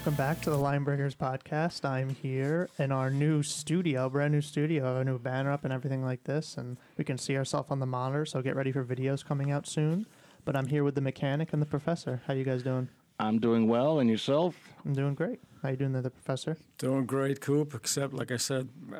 welcome 0.00 0.14
back 0.14 0.40
to 0.40 0.48
the 0.48 0.56
Linebreakers 0.56 1.14
podcast. 1.14 1.84
I'm 1.84 2.08
here 2.08 2.70
in 2.78 2.90
our 2.90 3.10
new 3.10 3.42
studio, 3.42 4.08
brand 4.08 4.32
new 4.32 4.40
studio, 4.40 4.96
a 4.96 5.04
new 5.04 5.18
banner 5.18 5.52
up 5.52 5.62
and 5.64 5.74
everything 5.74 6.02
like 6.02 6.24
this, 6.24 6.56
and 6.56 6.78
we 6.96 7.04
can 7.04 7.18
see 7.18 7.36
ourselves 7.36 7.70
on 7.70 7.80
the 7.80 7.86
monitor. 7.86 8.24
So 8.24 8.40
get 8.40 8.56
ready 8.56 8.72
for 8.72 8.82
videos 8.82 9.22
coming 9.22 9.50
out 9.50 9.66
soon. 9.66 10.06
But 10.46 10.56
I'm 10.56 10.68
here 10.68 10.84
with 10.84 10.94
the 10.94 11.02
mechanic 11.02 11.52
and 11.52 11.60
the 11.60 11.66
professor. 11.66 12.22
How 12.26 12.32
you 12.32 12.44
guys 12.44 12.62
doing? 12.62 12.88
I'm 13.18 13.40
doing 13.40 13.68
well, 13.68 13.98
and 13.98 14.08
yourself? 14.08 14.56
I'm 14.86 14.94
doing 14.94 15.12
great. 15.12 15.38
How 15.62 15.68
you 15.68 15.76
doing 15.76 15.92
there, 15.92 16.00
the 16.00 16.08
professor? 16.08 16.56
Doing 16.78 17.04
great, 17.04 17.42
Coop. 17.42 17.74
Except, 17.74 18.14
like 18.14 18.30
I 18.30 18.38
said, 18.38 18.70
uh, 18.90 18.96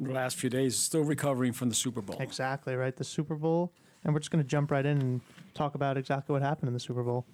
the 0.00 0.10
last 0.10 0.34
few 0.34 0.50
days, 0.50 0.76
still 0.76 1.04
recovering 1.04 1.52
from 1.52 1.68
the 1.68 1.76
Super 1.76 2.02
Bowl. 2.02 2.16
Exactly 2.18 2.74
right. 2.74 2.96
The 2.96 3.04
Super 3.04 3.36
Bowl, 3.36 3.72
and 4.02 4.12
we're 4.12 4.18
just 4.18 4.32
going 4.32 4.42
to 4.42 4.48
jump 4.48 4.72
right 4.72 4.84
in 4.84 5.00
and 5.00 5.20
talk 5.54 5.76
about 5.76 5.96
exactly 5.96 6.32
what 6.32 6.42
happened 6.42 6.66
in 6.66 6.74
the 6.74 6.80
Super 6.80 7.04
Bowl. 7.04 7.24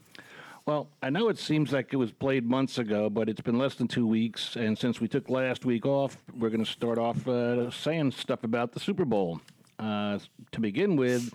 Well, 0.66 0.88
I 1.00 1.10
know 1.10 1.28
it 1.28 1.38
seems 1.38 1.70
like 1.70 1.92
it 1.92 1.96
was 1.96 2.10
played 2.10 2.44
months 2.44 2.78
ago, 2.78 3.08
but 3.08 3.28
it's 3.28 3.40
been 3.40 3.56
less 3.56 3.76
than 3.76 3.86
two 3.86 4.04
weeks. 4.04 4.56
And 4.56 4.76
since 4.76 5.00
we 5.00 5.06
took 5.06 5.30
last 5.30 5.64
week 5.64 5.86
off, 5.86 6.16
we're 6.36 6.50
going 6.50 6.64
to 6.64 6.68
start 6.68 6.98
off 6.98 7.28
uh, 7.28 7.70
saying 7.70 8.10
stuff 8.10 8.42
about 8.42 8.72
the 8.72 8.80
Super 8.80 9.04
Bowl. 9.04 9.40
Uh, 9.78 10.18
to 10.50 10.60
begin 10.60 10.96
with, 10.96 11.32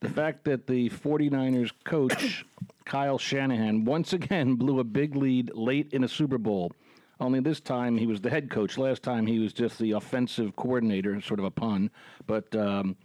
the 0.00 0.10
fact 0.10 0.44
that 0.44 0.66
the 0.66 0.90
49ers 0.90 1.70
coach, 1.84 2.44
Kyle 2.84 3.16
Shanahan, 3.16 3.86
once 3.86 4.12
again 4.12 4.54
blew 4.56 4.80
a 4.80 4.84
big 4.84 5.16
lead 5.16 5.50
late 5.54 5.90
in 5.94 6.04
a 6.04 6.08
Super 6.08 6.36
Bowl. 6.36 6.72
Only 7.20 7.40
this 7.40 7.58
time 7.60 7.96
he 7.96 8.06
was 8.06 8.20
the 8.20 8.28
head 8.28 8.50
coach. 8.50 8.76
Last 8.76 9.02
time 9.02 9.26
he 9.26 9.38
was 9.38 9.54
just 9.54 9.78
the 9.78 9.92
offensive 9.92 10.56
coordinator, 10.56 11.18
sort 11.22 11.40
of 11.40 11.46
a 11.46 11.50
pun. 11.50 11.90
But 12.26 12.54
um, 12.54 12.96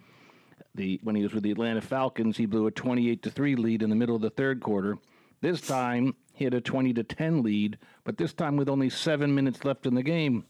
the 0.75 0.99
when 1.03 1.15
he 1.15 1.23
was 1.23 1.33
with 1.33 1.43
the 1.43 1.51
Atlanta 1.51 1.79
Falcons, 1.79 2.35
he 2.35 2.45
blew 2.45 2.67
a 2.67 2.71
28 2.71 3.23
to 3.23 3.31
3 3.31 3.55
lead 3.55 3.81
in 3.81 3.89
the 3.89 3.95
middle 3.95 4.17
of 4.17 4.21
the 4.21 4.29
third 4.29 4.59
quarter. 4.61 4.97
This 5.41 5.61
time, 5.61 6.15
he 6.33 6.43
had 6.43 6.53
a 6.53 6.61
20 6.61 6.93
to 6.93 7.03
10 7.03 7.43
lead, 7.43 7.77
but 8.03 8.17
this 8.17 8.33
time 8.33 8.57
with 8.57 8.69
only 8.69 8.89
seven 8.89 9.33
minutes 9.33 9.63
left 9.65 9.85
in 9.85 9.95
the 9.95 10.03
game. 10.03 10.45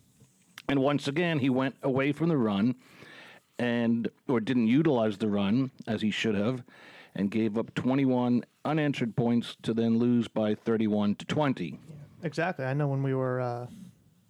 And 0.69 0.81
once 0.81 1.07
again, 1.07 1.39
he 1.39 1.49
went 1.49 1.75
away 1.83 2.11
from 2.11 2.29
the 2.29 2.37
run 2.37 2.75
and 3.59 4.09
or 4.27 4.39
didn't 4.39 4.67
utilize 4.67 5.17
the 5.17 5.29
run 5.29 5.71
as 5.87 6.01
he 6.01 6.11
should 6.11 6.35
have 6.35 6.63
and 7.15 7.31
gave 7.31 7.57
up 7.57 7.73
21 7.73 8.43
unanswered 8.63 9.15
points 9.15 9.55
to 9.63 9.73
then 9.73 9.97
lose 9.97 10.27
by 10.27 10.53
31 10.53 11.15
to 11.15 11.25
20. 11.25 11.79
Exactly. 12.23 12.65
I 12.65 12.73
know 12.73 12.87
when 12.87 13.01
we 13.01 13.13
were, 13.13 13.41
uh, 13.41 13.65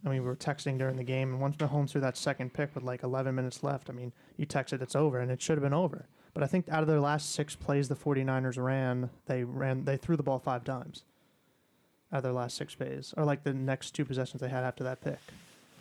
I 0.06 0.10
mean, 0.10 0.22
we 0.22 0.28
were 0.28 0.36
texting 0.36 0.78
during 0.78 0.96
the 0.96 1.04
game, 1.04 1.32
and 1.32 1.42
once 1.42 1.58
Mahomes 1.58 1.92
threw 1.92 2.02
that 2.02 2.16
second 2.16 2.54
pick 2.54 2.74
with 2.76 2.84
like 2.84 3.04
11 3.04 3.36
minutes 3.36 3.64
left, 3.64 3.90
I 3.90 3.94
mean, 3.94 4.14
you 4.38 4.46
texted 4.46 4.82
it's 4.82 4.96
over, 4.96 5.20
and 5.20 5.32
it 5.32 5.42
should 5.42 5.58
have 5.58 5.64
been 5.64 5.74
over. 5.74 6.08
But 6.38 6.44
I 6.44 6.48
think 6.48 6.70
out 6.70 6.84
of 6.84 6.88
their 6.88 7.00
last 7.00 7.32
six 7.32 7.56
plays 7.56 7.88
the 7.88 7.96
49ers 7.96 8.64
ran, 8.64 9.10
they 9.26 9.44
ran, 9.44 9.86
they 9.86 9.98
threw 9.98 10.16
the 10.16 10.22
ball 10.22 10.38
five 10.38 10.64
times. 10.64 11.04
Out 12.12 12.18
of 12.18 12.24
their 12.24 12.32
last 12.32 12.56
six 12.56 12.76
plays, 12.76 13.12
or 13.18 13.26
like 13.26 13.42
the 13.42 13.56
next 13.56 13.96
two 13.96 14.06
possessions 14.06 14.40
they 14.40 14.48
had 14.48 14.64
after 14.64 14.84
that 14.84 15.02
pick. 15.02 15.18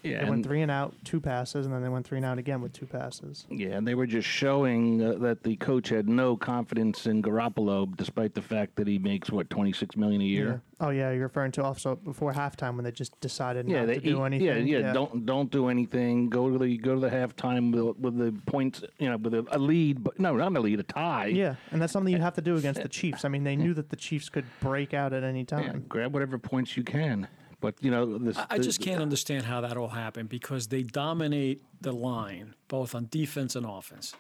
Yeah, 0.07 0.25
They 0.25 0.31
went 0.31 0.45
three 0.47 0.63
and 0.63 0.71
out, 0.71 0.95
two 1.05 1.21
passes, 1.21 1.67
and 1.67 1.75
then 1.75 1.83
they 1.83 1.89
went 1.89 2.07
three 2.07 2.19
and 2.19 2.25
out 2.25 2.39
again 2.39 2.61
with 2.61 2.73
two 2.73 2.87
passes. 2.87 3.47
Yeah, 3.51 3.71
and 3.71 3.87
they 3.87 3.95
were 3.95 4.07
just 4.07 4.29
showing 4.29 5.03
uh, 5.03 5.15
that 5.21 5.43
the 5.43 5.57
coach 5.57 5.89
had 5.89 6.09
no 6.09 6.37
confidence 6.37 7.07
in 7.07 7.23
Garoppolo, 7.23 7.95
despite 7.97 8.35
the 8.35 8.43
fact 8.43 8.77
that 8.77 8.87
he 8.87 8.99
makes 8.99 9.31
what 9.31 9.51
26 9.51 9.97
million 9.97 10.21
a 10.21 10.25
year. 10.25 10.63
Oh 10.79 10.91
yeah, 10.91 11.11
you're 11.11 11.23
referring 11.23 11.53
to 11.53 11.65
also 11.65 11.97
before 11.97 12.33
halftime 12.35 12.77
when 12.77 12.85
they 12.85 12.91
just 12.93 13.19
decided 13.21 13.67
not 13.67 13.87
they 13.87 13.95
to 13.95 14.01
do 14.01 14.23
anything. 14.25 14.67
Yeah, 14.67 14.79
yeah, 14.79 14.93
Don't 14.93 15.25
don't 15.25 15.51
do 15.51 15.69
anything. 15.69 16.29
Go 16.29 16.51
to 16.51 16.59
the 16.59 16.77
go 16.77 16.95
to 16.95 17.01
the 17.01 17.09
halftime 17.09 17.73
with, 17.73 17.97
with 17.99 18.19
the 18.19 18.33
points. 18.45 18.83
You 18.99 19.09
know, 19.09 19.17
with 19.17 19.33
a, 19.33 19.47
a 19.53 19.59
lead, 19.59 20.05
but 20.05 20.21
no, 20.21 20.37
not 20.37 20.55
a 20.55 20.61
lead, 20.61 20.79
a 20.81 20.83
tie. 20.83 21.27
Yeah, 21.27 21.55
and 21.71 21.81
that's 21.81 21.95
something 21.95 22.13
you 22.13 22.21
have 22.29 22.35
to 22.35 22.43
do 22.43 22.57
against 22.57 22.83
the 22.83 22.89
Chiefs. 22.89 23.25
I 23.25 23.29
mean, 23.29 23.43
they 23.45 23.57
knew 23.57 23.73
that 23.73 23.89
the 23.89 23.97
Chiefs 23.97 24.29
could 24.29 24.45
break 24.61 24.93
out 24.93 25.15
at 25.15 25.25
any 25.25 25.41
Yeah, 25.41 25.45
time. 25.45 25.85
grab 25.89 26.13
whatever 26.13 26.37
points 26.37 26.77
you 26.77 26.83
can. 26.85 27.27
But 27.61 27.75
you 27.83 27.91
know, 27.91 28.19
this, 28.19 28.37
I 28.37 28.47
I 28.51 28.59
the- 28.59 28.65
just 28.65 28.81
can't 28.81 29.01
understand 29.01 29.45
how 29.45 29.61
that 29.63 29.77
all 29.77 29.89
happened 29.89 30.29
because 30.29 30.69
they 30.69 30.83
dominate 30.83 31.63
the 31.81 31.93
line, 31.93 32.55
both 32.69 32.95
on 32.95 33.09
defense 33.11 33.57
and 33.57 33.65
offense. 33.67 34.15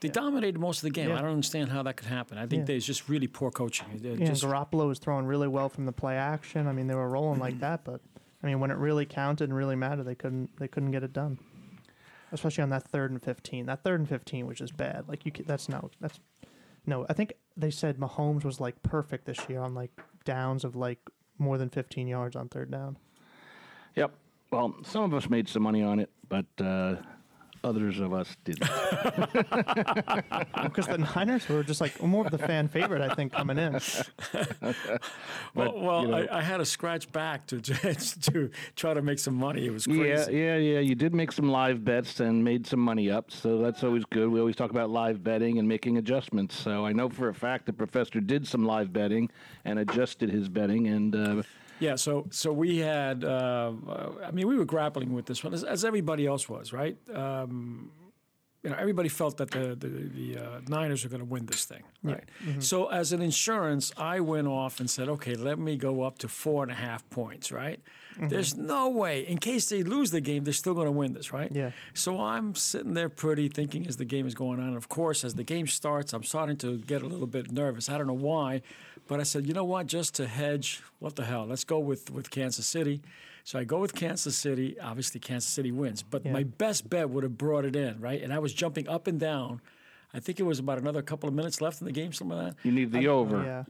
They 0.00 0.08
dominated 0.08 0.58
most 0.58 0.78
of 0.78 0.82
the 0.82 0.90
game. 0.90 1.10
Yeah. 1.10 1.18
I 1.18 1.20
don't 1.20 1.30
understand 1.30 1.70
how 1.70 1.82
that 1.84 1.96
could 1.96 2.08
happen. 2.08 2.36
I 2.36 2.46
think 2.46 2.62
Yeah. 2.62 2.64
there's 2.66 2.84
just 2.86 3.08
really 3.08 3.28
poor 3.28 3.50
coaching. 3.52 3.86
They're 4.00 4.16
Yeah, 4.16 4.26
just- 4.26 4.42
Garoppolo 4.42 4.88
was 4.88 4.98
throwing 4.98 5.26
really 5.26 5.46
well 5.48 5.68
from 5.68 5.86
the 5.86 5.92
play 5.92 6.16
action. 6.16 6.66
I 6.66 6.72
mean, 6.72 6.88
they 6.88 6.94
were 6.96 7.08
rolling 7.08 7.38
like 7.38 7.60
that, 7.60 7.84
but 7.84 8.00
I 8.42 8.46
mean, 8.48 8.58
when 8.58 8.72
it 8.72 8.78
really 8.78 9.06
counted 9.06 9.44
and 9.44 9.54
really 9.54 9.76
mattered, 9.76 10.02
they 10.04 10.16
couldn't 10.16 10.56
they 10.58 10.66
couldn't 10.66 10.90
get 10.90 11.04
it 11.04 11.12
done. 11.12 11.38
Especially 12.32 12.62
on 12.62 12.70
that 12.70 12.84
third 12.88 13.10
and 13.10 13.22
fifteen. 13.22 13.66
That 13.66 13.84
third 13.84 14.00
and 14.00 14.08
fifteen 14.08 14.46
was 14.46 14.56
just 14.58 14.76
bad. 14.76 15.06
Like 15.06 15.24
you, 15.26 15.30
ca- 15.32 15.44
that's 15.46 15.68
no, 15.68 15.90
that's 16.00 16.18
no. 16.86 17.04
I 17.08 17.12
think 17.12 17.34
they 17.56 17.70
said 17.70 17.98
Mahomes 17.98 18.42
was 18.42 18.58
like 18.58 18.82
perfect 18.82 19.26
this 19.26 19.38
year 19.50 19.60
on 19.60 19.74
like 19.74 19.90
downs 20.24 20.64
of 20.64 20.74
like 20.74 20.98
more 21.38 21.58
than 21.58 21.68
fifteen 21.68 22.06
yards 22.08 22.36
on 22.36 22.48
third 22.48 22.70
down. 22.70 22.96
Yep. 23.96 24.12
Well, 24.50 24.74
some 24.84 25.02
of 25.04 25.14
us 25.14 25.30
made 25.30 25.48
some 25.48 25.62
money 25.62 25.82
on 25.82 25.98
it, 25.98 26.10
but 26.28 26.46
uh, 26.60 26.96
others 27.64 28.00
of 28.00 28.12
us 28.12 28.36
didn't. 28.44 28.68
Because 30.62 30.86
the 30.86 30.98
Niners 30.98 31.48
were 31.48 31.62
just 31.62 31.80
like 31.80 32.00
more 32.02 32.24
of 32.24 32.30
the 32.30 32.38
fan 32.38 32.68
favorite, 32.68 33.02
I 33.02 33.14
think, 33.14 33.32
coming 33.32 33.58
in. 33.58 33.72
well, 35.54 35.80
well 35.80 36.02
you 36.02 36.08
know- 36.08 36.26
I, 36.30 36.38
I 36.38 36.42
had 36.42 36.58
to 36.58 36.64
scratch 36.64 37.10
back 37.12 37.46
to 37.48 37.60
to 37.60 38.50
try 38.76 38.94
to 38.94 39.02
make 39.02 39.18
some 39.18 39.34
money. 39.34 39.66
It 39.66 39.72
was 39.72 39.86
crazy. 39.86 40.32
Yeah, 40.32 40.56
yeah, 40.56 40.56
yeah. 40.56 40.78
You 40.80 40.94
did 40.94 41.14
make 41.14 41.32
some 41.32 41.50
live 41.50 41.84
bets 41.84 42.20
and 42.20 42.42
made 42.42 42.66
some 42.66 42.80
money 42.80 43.10
up, 43.10 43.30
so 43.30 43.58
that's 43.58 43.82
always 43.84 44.04
good. 44.06 44.28
We 44.28 44.40
always 44.40 44.56
talk 44.56 44.70
about 44.70 44.90
live 44.90 45.22
betting 45.22 45.58
and 45.58 45.68
making 45.68 45.98
adjustments. 45.98 46.56
So 46.56 46.86
I 46.86 46.92
know 46.92 47.08
for 47.08 47.28
a 47.28 47.34
fact 47.34 47.66
the 47.66 47.72
professor 47.72 48.20
did 48.20 48.46
some 48.46 48.64
live 48.64 48.92
betting 48.92 49.30
and 49.64 49.78
adjusted 49.78 50.30
his 50.30 50.48
betting, 50.48 50.86
and 50.86 51.14
uh, 51.14 51.42
Yeah, 51.78 51.96
so 51.96 52.26
so 52.30 52.52
we 52.52 52.78
had. 52.78 53.24
Uh, 53.24 53.72
I 54.24 54.30
mean, 54.30 54.46
we 54.46 54.56
were 54.56 54.64
grappling 54.64 55.12
with 55.12 55.26
this 55.26 55.42
one 55.42 55.52
as, 55.54 55.64
as 55.64 55.84
everybody 55.84 56.26
else 56.26 56.48
was, 56.48 56.72
right? 56.72 56.96
Um, 57.14 57.90
you 58.62 58.70
know, 58.70 58.76
everybody 58.78 59.08
felt 59.08 59.38
that 59.38 59.50
the 59.50 59.74
the, 59.74 59.88
the 59.88 60.38
uh, 60.38 60.60
Niners 60.68 61.04
are 61.04 61.08
going 61.08 61.20
to 61.20 61.24
win 61.24 61.46
this 61.46 61.64
thing, 61.64 61.82
right? 62.04 62.24
So 62.60 62.86
as 62.86 63.12
an 63.12 63.20
insurance, 63.20 63.92
I 63.96 64.20
went 64.20 64.46
off 64.46 64.78
and 64.78 64.88
said, 64.88 65.08
okay, 65.08 65.34
let 65.34 65.58
me 65.58 65.76
go 65.76 66.02
up 66.02 66.18
to 66.18 66.28
four 66.28 66.62
and 66.62 66.70
a 66.70 66.76
half 66.76 67.08
points, 67.10 67.50
right? 67.50 67.80
There's 68.28 68.54
no 68.56 68.90
way, 68.90 69.26
in 69.26 69.38
case 69.38 69.70
they 69.70 69.82
lose 69.82 70.10
the 70.10 70.20
game, 70.20 70.44
they're 70.44 70.52
still 70.52 70.74
going 70.74 70.86
to 70.86 70.92
win 70.92 71.14
this, 71.14 71.32
right? 71.32 71.50
Yeah. 71.50 71.70
So 71.94 72.20
I'm 72.20 72.54
sitting 72.54 72.92
there 72.92 73.08
pretty 73.08 73.48
thinking 73.48 73.86
as 73.86 73.96
the 73.96 74.04
game 74.04 74.26
is 74.26 74.34
going 74.34 74.60
on. 74.60 74.68
And 74.68 74.76
of 74.76 74.88
course, 74.88 75.24
as 75.24 75.34
the 75.34 75.44
game 75.44 75.66
starts, 75.66 76.12
I'm 76.12 76.22
starting 76.22 76.58
to 76.58 76.76
get 76.76 77.02
a 77.02 77.06
little 77.06 77.26
bit 77.26 77.50
nervous. 77.50 77.88
I 77.88 77.96
don't 77.96 78.06
know 78.06 78.12
why, 78.12 78.60
but 79.08 79.20
I 79.20 79.24
said, 79.24 79.46
you 79.46 79.54
know 79.54 79.64
what? 79.64 79.86
Just 79.86 80.14
to 80.16 80.26
hedge, 80.26 80.82
what 80.98 81.16
the 81.16 81.24
hell? 81.24 81.46
Let's 81.46 81.64
go 81.64 81.78
with, 81.78 82.10
with 82.10 82.30
Kansas 82.30 82.66
City. 82.66 83.02
So 83.44 83.58
I 83.58 83.64
go 83.64 83.78
with 83.80 83.94
Kansas 83.94 84.36
City. 84.36 84.78
Obviously, 84.80 85.20
Kansas 85.20 85.50
City 85.50 85.72
wins. 85.72 86.02
But 86.02 86.24
Yeah. 86.24 86.32
my 86.32 86.44
best 86.44 86.88
bet 86.88 87.10
would 87.10 87.24
have 87.24 87.36
brought 87.36 87.64
it 87.64 87.74
in, 87.76 88.00
right? 88.00 88.22
And 88.22 88.32
I 88.32 88.38
was 88.38 88.52
jumping 88.54 88.88
up 88.88 89.06
and 89.06 89.18
down. 89.18 89.60
I 90.14 90.20
think 90.20 90.38
it 90.38 90.44
was 90.44 90.58
about 90.58 90.78
another 90.78 91.02
couple 91.02 91.28
of 91.28 91.34
minutes 91.34 91.60
left 91.60 91.80
in 91.80 91.86
the 91.86 91.92
game, 91.92 92.12
something 92.12 92.36
like 92.36 92.54
that. 92.56 92.64
you 92.64 92.70
need 92.72 92.92
the 92.92 93.08
over. 93.08 93.42
Yeah. 93.42 93.64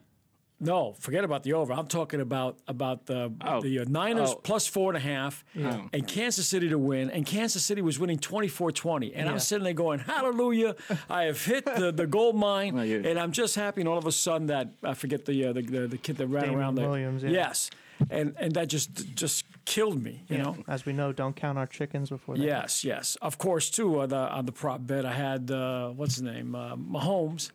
No, 0.64 0.92
forget 1.00 1.24
about 1.24 1.42
the 1.42 1.54
over. 1.54 1.72
I'm 1.72 1.88
talking 1.88 2.20
about 2.20 2.56
about 2.68 3.06
the 3.06 3.32
Oh. 3.44 3.60
the 3.60 3.80
uh, 3.80 3.84
Niners 3.88 4.30
Oh. 4.30 4.36
plus 4.36 4.66
four 4.66 4.90
and 4.90 4.96
a 4.96 5.00
half, 5.00 5.44
and 5.54 6.06
Kansas 6.06 6.48
City 6.48 6.68
to 6.68 6.78
win. 6.78 7.10
And 7.10 7.26
Kansas 7.26 7.64
City 7.64 7.82
was 7.82 7.98
winning 7.98 8.18
24-20. 8.18 9.12
And 9.14 9.26
Yeah. 9.26 9.32
I'm 9.32 9.38
sitting 9.40 9.64
there 9.64 9.72
going, 9.74 9.98
"Hallelujah! 9.98 10.76
I 11.10 11.24
have 11.24 11.44
hit 11.44 11.64
the, 11.66 11.90
the 11.92 12.06
gold 12.06 12.36
mine." 12.50 12.74
Well, 12.76 12.84
and 12.84 13.18
I'm 13.18 13.32
just 13.32 13.56
happy. 13.56 13.80
And 13.80 13.88
all 13.88 13.98
of 13.98 14.06
a 14.06 14.12
sudden, 14.12 14.46
that 14.46 14.68
I 14.84 14.94
forget 14.94 15.24
the 15.24 15.46
uh, 15.46 15.52
the, 15.52 15.62
the 15.62 15.86
the 15.88 15.98
kid 15.98 16.16
that 16.18 16.28
ran 16.28 16.44
Damien 16.44 16.60
around 16.60 16.74
there. 16.76 16.88
Williams, 16.88 17.22
yeah. 17.24 17.30
Yes, 17.30 17.70
and 18.08 18.34
and 18.38 18.52
that 18.54 18.68
just 18.68 19.14
just 19.16 19.44
killed 19.64 20.00
me. 20.00 20.22
You 20.28 20.38
know. 20.38 20.56
As 20.68 20.86
we 20.86 20.92
know, 20.92 21.12
don't 21.12 21.34
count 21.34 21.58
our 21.58 21.66
chickens 21.66 22.08
before 22.10 22.36
they 22.36 22.44
Yes, 22.46 22.84
yes. 22.84 23.16
Of 23.20 23.38
course, 23.38 23.68
too, 23.70 24.00
on 24.00 24.08
the, 24.10 24.16
on 24.38 24.44
the 24.46 24.52
prop 24.52 24.84
bet, 24.86 25.04
I 25.06 25.12
had, 25.12 25.50
uh, 25.52 25.90
what's 25.90 26.14
his 26.16 26.22
name? 26.22 26.54
Uh, 26.56 26.74
Mahomes, 26.76 27.52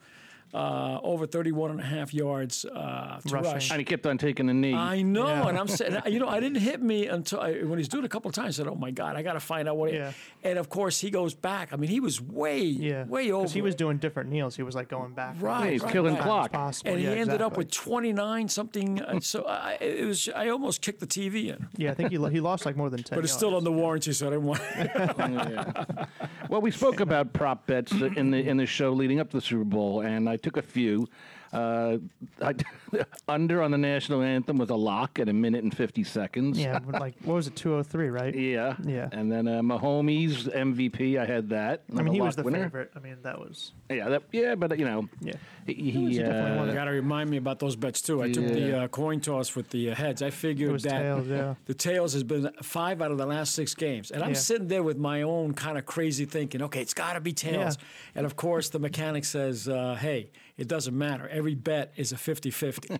uh, 0.53 0.99
over 1.03 1.27
31 1.27 1.71
and 1.71 1.79
a 1.79 1.83
half 1.83 2.13
yards 2.13 2.65
uh, 2.65 3.19
to 3.25 3.33
Rushing. 3.33 3.51
rush. 3.53 3.71
And 3.71 3.79
he 3.79 3.85
kept 3.85 4.05
on 4.07 4.17
taking 4.17 4.49
a 4.49 4.53
knee. 4.53 4.73
I 4.73 5.01
know, 5.01 5.27
Yeah. 5.27 5.47
and 5.49 5.57
I'm 5.57 5.67
saying, 5.67 5.97
you 6.07 6.19
know, 6.19 6.27
I 6.29 6.39
didn't 6.39 6.61
hit 6.61 6.81
me 6.81 7.07
until 7.07 7.41
I, 7.41 7.53
when 7.63 7.77
he's 7.77 7.87
doing 7.89 8.03
it 8.03 8.07
a 8.07 8.09
couple 8.09 8.29
of 8.29 8.35
times. 8.35 8.59
I 8.59 8.63
said, 8.63 8.67
"Oh 8.71 8.75
my 8.75 8.91
God, 8.91 9.15
I 9.15 9.21
got 9.23 9.33
to 9.33 9.39
find 9.39 9.67
out 9.67 9.77
what." 9.77 9.91
He, 9.91 9.97
Yeah. 9.97 10.13
And 10.43 10.57
of 10.57 10.69
course, 10.69 10.99
he 11.01 11.09
goes 11.09 11.33
back. 11.33 11.73
I 11.73 11.75
mean, 11.75 11.89
he 11.89 11.99
was 11.99 12.21
way, 12.21 12.61
Yeah. 12.61 13.03
way 13.05 13.31
over. 13.31 13.49
He 13.51 13.61
was 13.61 13.75
doing 13.75 13.97
different 13.97 14.29
kneels. 14.29 14.55
He 14.55 14.63
was 14.63 14.75
like 14.75 14.87
going 14.87 15.13
back. 15.13 15.35
Right, 15.39 15.65
Yeah, 15.65 15.71
he's 15.71 15.81
right, 15.83 15.91
killing 15.91 16.13
right. 16.13 16.23
clock. 16.23 16.51
Possible. 16.53 16.91
and 16.91 16.99
he 16.99 17.05
yeah, 17.07 17.11
ended 17.13 17.41
up 17.41 17.57
with 17.57 17.69
29 17.71 18.47
something. 18.47 19.01
uh, 19.01 19.19
so 19.19 19.43
I, 19.43 19.77
it 19.81 20.05
was, 20.05 20.29
I 20.33 20.49
almost 20.49 20.81
kicked 20.81 20.99
the 21.01 21.07
TV 21.07 21.49
in, 21.53 21.67
Yeah, 21.75 21.91
I 21.91 21.93
think 21.95 22.11
he, 22.11 22.17
lo- 22.17 22.29
he 22.29 22.39
lost 22.39 22.65
like 22.65 22.77
more 22.77 22.89
than 22.89 23.03
10 23.03 23.17
but 23.17 23.23
it's 23.25 23.33
still 23.33 23.51
yards. 23.51 23.65
on 23.67 23.73
the 23.73 23.77
warranty, 23.77 24.13
so 24.13 24.27
I 24.27 24.29
didn't 24.31 24.45
want. 24.45 24.61
Yeah. 24.77 26.05
Well, 26.49 26.61
we 26.61 26.71
spoke 26.71 27.01
about 27.01 27.33
prop 27.33 27.67
bets 27.67 27.91
in 27.91 28.31
the 28.31 28.37
in 28.37 28.55
the 28.55 28.65
show 28.65 28.93
leading 28.93 29.19
up 29.19 29.29
to 29.31 29.37
the 29.37 29.41
Super 29.41 29.65
Bowl, 29.65 29.99
and 30.01 30.29
I 30.29 30.36
took 30.37 30.57
a 30.57 30.61
few. 30.61 31.07
Uh, 31.53 31.97
I, 32.41 32.53
under 33.27 33.61
on 33.61 33.71
the 33.71 33.77
national 33.77 34.21
anthem 34.21 34.57
was 34.57 34.69
a 34.69 34.75
lock 34.75 35.17
at 35.19 35.29
a 35.29 35.33
minute 35.33 35.63
and 35.63 35.75
50 35.75 36.03
seconds. 36.03 36.59
Yeah, 36.59 36.79
like 36.87 37.15
what 37.23 37.35
was 37.35 37.47
it? 37.47 37.55
Two 37.55 37.75
oh 37.75 37.83
three, 37.83 38.09
right? 38.09 38.35
Yeah. 38.47 38.75
Yeah. 38.83 39.09
And 39.11 39.31
then 39.31 39.47
uh, 39.47 39.61
Mahomes 39.61 40.53
MVP, 40.53 41.17
I 41.17 41.25
had 41.25 41.49
that. 41.49 41.83
I 41.95 42.01
mean, 42.01 42.13
he 42.13 42.21
was 42.21 42.35
the 42.35 42.43
winner. 42.43 42.63
favorite. 42.63 42.91
I 42.95 42.99
mean, 42.99 43.17
that 43.23 43.39
was 43.39 43.71
Yeah, 43.89 44.09
that, 44.09 44.23
yeah, 44.31 44.55
but 44.55 44.77
you 44.77 44.85
know, 44.85 45.07
yeah. 45.21 45.33
He, 45.67 45.97
was 45.97 46.15
he, 46.15 46.19
definitely 46.19 46.51
uh, 46.51 46.55
one 46.57 46.67
You 46.69 46.73
got 46.73 46.85
to 46.85 46.91
remind 46.91 47.29
me 47.29 47.37
about 47.37 47.59
those 47.59 47.75
bets 47.75 48.01
too. 48.01 48.21
I 48.23 48.31
took 48.31 48.45
the 48.47 48.83
uh, 48.83 48.87
coin 48.87 49.19
toss 49.19 49.55
with 49.55 49.69
the 49.69 49.91
uh, 49.91 49.95
heads. 49.95 50.21
I 50.21 50.29
figured 50.29 50.69
It 50.69 50.73
was 50.73 50.83
that 50.83 51.01
tails, 51.01 51.27
yeah. 51.27 51.55
the 51.65 51.73
tails 51.73 52.13
has 52.13 52.23
been 52.23 52.49
five 52.63 53.01
out 53.01 53.11
of 53.11 53.17
the 53.17 53.25
last 53.25 53.53
six 53.55 53.75
games, 53.75 54.11
and 54.11 54.23
I'm 54.23 54.29
Yeah. 54.31 54.35
sitting 54.35 54.67
there 54.67 54.83
with 54.83 54.97
my 54.97 55.21
own 55.23 55.53
kind 55.53 55.77
of 55.77 55.85
crazy 55.85 56.25
thinking. 56.25 56.61
Okay, 56.63 56.81
it's 56.81 56.93
got 56.93 57.13
to 57.13 57.21
be 57.21 57.33
tails, 57.33 57.77
and 58.15 58.25
of 58.25 58.35
course 58.35 58.69
the 58.69 58.79
mechanic 58.79 59.25
says, 59.25 59.67
uh, 59.67 59.95
"Hey, 59.99 60.31
it 60.57 60.67
doesn't 60.67 60.97
matter. 60.97 61.27
Every 61.29 61.53
bet 61.53 61.93
is 61.97 62.11
a 62.11 62.15
50-50. 62.15 62.97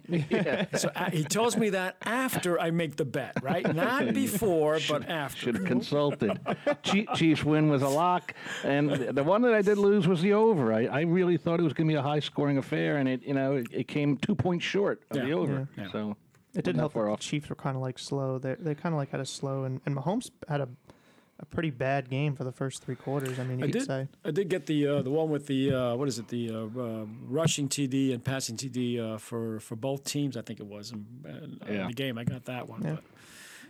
So 0.77 0.91
uh, 0.95 1.09
he 1.09 1.23
tells 1.23 1.57
me 1.57 1.69
that 1.71 1.97
after 2.03 2.59
I 2.59 2.69
make 2.71 2.95
the 2.97 3.05
bet, 3.05 3.41
right? 3.41 3.73
Not 3.75 4.13
before, 4.13 4.79
but 4.87 5.09
after. 5.09 5.37
should 5.41 5.55
have 5.55 5.65
consulted. 5.65 6.39
Chiefs 6.83 7.43
win 7.43 7.69
was 7.69 7.81
a 7.81 7.87
lock, 7.89 8.33
and 8.63 8.89
the 8.91 9.23
one 9.23 9.41
that 9.41 9.53
I 9.53 9.61
did 9.61 9.77
lose 9.77 10.07
was 10.07 10.21
the 10.21 10.33
over. 10.33 10.71
I, 10.73 10.85
I 10.85 11.01
really 11.01 11.37
thought 11.37 11.59
it 11.59 11.63
was 11.63 11.73
going 11.73 11.87
to 11.87 11.91
be 11.91 11.97
a 11.97 12.01
high 12.01 12.19
scoring 12.19 12.56
affair, 12.57 12.98
and 12.98 13.07
it 13.09 13.24
you 13.24 13.33
know 13.33 13.56
it, 13.56 13.68
it 13.71 13.88
came 13.88 14.18
two 14.18 14.36
points 14.36 14.65
short 14.65 15.04
of 15.12 15.18
the 15.18 15.31
over. 15.31 15.68
Yeah. 15.77 15.92
So 15.92 16.18
It 16.54 16.63
did 16.63 16.75
wasn't 16.75 16.77
help. 16.80 16.92
that 16.94 16.94
far 17.00 17.06
The 17.06 17.12
off. 17.12 17.19
Chiefs 17.19 17.50
were 17.50 17.56
kind 17.56 17.75
of 17.75 17.81
like 17.81 18.00
slow. 18.00 18.38
They 18.39 18.56
they 18.56 18.75
kind 18.75 18.94
of 18.94 18.98
like 18.98 19.12
had 19.12 19.19
a 19.19 19.25
slow, 19.25 19.63
and, 19.63 19.81
and 19.86 19.95
Mahomes 19.95 20.31
had 20.48 20.62
a 20.62 20.69
a 21.39 21.45
pretty 21.45 21.69
bad 21.69 22.09
game 22.09 22.36
for 22.36 22.44
the 22.44 22.51
first 22.51 22.83
three 22.83 22.95
quarters. 22.95 23.38
I 23.38 23.44
mean, 23.44 23.59
you 23.59 23.65
I 23.65 23.68
could 23.68 23.74
did. 23.80 23.86
say. 23.86 24.07
I 24.25 24.31
did 24.31 24.50
get 24.50 24.65
the 24.65 24.88
uh, 24.88 25.01
the 25.04 25.12
one 25.12 25.30
with 25.30 25.45
the 25.45 25.71
uh, 25.71 25.95
what 25.95 26.07
is 26.07 26.18
it? 26.18 26.27
The 26.30 26.50
uh, 26.50 26.56
uh, 26.81 27.06
rushing 27.27 27.69
TD 27.69 28.12
and 28.12 28.24
passing 28.24 28.57
TD 28.57 29.00
uh, 29.00 29.18
for 29.19 29.59
for 29.59 29.75
both 29.75 30.04
teams. 30.04 30.36
I 30.36 30.42
think 30.42 30.59
it 30.59 30.65
was 30.65 30.92
in, 30.92 31.06
in 31.25 31.59
uh, 31.62 31.71
Yeah. 31.71 31.88
the 31.88 31.94
game. 31.94 32.18
I 32.18 32.24
got 32.24 32.45
that 32.45 32.68
one. 32.68 32.81
Yeah. 32.83 32.95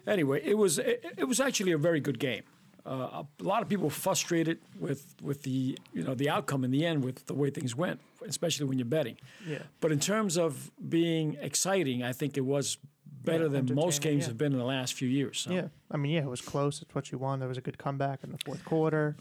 But 0.05 0.11
anyway, 0.13 0.41
it 0.45 0.57
was 0.57 0.79
it, 0.79 1.03
it 1.17 1.25
was 1.25 1.41
actually 1.41 1.73
a 1.73 1.77
very 1.77 1.99
good 1.99 2.19
game. 2.19 2.43
Uh, 2.87 3.23
a 3.41 3.43
lot 3.43 3.61
of 3.61 3.67
people 3.67 3.83
were 3.85 3.89
frustrated 3.91 4.59
with 4.79 5.13
with 5.21 5.43
the 5.43 5.77
you 5.93 6.03
know 6.03 6.15
the 6.15 6.29
outcome 6.29 6.63
in 6.63 6.71
the 6.71 6.85
end 6.85 7.03
with 7.03 7.25
the 7.25 7.33
way 7.33 7.49
things 7.49 7.75
went, 7.75 7.99
especially 8.25 8.65
when 8.65 8.77
you're 8.79 8.85
betting. 8.85 9.17
Yeah. 9.45 9.63
But 9.81 9.91
in 9.91 9.99
terms 9.99 10.37
of 10.37 10.71
being 10.87 11.37
exciting, 11.41 12.01
I 12.01 12.13
think 12.13 12.37
it 12.37 12.45
was 12.45 12.77
better 13.25 13.43
Yeah, 13.43 13.61
than 13.61 13.75
most 13.75 14.01
games 14.01 14.21
yeah. 14.23 14.27
have 14.29 14.37
been 14.37 14.53
in 14.53 14.59
the 14.59 14.65
last 14.65 14.93
few 14.93 15.09
years. 15.09 15.39
So. 15.39 15.51
Yeah, 15.51 15.67
I 15.91 15.97
mean, 15.97 16.13
yeah, 16.13 16.21
it 16.21 16.29
was 16.29 16.39
close. 16.41 16.81
It's 16.81 16.95
what 16.95 17.11
you 17.11 17.17
won. 17.17 17.39
There 17.39 17.49
was 17.49 17.57
a 17.57 17.61
good 17.61 17.77
comeback 17.77 18.23
in 18.23 18.31
the 18.31 18.37
fourth 18.45 18.63
quarter. 18.63 19.17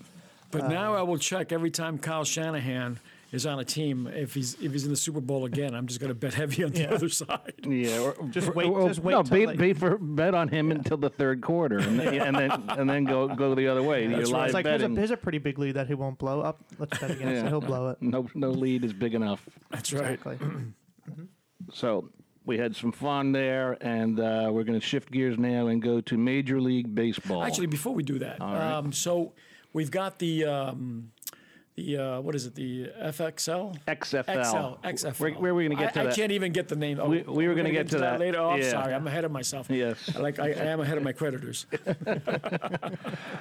But 0.52 0.68
now 0.68 0.94
I 0.94 1.02
will 1.02 1.18
check 1.18 1.50
every 1.50 1.72
time 1.72 1.98
Kyle 1.98 2.24
Shanahan 2.24 3.00
is 3.32 3.44
on 3.46 3.58
a 3.58 3.64
team. 3.64 4.06
If 4.06 4.34
he's 4.34 4.54
if 4.62 4.72
he's 4.72 4.84
in 4.84 4.90
the 4.90 4.96
Super 4.96 5.20
Bowl 5.20 5.44
again, 5.44 5.74
I'm 5.74 5.86
just 5.86 6.00
going 6.00 6.08
to 6.10 6.14
bet 6.14 6.34
heavy 6.34 6.64
on 6.64 6.70
the 6.72 6.82
Yeah. 6.82 6.94
other 6.94 7.08
side. 7.08 7.54
Yeah, 7.66 7.98
or, 8.00 8.28
Just 8.28 8.54
wait- 8.54 8.66
or- 8.68 8.88
just 8.88 9.00
wait 9.00 9.12
No, 9.12 9.22
till 9.22 9.46
bet, 9.46 9.58
they- 9.58 9.72
bet 9.72 9.76
for 9.78 9.98
bet 9.98 10.34
on 10.34 10.48
him 10.48 10.70
until 10.70 10.96
the 10.96 11.10
third 11.10 11.40
quarter, 11.42 11.78
and 11.78 11.98
then 11.98 12.14
and 12.20 12.36
then, 12.36 12.50
and 12.68 12.88
then 12.88 13.04
go 13.04 13.26
go 13.28 13.54
the 13.54 13.66
other 13.68 13.82
way. 13.82 14.04
You're 14.06 14.18
right. 14.18 14.26
live 14.28 14.44
It's 14.46 14.54
like 14.54 14.64
there's 14.64 14.80
a, 14.82 14.84
betting. 14.84 14.94
there's 14.94 15.10
a 15.10 15.16
pretty 15.16 15.38
big 15.38 15.58
lead 15.58 15.72
that 15.76 15.86
he 15.88 15.94
won't 15.94 16.18
blow 16.18 16.40
up. 16.40 16.60
Let's 16.78 16.98
bet 16.98 17.10
against 17.10 17.24
Yeah. 17.34 17.44
it. 17.46 17.48
He'll 17.48 17.60
blow 17.60 17.88
it. 17.88 18.00
No 18.00 18.28
no 18.34 18.50
lead 18.50 18.84
is 18.84 18.92
big 18.92 19.14
enough. 19.14 19.46
That's 19.70 19.92
right. 19.92 20.12
Exactly. 20.12 20.38
So 21.72 22.10
we 22.44 22.58
had 22.58 22.76
some 22.76 22.92
fun 22.92 23.32
there, 23.32 23.76
and 23.80 24.20
uh, 24.20 24.48
we're 24.52 24.62
going 24.64 24.78
to 24.78 24.86
shift 24.86 25.10
gears 25.10 25.36
now 25.38 25.66
and 25.66 25.82
go 25.82 26.00
to 26.02 26.16
Major 26.16 26.60
League 26.60 26.94
Baseball. 26.94 27.42
Actually, 27.42 27.66
before 27.66 27.92
we 27.92 28.02
do 28.04 28.18
that, 28.20 28.38
right. 28.40 28.72
um, 28.74 28.92
so 28.92 29.32
we've 29.72 29.90
got 29.90 30.18
the 30.20 30.44
um, 30.44 31.10
the 31.76 31.96
uh, 31.98 32.20
what 32.20 32.34
is 32.34 32.46
it? 32.46 32.54
The 32.54 32.90
FXL. 33.02 33.76
XFL. 33.86 34.24
XL, 34.24 35.06
XFL. 35.08 35.20
Where, 35.20 35.30
where 35.34 35.50
are 35.52 35.54
we 35.54 35.66
going 35.66 35.76
to 35.76 35.82
get 35.84 35.92
to 35.94 36.00
I 36.00 36.04
that? 36.04 36.12
I 36.12 36.16
can't 36.16 36.32
even 36.32 36.52
get 36.52 36.68
the 36.68 36.76
name. 36.76 36.98
Oh, 37.00 37.08
We- 37.10 37.18
we 37.22 37.46
were 37.46 37.52
we're 37.52 37.54
gonna 37.54 37.70
get 37.70 37.88
to 37.90 37.98
that. 37.98 38.18
later. 38.18 38.38
Oh, 38.40 38.50
I'm 38.50 38.60
Yeah. 38.62 38.70
sorry, 38.70 38.94
I'm 38.94 39.06
ahead 39.06 39.24
of 39.24 39.30
myself. 39.32 39.68
Yes. 39.70 40.10
I 40.16 40.20
Like 40.20 40.38
I, 40.38 40.48
I 40.48 40.64
am 40.66 40.80
ahead 40.80 40.96
of 40.96 41.04
my 41.04 41.12
creditors. 41.12 41.66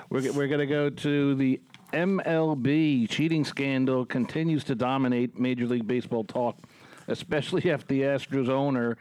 We're, 0.10 0.32
we're 0.34 0.48
going 0.48 0.60
to 0.60 0.66
go 0.68 0.90
to 0.90 1.36
the 1.36 1.60
MLB 1.94 3.10
cheating 3.10 3.44
scandal 3.44 4.06
continues 4.06 4.64
to 4.66 4.76
dominate 4.76 5.38
Major 5.40 5.66
League 5.66 5.88
Baseball 5.88 6.24
talk, 6.24 6.58
especially 7.08 7.72
after 7.72 7.88
the 7.88 8.02
Astros 8.02 8.50
owner. 8.50 8.98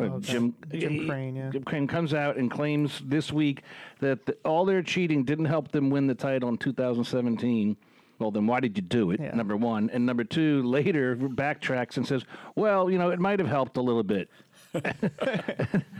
uh, 0.00 0.04
Okay. 0.04 0.32
Jim, 0.32 0.54
Jim 0.72 1.06
Crane, 1.08 1.36
yeah. 1.36 1.50
Jim 1.50 1.64
Crane 1.64 1.86
comes 1.86 2.14
out 2.14 2.36
and 2.36 2.50
claims 2.50 3.02
this 3.04 3.32
week 3.32 3.62
that 4.00 4.24
the, 4.26 4.36
all 4.44 4.64
their 4.64 4.82
cheating 4.82 5.24
didn't 5.24 5.44
help 5.46 5.70
them 5.72 5.90
win 5.90 6.06
the 6.06 6.14
title 6.14 6.48
in 6.48 6.56
2017. 6.58 7.76
Well, 8.18 8.30
then 8.30 8.46
why 8.46 8.60
did 8.60 8.76
you 8.76 8.82
do 8.82 9.10
it? 9.10 9.20
Yeah. 9.20 9.34
Number 9.34 9.56
one. 9.56 9.90
And 9.92 10.06
number 10.06 10.24
two, 10.24 10.62
later 10.62 11.16
backtracks 11.16 11.96
and 11.96 12.06
says, 12.06 12.24
well, 12.54 12.90
you 12.90 12.98
know, 12.98 13.10
it 13.10 13.20
might 13.20 13.38
have 13.38 13.48
helped 13.48 13.76
a 13.76 13.82
little 13.82 14.02
bit. 14.02 14.28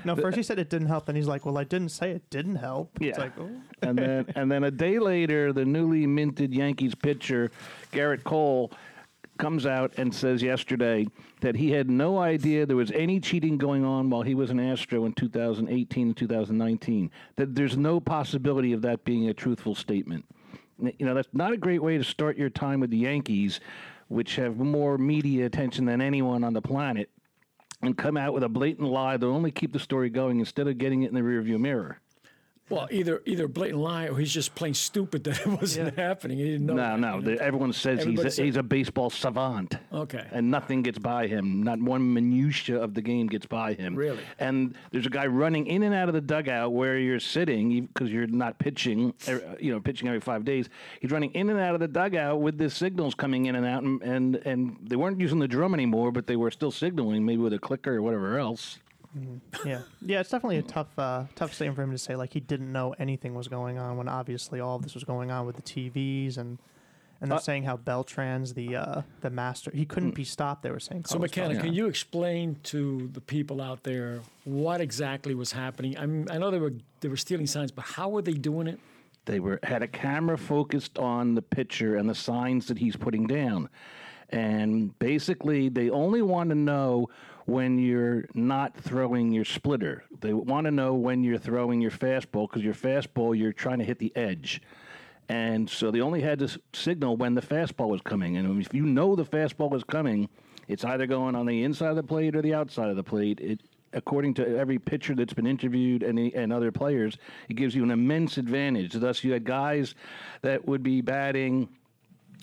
No, 0.05 0.15
first 0.15 0.37
he 0.37 0.43
said 0.45 0.59
it 0.61 0.71
didn't 0.71 0.87
help, 0.87 1.09
and 1.09 1.17
he's 1.17 1.27
like, 1.27 1.45
"Well, 1.45 1.59
I 1.59 1.65
didn't 1.65 1.89
say 1.89 2.13
it 2.13 2.29
didn't 2.31 2.57
help." 2.57 2.91
It's 3.01 3.19
Yeah. 3.19 3.25
like, 3.25 3.33
oh. 3.41 3.51
and 3.83 3.99
then 3.99 4.27
and 4.37 4.51
then 4.53 4.63
a 4.65 4.71
day 4.71 4.99
later, 5.01 5.53
the 5.53 5.65
newly 5.65 6.07
minted 6.07 6.55
Yankees 6.55 6.95
pitcher 6.95 7.51
Gerrit 7.93 8.23
Cole 8.23 8.71
comes 9.39 9.67
out 9.67 9.93
and 9.99 10.15
says 10.15 10.43
yesterday 10.43 11.07
that 11.41 11.57
he 11.57 11.71
had 11.73 11.91
no 11.91 12.19
idea 12.19 12.65
there 12.67 12.77
was 12.77 12.93
any 12.93 13.19
cheating 13.19 13.59
going 13.59 13.85
on 13.85 14.09
while 14.11 14.23
he 14.23 14.35
was 14.35 14.51
an 14.51 14.61
Astro 14.61 15.05
in 15.07 15.13
2018 15.15 16.07
and 16.09 16.17
2019. 16.17 17.11
That 17.35 17.55
there's 17.55 17.77
no 17.77 17.99
possibility 17.99 18.73
of 18.73 18.83
that 18.83 19.05
being 19.05 19.29
a 19.29 19.35
truthful 19.35 19.75
statement. 19.75 20.25
You 20.79 21.07
know, 21.07 21.15
that's 21.15 21.29
not 21.33 21.53
a 21.53 21.57
great 21.57 21.83
way 21.83 21.97
to 21.99 22.05
start 22.05 22.37
your 22.37 22.51
time 22.51 22.81
with 22.81 22.91
the 22.91 22.99
Yankees, 22.99 23.61
which 24.09 24.37
have 24.37 24.59
more 24.59 24.99
media 24.99 25.47
attention 25.47 25.87
than 25.87 26.01
anyone 26.01 26.45
on 26.45 26.53
the 26.53 26.63
planet, 26.63 27.11
and 27.83 27.97
come 27.97 28.17
out 28.17 28.35
with 28.35 28.43
a 28.43 28.49
blatant 28.49 28.89
lie 28.89 29.17
that 29.17 29.27
only 29.27 29.51
keep 29.51 29.73
the 29.73 29.79
story 29.79 30.11
going 30.11 30.39
instead 30.39 30.69
of 30.69 30.79
getting 30.79 31.03
it 31.03 31.09
in 31.09 31.15
the 31.15 31.21
rearview 31.21 31.59
mirror. 31.59 32.01
Well, 32.69 32.89
either 32.91 33.23
either 33.27 33.47
blatant 33.47 33.81
lie 33.81 34.09
or 34.09 34.19
he's 34.19 34.33
just 34.33 34.55
plain 34.57 34.75
stupid 34.75 35.23
that 35.25 35.41
it 35.41 35.47
wasn't 35.47 35.97
happening. 35.97 36.39
He 36.39 36.45
didn't 36.53 36.67
know. 36.67 36.75
No, 36.75 36.97
no. 36.97 37.21
the- 37.21 37.41
everyone 37.41 37.73
says 37.73 38.01
Everybody 38.01 38.25
he's 38.25 38.33
a, 38.33 38.37
said- 38.37 38.45
he's 38.45 38.57
a 38.57 38.63
baseball 38.63 39.09
savant. 39.11 39.77
Okay. 39.93 40.27
And 40.33 40.51
nothing 40.51 40.83
gets 40.83 40.99
by 40.99 41.27
him. 41.29 41.63
Not 41.63 41.81
one 41.81 42.13
minutia 42.13 42.81
of 42.83 42.95
the 42.95 43.03
game 43.03 43.29
gets 43.29 43.47
by 43.47 43.75
him. 43.75 43.95
Really? 43.95 44.19
And 44.41 44.75
there's 44.91 45.07
a 45.07 45.11
guy 45.11 45.27
running 45.27 45.67
in 45.69 45.85
and 45.85 45.95
out 45.95 46.09
of 46.09 46.15
the 46.15 46.21
dugout 46.21 46.73
where 46.73 46.99
you're 46.99 47.21
sitting 47.21 47.87
because 47.87 48.11
you're 48.11 48.27
not 48.27 48.59
pitching. 48.59 49.15
er, 49.29 49.57
You 49.61 49.73
know, 49.73 49.81
pitching 49.81 50.09
every 50.09 50.21
five 50.21 50.45
days. 50.45 50.69
He's 51.01 51.13
running 51.13 51.31
in 51.33 51.51
and 51.51 51.61
out 51.61 51.75
of 51.75 51.81
the 51.81 51.89
dugout 51.89 52.41
with 52.41 52.59
the 52.59 52.69
signals 52.69 53.15
coming 53.15 53.47
in 53.47 53.55
and 53.55 53.65
out, 53.65 53.83
and 53.85 54.03
and, 54.03 54.37
and 54.45 54.77
they 54.83 54.97
weren't 54.97 55.21
using 55.21 55.39
the 55.39 55.49
drum 55.49 55.73
anymore, 55.75 56.11
but 56.11 56.27
they 56.27 56.37
were 56.37 56.51
still 56.51 56.71
signaling, 56.73 57.25
maybe 57.25 57.43
with 57.43 57.53
a 57.53 57.59
clicker 57.59 57.95
or 57.97 58.03
whatever 58.03 58.39
else. 58.39 58.79
Yeah, 59.65 59.81
yeah. 60.03 60.21
It's 60.21 60.31
definitely 60.31 60.59
a 60.59 60.63
tough, 60.63 60.99
uh, 60.99 61.25
tough 61.35 61.55
statement 61.55 61.77
for 61.77 61.83
him 61.83 61.93
to 61.93 61.99
say. 61.99 62.17
Like 62.17 62.33
he 62.33 62.41
didn't 62.41 62.71
know 62.73 62.95
anything 62.99 63.35
was 63.35 63.49
going 63.49 63.79
on 63.79 63.97
when 63.97 64.09
obviously 64.09 64.61
all 64.61 64.77
of 64.77 64.83
this 64.83 64.95
was 64.95 65.05
going 65.05 65.31
on 65.31 65.47
with 65.47 65.57
the 65.57 65.63
TVs 65.63 66.39
and. 66.39 66.59
And 67.19 67.31
they're 67.31 67.39
Uh, 67.39 67.41
saying 67.41 67.63
how 67.63 67.79
Beltran's 67.79 68.53
the 68.53 68.77
uh, 68.77 69.01
the 69.23 69.31
master. 69.31 69.71
He 69.75 69.87
couldn't 69.87 70.13
Mm. 70.13 70.17
be 70.17 70.25
stopped. 70.25 70.63
They 70.63 70.71
were 70.71 70.79
saying. 70.79 71.07
So, 71.07 71.15
Carlos 71.15 71.31
mechanic, 71.31 71.53
Beltran. 71.57 71.69
can 71.71 71.75
you 71.75 71.87
explain 71.87 72.57
to 72.65 73.09
the 73.15 73.23
people 73.23 73.63
out 73.63 73.85
there 73.85 74.21
what 74.45 74.83
exactly 74.83 75.35
was 75.35 75.53
happening? 75.53 75.97
I 75.97 76.05
mean, 76.05 76.27
I 76.31 76.37
know 76.37 76.51
they 76.51 76.59
were 76.59 76.75
they 77.01 77.09
were 77.09 77.17
stealing 77.17 77.47
signs, 77.47 77.71
but 77.71 77.87
how 77.87 78.11
were 78.11 78.21
they 78.21 78.35
doing 78.35 78.67
it? 78.67 78.79
They 79.25 79.41
were 79.41 79.59
had 79.63 79.83
a 79.83 79.89
camera 79.89 80.37
focused 80.37 80.99
on 80.99 81.37
the 81.37 81.41
pitcher 81.41 81.97
and 81.97 82.07
the 82.07 82.15
signs 82.15 82.67
that 82.67 82.77
he's 82.77 82.97
putting 82.97 83.27
down. 83.27 83.71
And 84.29 84.97
basically, 84.99 85.71
they 85.71 85.89
only 85.89 86.21
want 86.21 86.51
to 86.51 86.55
know 86.55 87.09
when 87.47 87.79
you're 87.79 88.27
not 88.35 88.77
throwing 88.77 89.33
your 89.33 89.45
splitter. 89.45 90.05
They 90.21 90.33
want 90.33 90.67
to 90.67 90.71
know 90.71 90.95
when 90.95 91.25
you're 91.25 91.39
throwing 91.39 91.81
your 91.81 91.93
fastball 91.93 92.49
because 92.49 92.63
your 92.63 92.75
fastball, 92.75 93.39
you're 93.39 93.53
trying 93.53 93.79
to 93.79 93.85
hit 93.85 93.99
the 93.99 94.15
edge. 94.17 94.61
And 95.29 95.69
so 95.69 95.91
they 95.91 96.01
only 96.01 96.21
had 96.21 96.41
to 96.41 96.61
signal 96.73 97.17
when 97.17 97.35
the 97.35 97.41
fastball 97.41 97.89
was 97.89 98.01
coming. 98.01 98.37
And 98.37 98.61
if 98.61 98.75
you 98.75 98.85
know 98.85 99.17
the 99.17 99.25
fastball 99.25 99.75
is 99.75 99.85
coming, 99.85 100.29
it's 100.69 100.85
either 100.85 101.07
going 101.07 101.35
on 101.35 101.47
the 101.47 101.63
inside 101.63 101.91
of 101.91 101.97
the 101.97 102.03
plate 102.03 102.37
or 102.37 102.43
the 102.43 102.55
outside 102.55 102.91
of 102.91 102.97
the 102.97 103.05
plate. 103.05 103.41
It, 103.41 103.61
according 103.93 104.35
to 104.35 104.59
every 104.59 104.79
pitcher 104.79 105.15
that's 105.15 105.33
been 105.33 105.47
interviewed 105.47 106.03
and, 106.03 106.19
and 106.19 106.53
other 106.53 106.71
players, 106.73 107.17
it 107.49 107.55
gives 107.55 107.75
you 107.75 107.83
an 107.83 107.91
immense 107.91 108.39
advantage. 108.39 108.93
Thus, 108.93 109.23
you 109.25 109.33
had 109.33 109.45
guys 109.45 109.95
that 110.43 110.67
would 110.67 110.83
be 110.83 111.01
batting 111.01 111.69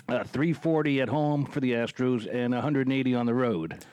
uh, 0.07 0.23
340 0.23 1.01
at 1.01 1.09
home 1.09 1.45
for 1.45 1.59
the 1.59 1.73
Astros 1.73 2.27
and 2.33 2.53
180 2.53 3.15
on 3.15 3.25
the 3.25 3.33
road. 3.33 3.85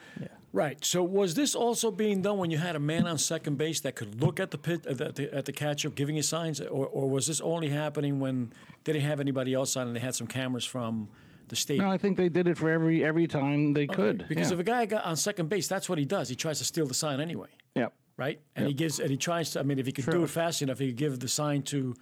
Right. 0.53 0.83
So, 0.83 1.01
was 1.01 1.33
this 1.33 1.55
also 1.55 1.91
being 1.91 2.21
done 2.21 2.37
when 2.37 2.51
you 2.51 2.57
had 2.57 2.75
a 2.75 2.79
man 2.79 3.07
on 3.07 3.17
second 3.17 3.57
base 3.57 3.79
that 3.81 3.95
could 3.95 4.21
look 4.21 4.39
at 4.39 4.51
the 4.51 4.57
pit 4.57 4.85
at 4.85 5.15
the, 5.15 5.33
at 5.33 5.45
the 5.45 5.53
catcher, 5.53 5.89
giving 5.89 6.17
you 6.17 6.23
signs, 6.23 6.59
or, 6.59 6.87
or 6.87 7.09
was 7.09 7.27
this 7.27 7.39
only 7.39 7.69
happening 7.69 8.19
when 8.19 8.51
they 8.83 8.93
didn't 8.93 9.07
have 9.07 9.19
anybody 9.19 9.53
else 9.53 9.77
on 9.77 9.87
and 9.87 9.95
they 9.95 10.01
had 10.01 10.13
some 10.13 10.27
cameras 10.27 10.65
from 10.65 11.07
the 11.47 11.55
stadium? 11.55 11.85
No, 11.85 11.91
I 11.91 11.97
think 11.97 12.17
they 12.17 12.27
did 12.27 12.47
it 12.47 12.57
for 12.57 12.69
every 12.69 13.03
every 13.03 13.27
time 13.27 13.73
they 13.73 13.87
could. 13.87 14.25
Because 14.27 14.49
yeah. 14.49 14.55
if 14.55 14.59
a 14.59 14.63
guy 14.63 14.85
got 14.85 15.05
on 15.05 15.15
second 15.15 15.47
base, 15.47 15.67
that's 15.67 15.87
what 15.87 15.97
he 15.97 16.05
does. 16.05 16.27
He 16.27 16.35
tries 16.35 16.59
to 16.59 16.65
steal 16.65 16.85
the 16.85 16.93
sign 16.93 17.21
anyway. 17.21 17.49
yeah. 17.75 17.87
right? 18.17 18.41
And 18.55 18.67
he 18.67 18.73
gives 18.73 18.99
and 18.99 19.09
he 19.09 19.17
tries 19.17 19.51
to. 19.51 19.61
I 19.61 19.63
mean, 19.63 19.79
if 19.79 19.85
he 19.85 19.93
could 19.93 20.05
do 20.05 20.23
it 20.23 20.29
fast 20.29 20.61
enough, 20.61 20.79
he 20.79 20.87
could 20.87 20.97
give 20.97 21.19
the 21.19 21.29
sign 21.29 21.61
to 21.63 21.95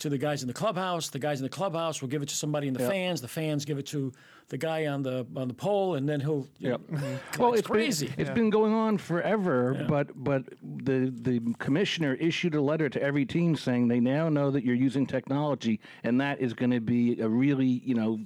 to 0.00 0.08
the 0.08 0.18
guys 0.18 0.42
in 0.42 0.48
the 0.48 0.54
clubhouse. 0.54 1.08
The 1.08 1.18
guys 1.18 1.40
in 1.40 1.44
the 1.44 1.50
clubhouse 1.50 2.00
will 2.00 2.08
give 2.08 2.22
it 2.22 2.28
to 2.30 2.34
somebody 2.34 2.68
in 2.68 2.74
the 2.74 2.80
fans. 2.80 3.20
The 3.20 3.28
fans 3.28 3.64
give 3.64 3.78
it 3.78 3.86
to 3.88 4.12
the 4.48 4.58
guy 4.58 4.86
on 4.86 5.02
the 5.02 5.26
on 5.36 5.48
the 5.48 5.54
pole, 5.54 5.94
and 5.94 6.08
then 6.08 6.20
he'll. 6.20 6.46
You 6.58 6.70
Yep. 6.70 6.80
know, 6.90 6.98
Well, 7.38 7.50
it's 7.52 7.60
it's 7.60 7.68
crazy. 7.68 8.06
Been, 8.08 8.14
it's 8.18 8.30
been 8.30 8.50
going 8.50 8.72
on 8.72 8.98
forever, 8.98 9.84
but 9.88 10.08
but 10.14 10.44
the 10.62 11.12
the 11.22 11.40
commissioner 11.58 12.14
issued 12.14 12.54
a 12.54 12.60
letter 12.60 12.88
to 12.88 13.00
every 13.02 13.24
team 13.24 13.54
saying 13.56 13.88
they 13.88 14.00
now 14.00 14.28
know 14.28 14.50
that 14.50 14.64
you're 14.64 14.74
using 14.74 15.06
technology, 15.06 15.80
and 16.02 16.20
that 16.20 16.40
is 16.40 16.52
going 16.54 16.70
to 16.72 16.80
be 16.80 17.20
a 17.20 17.28
really 17.28 17.66
you 17.84 17.94
know 17.94 18.18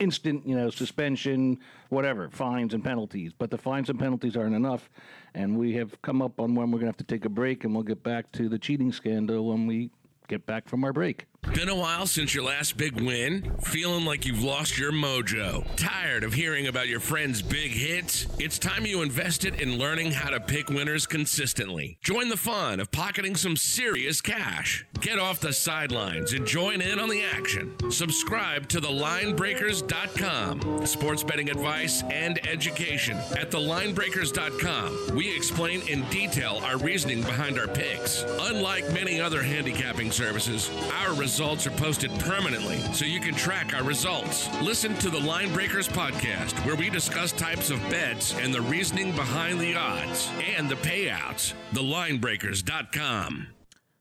instant 0.00 0.46
you 0.46 0.56
know 0.56 0.70
suspension, 0.70 1.58
whatever 1.90 2.28
fines 2.30 2.72
and 2.74 2.82
penalties. 2.82 3.32
But 3.36 3.50
the 3.50 3.58
fines 3.58 3.90
and 3.90 3.98
penalties 3.98 4.36
aren't 4.36 4.54
enough, 4.56 4.88
and 5.34 5.58
we 5.58 5.74
have 5.74 6.00
come 6.02 6.22
up 6.22 6.40
on 6.40 6.54
when 6.54 6.70
we're 6.70 6.78
going 6.78 6.92
to 6.92 6.96
have 6.96 6.96
to 6.98 7.04
take 7.04 7.24
a 7.24 7.28
break, 7.30 7.64
and 7.64 7.74
we'll 7.74 7.84
get 7.84 8.02
back 8.02 8.32
to 8.32 8.48
the 8.48 8.58
cheating 8.58 8.92
scandal 8.92 9.46
when 9.48 9.66
we 9.66 9.90
get 10.28 10.46
back 10.46 10.68
from 10.68 10.84
our 10.84 10.92
break. 10.92 11.26
Been 11.42 11.68
a 11.68 11.74
while 11.74 12.06
since 12.06 12.34
your 12.34 12.44
last 12.44 12.76
big 12.76 13.00
win? 13.00 13.50
Feeling 13.62 14.04
like 14.04 14.26
you've 14.26 14.42
lost 14.42 14.78
your 14.78 14.92
mojo? 14.92 15.64
Tired 15.76 16.22
of 16.22 16.34
hearing 16.34 16.66
about 16.66 16.88
your 16.88 17.00
friends' 17.00 17.42
big 17.42 17.70
hits? 17.70 18.26
It's 18.38 18.58
time 18.58 18.84
you 18.84 19.02
invested 19.02 19.60
in 19.60 19.78
learning 19.78 20.12
how 20.12 20.30
to 20.30 20.40
pick 20.40 20.68
winners 20.68 21.06
consistently. 21.06 21.98
Join 22.02 22.28
the 22.28 22.36
fun 22.36 22.80
of 22.80 22.90
pocketing 22.90 23.34
some 23.34 23.56
serious 23.56 24.20
cash. 24.20 24.86
Get 25.00 25.18
off 25.18 25.40
the 25.40 25.52
sidelines 25.52 26.32
and 26.32 26.46
join 26.46 26.80
in 26.80 26.98
on 26.98 27.08
the 27.08 27.22
action. 27.22 27.74
Subscribe 27.90 28.68
to 28.68 28.80
thelinebreakers.com. 28.80 30.86
Sports 30.86 31.24
betting 31.24 31.50
advice 31.50 32.02
and 32.10 32.46
education 32.46 33.16
at 33.38 33.50
thelinebreakers.com. 33.50 35.16
We 35.16 35.34
explain 35.34 35.80
in 35.88 36.08
detail 36.10 36.60
our 36.64 36.78
reasoning 36.78 37.22
behind 37.22 37.58
our 37.58 37.68
picks. 37.68 38.22
Unlike 38.22 38.92
many 38.92 39.20
other 39.20 39.42
handicapping 39.42 40.10
services, 40.10 40.70
our 40.92 41.14
results 41.28 41.66
are 41.66 41.72
posted 41.72 42.10
permanently 42.20 42.78
so 42.94 43.04
you 43.04 43.20
can 43.20 43.34
track 43.34 43.74
our 43.74 43.84
results. 43.84 44.48
Listen 44.62 44.94
to 44.94 45.10
the 45.10 45.20
Line 45.20 45.52
Breakers 45.52 45.86
podcast, 45.86 46.54
where 46.64 46.74
we 46.74 46.88
discuss 46.88 47.32
types 47.32 47.68
of 47.68 47.78
bets 47.90 48.32
and 48.36 48.52
the 48.52 48.62
reasoning 48.62 49.14
behind 49.14 49.60
the 49.60 49.76
odds 49.76 50.30
and 50.56 50.70
the 50.70 50.76
payouts. 50.76 51.52
TheLineBreakers.com. 51.74 53.46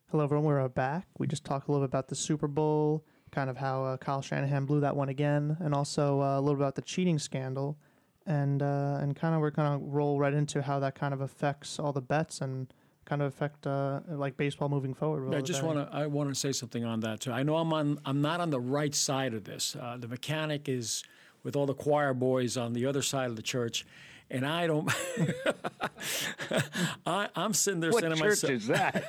Hello, 0.10 0.24
everyone. 0.24 0.46
We're 0.46 0.70
back. 0.70 1.06
We 1.20 1.28
just 1.28 1.44
talked 1.44 1.68
a 1.68 1.72
little 1.74 1.86
bit 1.86 1.92
about 1.92 2.08
the 2.08 2.16
Super 2.16 2.48
Bowl, 2.48 3.04
kind 3.32 3.50
of 3.50 3.58
how 3.58 3.84
uh, 3.84 3.98
Kyle 3.98 4.22
Shanahan 4.22 4.64
blew 4.64 4.80
that 4.80 4.96
one 4.96 5.10
again, 5.10 5.58
and 5.60 5.74
also 5.76 6.22
uh, 6.22 6.40
a 6.40 6.42
little 6.42 6.56
about 6.56 6.76
the 6.76 6.82
cheating 6.82 7.20
scandal, 7.20 7.78
and 8.26 8.64
uh, 8.64 9.00
and 9.02 9.18
kind 9.18 9.36
of 9.36 9.42
we're 9.42 9.50
gonna 9.50 9.80
roll 9.80 10.18
right 10.18 10.34
into 10.34 10.62
how 10.62 10.80
that 10.80 10.96
kind 10.96 11.14
of 11.14 11.20
affects 11.20 11.78
all 11.78 11.92
the 11.92 12.02
bets 12.02 12.40
and 12.40 12.74
kind 13.08 13.22
of 13.22 13.30
affect 13.30 13.66
uh, 13.66 14.02
like 14.10 14.36
baseball 14.36 14.68
moving 14.68 14.94
forward. 14.94 15.34
I 15.34 15.42
just 15.42 15.64
want 15.64 15.78
to 15.80 15.98
I 15.98 16.08
want 16.08 16.30
to 16.30 16.36
say 16.36 16.52
something 16.52 16.84
on 16.84 17.00
that 17.02 17.22
too. 17.22 17.32
I 17.32 17.42
know 17.44 17.56
I'm 17.56 17.72
on 17.72 18.00
I'm 18.06 18.22
not 18.22 18.42
on 18.42 18.50
the 18.50 18.60
right 18.60 18.94
side 18.94 19.34
of 19.34 19.46
this. 19.46 19.76
Uh, 19.80 19.98
the 19.98 20.08
mechanic 20.08 20.68
is 20.68 21.04
with 21.44 21.56
all 21.56 21.66
the 21.66 21.74
choir 21.74 22.14
boys 22.14 22.58
on 22.58 22.74
the 22.74 22.86
other 22.86 23.02
side 23.02 23.30
of 23.30 23.38
the 23.38 23.42
church, 23.42 23.86
and 24.30 24.46
I 24.46 24.68
don't. 24.68 24.90
I, 27.06 27.30
I'm 27.36 27.54
sitting 27.54 27.80
there 27.80 27.92
What 27.92 28.04
saying 28.04 28.16
to 28.16 28.22
church 28.22 28.44
is 28.44 28.68
that? 28.68 29.04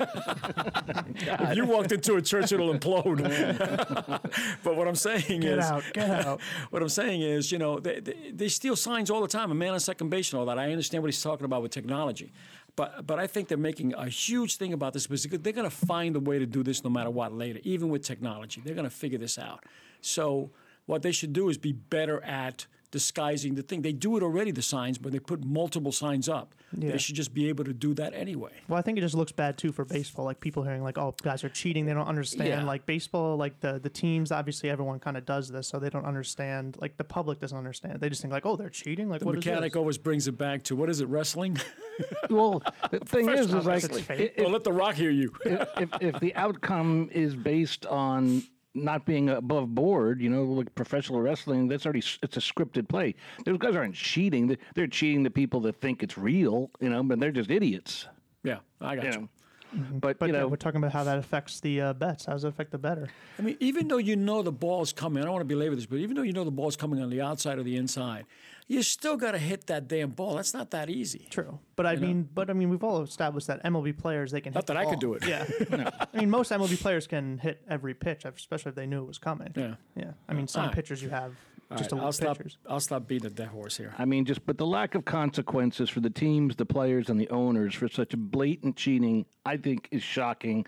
if 1.17 1.57
you 1.57 1.67
walked 1.67 1.93
into 1.93 2.15
a 2.15 2.23
church, 2.23 2.53
it'll 2.53 2.73
implode. 2.73 3.19
but 4.63 4.77
what 4.77 4.87
I'm 4.87 4.95
saying 4.95 5.41
Get 5.41 5.59
is, 5.59 5.65
out, 5.65 5.83
get 5.93 6.11
out. 6.27 6.41
what 6.71 6.83
I'm 6.83 6.89
saying 6.89 7.23
is, 7.23 7.51
you 7.51 7.59
know, 7.59 7.81
they, 7.81 8.01
they, 8.01 8.31
they 8.33 8.49
steal 8.49 8.77
signs 8.77 9.11
all 9.11 9.21
the 9.21 9.29
time. 9.29 9.51
A 9.51 9.55
man 9.55 9.73
on 9.73 9.81
second 9.81 10.09
base 10.09 10.33
and 10.33 10.41
all 10.41 10.47
that. 10.47 10.59
I 10.59 10.71
understand 10.71 11.03
what 11.03 11.09
he's 11.09 11.23
talking 11.23 11.45
about 11.45 11.63
with 11.63 11.73
technology, 11.73 12.33
but 12.77 13.07
but 13.07 13.19
I 13.19 13.27
think 13.27 13.49
they're 13.49 13.59
making 13.59 13.95
a 13.95 14.09
huge 14.09 14.57
thing 14.57 14.73
about 14.73 14.93
this 14.93 15.07
because 15.07 15.27
they're 15.41 15.53
going 15.53 15.69
to 15.69 15.77
find 15.77 16.15
a 16.15 16.21
way 16.21 16.39
to 16.39 16.47
do 16.47 16.63
this 16.63 16.85
no 16.85 16.91
matter 16.91 17.11
what 17.11 17.33
later, 17.33 17.59
even 17.65 17.89
with 17.89 18.03
technology. 18.03 18.63
They're 18.65 18.75
going 18.75 18.89
to 18.89 18.91
figure 18.95 19.19
this 19.19 19.39
out. 19.39 19.65
So 20.01 20.51
what 20.87 21.03
they 21.03 21.13
should 21.13 21.33
do 21.33 21.49
is 21.49 21.59
be 21.59 21.73
better 21.73 22.23
at 22.25 22.67
disguising 22.91 23.55
the 23.55 23.63
thing. 23.63 23.83
They 23.83 23.93
do 23.93 24.17
it 24.17 24.23
already, 24.23 24.51
the 24.51 24.63
signs, 24.63 24.99
but 24.99 25.13
they 25.13 25.19
put 25.19 25.45
multiple 25.45 25.93
signs 25.93 26.29
up. 26.29 26.55
Yeah. 26.77 26.93
They 26.93 26.99
should 26.99 27.15
just 27.15 27.33
be 27.33 27.49
able 27.49 27.65
to 27.65 27.73
do 27.73 27.95
that 27.95 28.13
anyway. 28.15 28.51
Well, 28.69 28.79
I 28.79 28.83
think 28.83 28.99
it 28.99 29.01
just 29.01 29.15
looks 29.15 29.33
bad 29.33 29.57
too 29.57 29.73
for 29.73 29.85
baseball. 29.87 30.25
Like 30.27 30.39
people 30.41 30.63
hearing 30.63 30.83
like, 30.83 30.99
"Oh, 30.99 31.15
guys 31.23 31.43
are 31.43 31.49
cheating." 31.49 31.87
They 31.87 31.95
don't 31.95 32.07
understand. 32.07 32.49
Yeah. 32.49 32.63
Like 32.65 32.85
baseball, 32.85 33.37
like 33.37 33.59
the 33.61 33.79
the 33.79 33.89
teams. 33.89 34.31
Obviously, 34.33 34.69
everyone 34.69 34.99
kind 35.01 35.17
of 35.17 35.25
does 35.25 35.49
this, 35.49 35.67
so 35.67 35.79
they 35.79 35.89
don't 35.89 36.05
understand. 36.05 36.77
Like 36.79 36.97
the 36.99 37.05
public 37.05 37.41
doesn't 37.41 37.57
understand. 37.57 38.01
They 38.01 38.09
just 38.11 38.21
think 38.21 38.33
like, 38.33 38.45
"Oh, 38.45 38.57
they're 38.57 38.69
cheating." 38.69 39.09
Like 39.09 39.21
The 39.21 39.27
what 39.27 39.39
is 39.39 39.45
mechanic 39.47 39.73
this? 39.73 39.79
always 39.79 39.97
brings 39.99 40.29
it 40.29 40.37
back 40.37 40.63
to 40.65 40.77
what 40.77 40.91
is 40.91 41.01
it, 41.01 41.09
wrestling? 41.09 41.57
well, 42.31 42.63
the 42.91 43.01
thing 43.01 43.29
is, 43.31 43.41
is 43.47 43.53
like 43.55 43.65
wrestling. 43.65 44.05
i- 44.11 44.33
well, 44.39 44.51
let 44.51 44.65
the 44.65 44.73
rock 44.73 44.95
hear 44.95 45.11
you. 45.11 45.33
if, 45.47 45.69
if, 45.79 45.89
if 46.03 46.21
the 46.21 46.35
outcome 46.37 47.09
is 47.13 47.35
based 47.35 47.87
on 47.87 48.43
not 48.85 49.05
being 49.05 49.29
above 49.31 49.75
board, 49.75 50.21
you 50.21 50.31
know, 50.31 50.45
like 50.45 50.75
professional 50.75 51.21
wrestling, 51.21 51.69
that's 51.69 51.85
already 51.87 52.03
it's 52.23 52.37
a 52.37 52.41
scripted 52.41 52.89
play. 52.89 53.15
Those 53.45 53.59
guys 53.59 53.75
aren't 53.77 53.95
cheating; 53.95 54.47
They- 54.49 54.59
they're 54.75 54.87
cheating 54.87 55.23
the 55.23 55.31
people 55.31 55.61
that 55.61 55.81
think 55.81 56.03
it's 56.03 56.17
real, 56.19 56.71
you 56.81 56.89
know, 56.89 57.03
but 57.03 57.21
they're 57.21 57.33
just 57.33 57.51
idiots. 57.51 58.07
yeah, 58.45 58.59
I 58.81 58.97
got 58.97 59.05
You 59.05 59.11
you. 59.13 59.19
know. 59.21 59.29
But, 59.73 60.19
But 60.19 60.27
you 60.27 60.35
yeah, 60.35 60.41
know, 60.41 60.49
we're 60.49 60.57
talking 60.57 60.79
about 60.79 60.93
how 60.93 61.05
that 61.05 61.19
affects 61.19 61.61
the 61.61 61.81
uh, 61.81 61.93
bets. 61.93 62.25
How 62.25 62.33
does 62.33 62.45
it 62.45 62.49
affect 62.49 62.71
the 62.71 62.79
better? 62.79 63.09
I 63.39 63.43
mean, 63.43 63.57
even 63.61 63.89
though 63.89 63.99
you 63.99 64.17
know 64.17 64.43
the 64.43 64.53
ball's 64.53 64.93
coming, 64.93 65.23
I 65.23 65.25
don't 65.25 65.35
want 65.35 65.43
to 65.43 65.55
belabor 65.55 65.77
this, 65.77 65.87
but 65.87 65.99
even 65.99 66.17
though 66.17 66.23
you 66.23 66.33
know 66.33 66.45
the 66.45 66.51
ball's 66.51 66.77
coming 66.77 67.03
on 67.03 67.11
the 67.11 67.21
outside 67.21 67.59
or 67.59 67.63
the 67.63 67.77
inside, 67.77 68.25
you 68.67 68.83
still 68.83 69.17
got 69.17 69.33
to 69.33 69.39
hit 69.39 69.67
that 69.67 69.89
damn 69.89 70.11
ball. 70.11 70.37
That's 70.37 70.55
not 70.55 70.71
that 70.73 70.91
easy. 70.91 71.27
True, 71.31 71.59
but 71.77 71.87
I 71.87 71.97
mean, 71.97 72.29
but 72.35 72.51
I 72.51 72.53
mean, 72.53 72.69
we've 72.71 72.85
all 72.85 73.03
established 73.03 73.47
that 73.47 73.63
MLB 73.65 73.97
players 73.97 74.31
they 74.31 74.41
can. 74.41 74.53
Not 74.53 74.61
hit 74.61 74.67
the 74.69 74.75
that 74.75 74.87
I 74.87 74.91
could 74.91 75.01
do 75.01 75.15
it. 75.15 75.27
Yeah, 75.27 75.47
I 76.15 76.19
mean, 76.19 76.31
most 76.31 76.53
MLB 76.53 76.79
players 76.81 77.07
can 77.07 77.39
hit 77.39 77.63
every 77.69 77.95
pitch, 77.95 78.25
especially 78.25 78.71
if 78.71 78.75
they 78.75 78.87
knew 78.87 79.03
it 79.03 79.07
was 79.07 79.19
coming. 79.19 79.53
Yeah. 79.57 79.75
yeah. 79.97 80.13
I 80.29 80.35
mean, 80.35 80.49
some 80.49 80.63
All 80.63 80.67
right. 80.69 80.75
pitchers 80.75 81.03
you 81.03 81.11
have 81.11 81.33
just 81.77 81.93
All 81.93 81.99
right, 81.99 82.03
elite 82.03 82.07
I'll 82.07 82.13
stop. 82.13 82.37
pitchers. 82.39 82.59
I'll 82.69 82.81
stop 82.81 83.07
beating 83.07 83.27
a 83.27 83.31
dead 83.31 83.49
horse 83.49 83.77
here. 83.77 83.95
I 83.99 84.05
mean, 84.05 84.25
just 84.25 84.45
but 84.47 84.57
the 84.59 84.67
lack 84.67 84.95
of 84.95 85.05
consequences 85.05 85.91
for 85.91 86.01
the 86.01 86.11
teams, 86.11 86.57
the 86.57 86.65
players, 86.67 87.11
and 87.11 87.21
the 87.21 87.29
owners 87.29 87.75
for 87.75 87.89
such 87.89 88.17
blatant 88.17 88.77
cheating, 88.77 89.27
I 89.45 89.57
think, 89.57 89.89
is 89.91 90.03
shocking. 90.03 90.65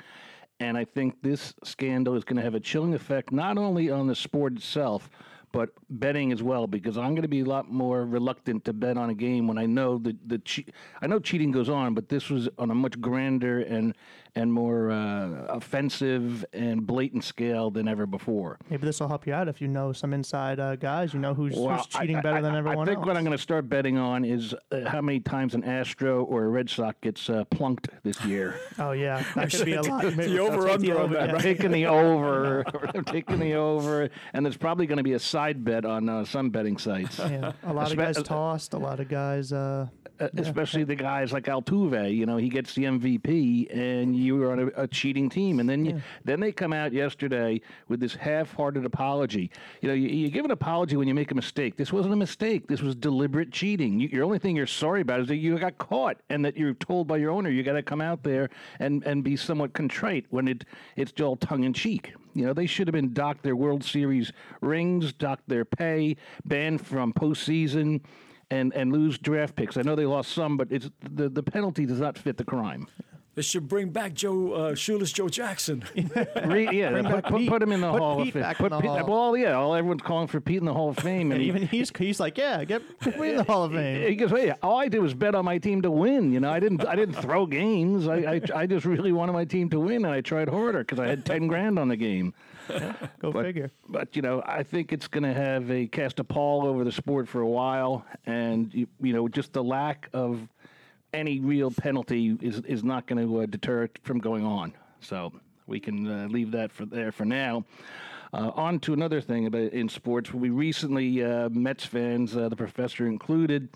And 0.59 0.77
I 0.77 0.85
think 0.85 1.23
this 1.23 1.55
scandal 1.65 2.17
is 2.17 2.25
going 2.25 2.37
to 2.37 2.43
have 2.43 2.55
a 2.55 2.61
chilling 2.61 2.93
effect 2.93 3.33
not 3.33 3.57
only 3.57 3.91
on 3.91 4.07
the 4.09 4.15
sport 4.15 4.55
itself, 4.57 5.09
but 5.53 5.71
betting 5.89 6.33
as 6.33 6.43
well. 6.43 6.67
Because 6.67 6.99
I'm 6.99 7.11
going 7.15 7.23
to 7.23 7.29
be 7.29 7.41
a 7.41 7.45
lot 7.47 7.71
more 7.71 8.05
reluctant 8.05 8.67
to 8.67 8.75
bet 8.75 8.99
on 8.99 9.09
a 9.09 9.15
game 9.15 9.49
when 9.49 9.57
I 9.57 9.65
know 9.65 9.97
that 9.99 10.17
the 10.29 10.39
che- 10.41 10.67
I 11.01 11.07
know 11.07 11.19
cheating 11.19 11.51
goes 11.51 11.71
on, 11.71 11.95
but 11.95 12.11
this 12.11 12.29
was 12.29 12.47
on 12.59 12.71
a 12.71 12.75
much 12.75 13.01
grander 13.01 13.61
and 13.61 13.95
and 14.35 14.53
more 14.53 14.91
uh, 14.91 15.47
offensive 15.49 16.45
and 16.53 16.87
blatant 16.87 17.25
scale 17.25 17.71
than 17.71 17.89
ever 17.89 18.07
before. 18.07 18.59
Maybe 18.69 18.87
this 18.87 19.01
will 19.01 19.09
help 19.09 19.27
you 19.27 19.33
out 19.33 19.49
if 19.49 19.61
you 19.61 19.69
know 19.69 19.93
some 19.93 20.13
inside 20.13 20.59
uh, 20.61 20.77
guys. 20.77 21.13
You 21.15 21.21
know 21.21 21.35
who's, 21.35 21.57
Well, 21.57 21.77
who's 21.77 21.87
cheating 21.87 22.17
I- 22.17 22.21
better 22.21 22.37
I- 22.39 22.41
than 22.41 22.55
everyone 22.55 22.87
I 22.89 22.91
think 22.91 22.99
else. 22.99 23.07
what 23.07 23.17
I'm 23.17 23.25
going 23.25 23.37
to 23.37 23.43
start 23.43 23.69
betting 23.69 23.99
on 23.99 24.25
is 24.25 24.55
uh, 24.73 24.89
how 24.89 25.01
many 25.01 25.21
times 25.21 25.55
an 25.55 25.65
Astro 25.65 26.25
or 26.25 26.45
a 26.45 26.49
Red 26.49 26.69
Sox 26.71 26.97
gets 27.01 27.29
uh, 27.31 27.45
plunked 27.45 27.89
this 28.03 28.23
year. 28.25 28.59
Oh 28.79 28.93
yeah, 28.93 29.23
that 29.35 29.51
could 29.51 29.65
be 29.67 29.75
a 29.75 29.83
lot. 29.83 30.03
The 30.03 30.39
over-under 30.39 30.99
on 31.01 31.13
that, 31.13 31.29
yeah. 31.29 31.35
I'm 31.35 31.41
taking 31.41 31.71
the 31.71 31.87
over. 31.87 32.65
I'm 32.95 33.05
taking 33.05 33.39
the 33.39 33.55
over, 33.55 34.09
and 34.33 34.45
there's 34.47 34.57
probably 34.57 34.87
going 34.87 34.97
to 34.99 35.03
be 35.05 35.13
a 35.13 35.19
side 35.19 35.65
bet 35.65 35.85
on 35.85 36.09
uh, 36.09 36.25
some 36.25 36.49
betting 36.51 36.79
sites. 36.79 37.19
Yeah, 37.19 37.53
a 37.65 37.73
lot 37.75 37.93
of 37.93 37.99
Espe- 37.99 38.15
guys 38.15 38.23
tossed. 38.23 38.73
A 38.73 38.79
lot 38.79 39.01
of 39.01 39.09
guys. 39.09 39.53
Uh, 39.53 39.89
Uh, 40.19 40.29
especially 40.37 40.85
the 40.85 40.95
guys 40.97 41.33
like 41.33 41.45
Altuve. 41.45 42.15
You 42.15 42.27
know, 42.27 42.37
he 42.37 42.49
gets 42.51 42.75
the 42.75 42.85
MVP, 42.85 43.75
and 43.75 44.15
you 44.21 44.37
were 44.37 44.53
on 44.53 44.59
a, 44.59 44.83
a 44.83 44.87
cheating 44.87 45.29
team, 45.29 45.61
and 45.61 45.69
then 45.69 45.85
you, 45.85 46.03
then 46.25 46.41
they 46.41 46.53
come 46.53 46.73
out 46.73 46.93
yesterday 46.93 47.61
with 47.89 48.01
this 48.01 48.15
half-hearted 48.15 48.85
apology. 48.85 49.51
You 49.81 49.89
know, 49.89 49.95
you, 49.95 50.09
you 50.09 50.31
give 50.31 50.45
an 50.45 50.51
apology 50.51 50.97
when 50.97 51.09
you 51.09 51.15
make 51.15 51.31
a 51.31 51.35
mistake. 51.35 51.77
This 51.77 51.93
wasn't 51.93 52.15
a 52.15 52.17
mistake. 52.17 52.67
This 52.67 52.83
was 52.83 52.95
deliberate 52.95 53.51
cheating. 53.53 54.01
You, 54.01 54.09
your 54.09 54.25
only 54.25 54.39
thing 54.39 54.57
you're 54.57 54.67
sorry 54.67 55.01
about 55.01 55.21
is 55.21 55.29
that 55.29 55.37
you 55.37 55.59
got 55.59 55.79
caught, 55.79 56.19
and 56.29 56.45
that 56.45 56.57
you're 56.57 56.75
told 56.75 57.07
by 57.07 57.17
your 57.17 57.31
owner 57.31 57.51
you 57.51 57.63
got 57.63 57.73
to 57.73 57.83
come 57.83 58.01
out 58.01 58.23
there 58.23 58.51
and 58.79 59.05
and 59.05 59.25
be 59.25 59.37
somewhat 59.37 59.73
contrite 59.73 60.27
when 60.31 60.49
it 60.49 60.65
it's 60.97 61.21
all 61.21 61.37
tongue 61.37 61.65
in 61.65 61.73
cheek. 61.73 62.15
You 62.35 62.47
know, 62.47 62.53
they 62.53 62.67
should 62.67 62.87
have 62.87 62.93
been 62.93 63.13
docked 63.13 63.43
their 63.43 63.57
World 63.57 63.83
Series 63.83 64.33
rings, 64.61 65.13
docked 65.13 65.49
their 65.49 65.65
pay, 65.65 66.17
banned 66.45 66.85
from 66.87 67.13
postseason 67.13 68.01
and 68.51 68.73
and 68.75 68.93
lose 68.93 69.19
draft 69.19 69.57
picks. 69.57 69.77
I 69.77 69.83
know 69.83 69.95
they 69.95 70.07
lost 70.07 70.33
some, 70.33 70.57
but 70.57 70.69
it's 70.71 70.91
the 71.13 71.29
the 71.29 71.43
penalty 71.43 71.87
does 71.87 72.01
not 72.01 72.19
fit 72.19 72.37
the 72.37 72.45
crime. 72.45 72.87
They 73.37 73.43
should 73.43 73.69
bring 73.69 73.91
back 73.91 74.13
Joe 74.15 74.53
uh, 74.53 74.75
Shoeless 74.75 75.13
Joe 75.13 75.29
Jackson. 75.29 75.85
Re, 76.45 76.69
yeah, 76.73 77.01
put, 77.03 77.25
put, 77.25 77.47
put 77.47 77.63
him 77.63 77.73
in 77.73 77.81
the 77.81 77.91
Put 77.91 78.01
Hall 78.01 78.17
Pete 78.17 78.29
of 78.29 78.33
Fame. 78.35 78.43
back 78.43 78.57
Put 78.57 78.73
Pete- 78.73 78.85
Hall. 78.91 79.07
Well, 79.07 79.37
yeah, 79.37 79.53
all 79.53 79.75
everyone's 79.75 80.03
calling 80.03 80.27
for 80.27 80.41
Pete 80.41 80.59
in 80.59 80.65
the 80.65 80.75
Hall 80.75 80.91
of 80.91 80.99
Fame, 80.99 81.31
and 81.31 81.33
and 81.35 81.43
he, 81.43 81.49
even 81.49 81.67
he's 81.69 81.93
he's 81.97 82.19
like, 82.19 82.37
yeah, 82.37 82.65
get 82.65 82.83
put 82.99 83.19
me 83.19 83.31
in 83.31 83.37
the 83.37 83.45
Hall 83.45 83.65
of 83.65 83.73
Fame. 83.73 84.09
he 84.09 84.17
goes, 84.17 84.31
"Hey, 84.31 84.53
all 84.63 84.79
I 84.79 84.89
did 84.89 84.99
was 84.99 85.15
bet 85.15 85.35
on 85.37 85.45
my 85.45 85.59
team 85.59 85.81
to 85.83 85.91
win. 85.91 86.33
You 86.33 86.41
know, 86.41 86.51
I 86.51 86.59
didn't 86.59 86.85
I 86.87 86.97
didn't 86.97 87.15
throw 87.15 87.47
games. 87.47 88.09
I 88.09 88.17
I, 88.17 88.41
I 88.55 88.67
just 88.67 88.85
really 88.85 89.13
wanted 89.13 89.33
my 89.33 89.45
team 89.45 89.71
to 89.71 89.79
win, 89.79 90.05
and 90.05 90.13
I 90.13 90.23
tried 90.23 90.49
harder 90.49 90.81
because 90.81 90.99
I 90.99 91.07
had 91.07 91.25
ten 91.25 91.47
grand 91.47 91.79
on 91.79 91.89
the 91.89 91.97
game." 91.97 92.35
Go 93.21 93.33
but, 93.33 93.45
figure. 93.45 93.71
But 93.89 94.15
you 94.17 94.23
know, 94.23 94.43
I 94.45 94.63
think 94.63 94.93
it's 94.93 95.09
going 95.09 95.25
to 95.25 95.33
have 95.35 95.71
a 95.71 95.87
cast 95.87 96.21
a 96.21 96.25
pall 96.25 96.67
over 96.67 96.85
the 96.85 96.93
sport 96.93 97.29
for 97.29 97.41
a 97.41 97.49
while, 97.49 98.05
and 98.27 98.73
you, 98.73 98.87
you 99.01 99.13
know, 99.13 99.29
just 99.29 99.53
the 99.53 99.65
lack 99.65 100.09
of 100.13 100.49
any 101.13 101.41
real 101.41 101.71
penalty 101.71 102.37
is 102.41 102.61
is 102.61 102.85
not 102.85 103.07
going 103.07 103.27
to 103.27 103.41
uh, 103.41 103.47
deter 103.47 103.85
it 103.85 103.99
from 104.03 104.19
going 104.19 104.45
on. 104.45 104.73
So 105.01 105.33
we 105.67 105.81
can 105.81 106.07
uh, 106.07 106.29
leave 106.29 106.51
that 106.53 106.73
for 106.73 106.87
there 106.87 107.13
for 107.13 107.25
now. 107.25 107.65
Uh, 108.33 108.53
on 108.55 108.79
to 108.79 108.93
another 108.93 109.21
thing 109.21 109.47
about 109.47 109.73
in 109.73 109.89
sports. 109.89 110.33
We 110.33 110.51
recently, 110.51 111.25
uh, 111.25 111.49
Mets 111.49 111.85
fans, 111.85 112.37
uh, 112.37 112.49
the 112.49 112.55
professor 112.55 113.09
included, 113.09 113.69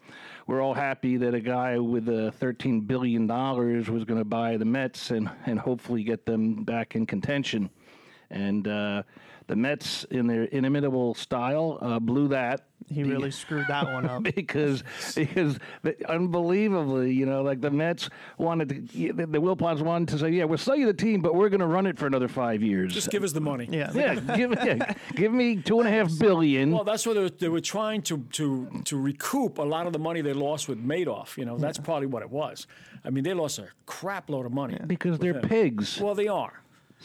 we're 0.46 0.62
all 0.62 0.74
happy 0.74 1.16
that 1.16 1.34
a 1.34 1.40
guy 1.40 1.76
with 1.78 2.08
uh, 2.08 2.30
$13 2.40 2.86
billion 2.86 3.26
was 3.26 4.04
going 4.04 4.20
to 4.20 4.24
buy 4.24 4.56
the 4.56 4.64
Mets 4.64 5.10
and, 5.10 5.28
and 5.46 5.58
hopefully 5.58 6.04
get 6.04 6.24
them 6.24 6.62
back 6.62 6.94
in 6.94 7.04
contention. 7.04 7.68
And 8.30 8.68
uh, 8.68 9.02
the 9.46 9.56
Mets, 9.56 10.04
in 10.04 10.26
their 10.26 10.44
inimitable 10.44 11.14
style, 11.14 11.78
uh, 11.80 11.98
blew 11.98 12.28
that. 12.28 12.66
He 12.90 13.02
really 13.02 13.30
screwed 13.30 13.66
that 13.68 13.86
one 13.86 14.06
up. 14.06 14.22
because 14.34 14.84
because 15.14 15.58
the, 15.82 15.96
unbelievably, 16.08 17.12
you 17.14 17.24
know, 17.24 17.42
like 17.42 17.60
the 17.60 17.70
Mets 17.70 18.10
wanted 18.36 18.68
to, 18.68 19.12
the, 19.12 19.26
the 19.26 19.38
Wilpons 19.38 19.80
wanted 19.80 20.08
to 20.08 20.18
say, 20.18 20.30
yeah, 20.30 20.44
we'll 20.44 20.58
sell 20.58 20.76
you 20.76 20.86
the 20.86 20.92
team, 20.92 21.22
but 21.22 21.34
we're 21.34 21.48
going 21.48 21.60
to 21.60 21.66
run 21.66 21.86
it 21.86 21.98
for 21.98 22.06
another 22.06 22.28
five 22.28 22.62
years. 22.62 22.92
Just 22.92 23.10
give 23.10 23.24
us 23.24 23.32
the 23.32 23.40
money. 23.40 23.68
Yeah. 23.70 23.90
yeah, 23.94 24.14
give 24.36 24.52
yeah, 24.52 24.94
give 25.14 25.32
me 25.32 25.56
two 25.56 25.80
and 25.80 25.88
a 25.88 25.92
half 25.92 26.16
billion. 26.18 26.72
Well, 26.72 26.84
that's 26.84 27.06
what 27.06 27.14
they 27.14 27.22
were, 27.22 27.30
they 27.30 27.48
were 27.48 27.60
trying 27.60 28.02
to, 28.02 28.18
to 28.32 28.82
to 28.84 28.96
recoup 28.98 29.58
a 29.58 29.62
lot 29.62 29.86
of 29.86 29.92
the 29.92 29.98
money 29.98 30.20
they 30.20 30.34
lost 30.34 30.68
with 30.68 30.84
Madoff. 30.84 31.38
You 31.38 31.46
know, 31.46 31.56
that's 31.56 31.78
probably 31.78 32.06
what 32.06 32.22
it 32.22 32.30
was. 32.30 32.66
I 33.04 33.10
mean, 33.10 33.24
they 33.24 33.34
lost 33.34 33.58
a 33.58 33.68
crap 33.86 34.30
load 34.30 34.46
of 34.46 34.52
money. 34.52 34.78
because 34.86 35.18
they're 35.18 35.34
him. 35.34 35.48
pigs. 35.48 36.00
Well, 36.00 36.14
they 36.14 36.28
are. 36.28 36.60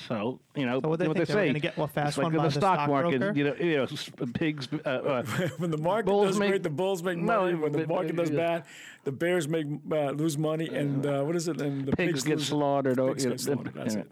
So 0.08 0.40
you 0.56 0.66
know 0.66 0.80
what 0.80 0.98
they 1.00 1.08
what 1.08 1.18
think 1.18 1.28
they 1.28 1.34
they 1.34 1.40
say. 1.42 1.48
gonna 1.48 1.60
get, 1.60 1.78
what, 1.78 1.92
fast 1.92 2.10
it's 2.10 2.18
like 2.18 2.24
one 2.26 2.36
in 2.36 2.42
the 2.42 2.48
the 2.50 2.52
stock 2.52 2.88
market. 2.90 3.18
stockbroker? 3.22 3.38
You 3.38 3.44
know, 3.44 3.56
you 3.56 3.78
know, 4.26 4.32
pigs. 4.34 4.68
Uh, 4.86 4.90
uh, 4.90 5.24
When 5.58 5.72
the 5.72 5.78
market 5.78 6.06
Bulls 6.08 6.28
does 6.30 6.40
make- 6.40 6.50
great, 6.50 6.64
the 6.64 6.70
Bulls 6.70 7.04
make 7.04 7.18
No, 7.18 7.42
money. 7.42 7.56
when 7.56 7.72
the 7.72 7.78
but- 7.80 7.88
market 7.90 8.16
does 8.16 8.30
yeah. 8.30 8.38
bad, 8.38 8.64
the 9.04 9.12
Bears 9.12 9.48
make 9.48 9.66
uh, 9.92 10.12
lose 10.12 10.38
money. 10.38 10.68
And 10.70 11.06
uh, 11.06 11.24
what 11.24 11.36
is 11.36 11.48
it? 11.48 11.60
And 11.62 11.86
the 11.86 11.92
pigs 11.96 12.12
pigs, 12.12 12.24
get 12.24 12.38
lose- 12.38 12.48
slaughtered. 12.48 13.00
oh, 13.00 13.10
Pigs 13.10 13.24
you 13.26 13.30
get 13.32 13.40
slaughtered. 13.42 13.74
That's 13.74 13.96
yeah. 13.96 14.02
it. 14.02 14.12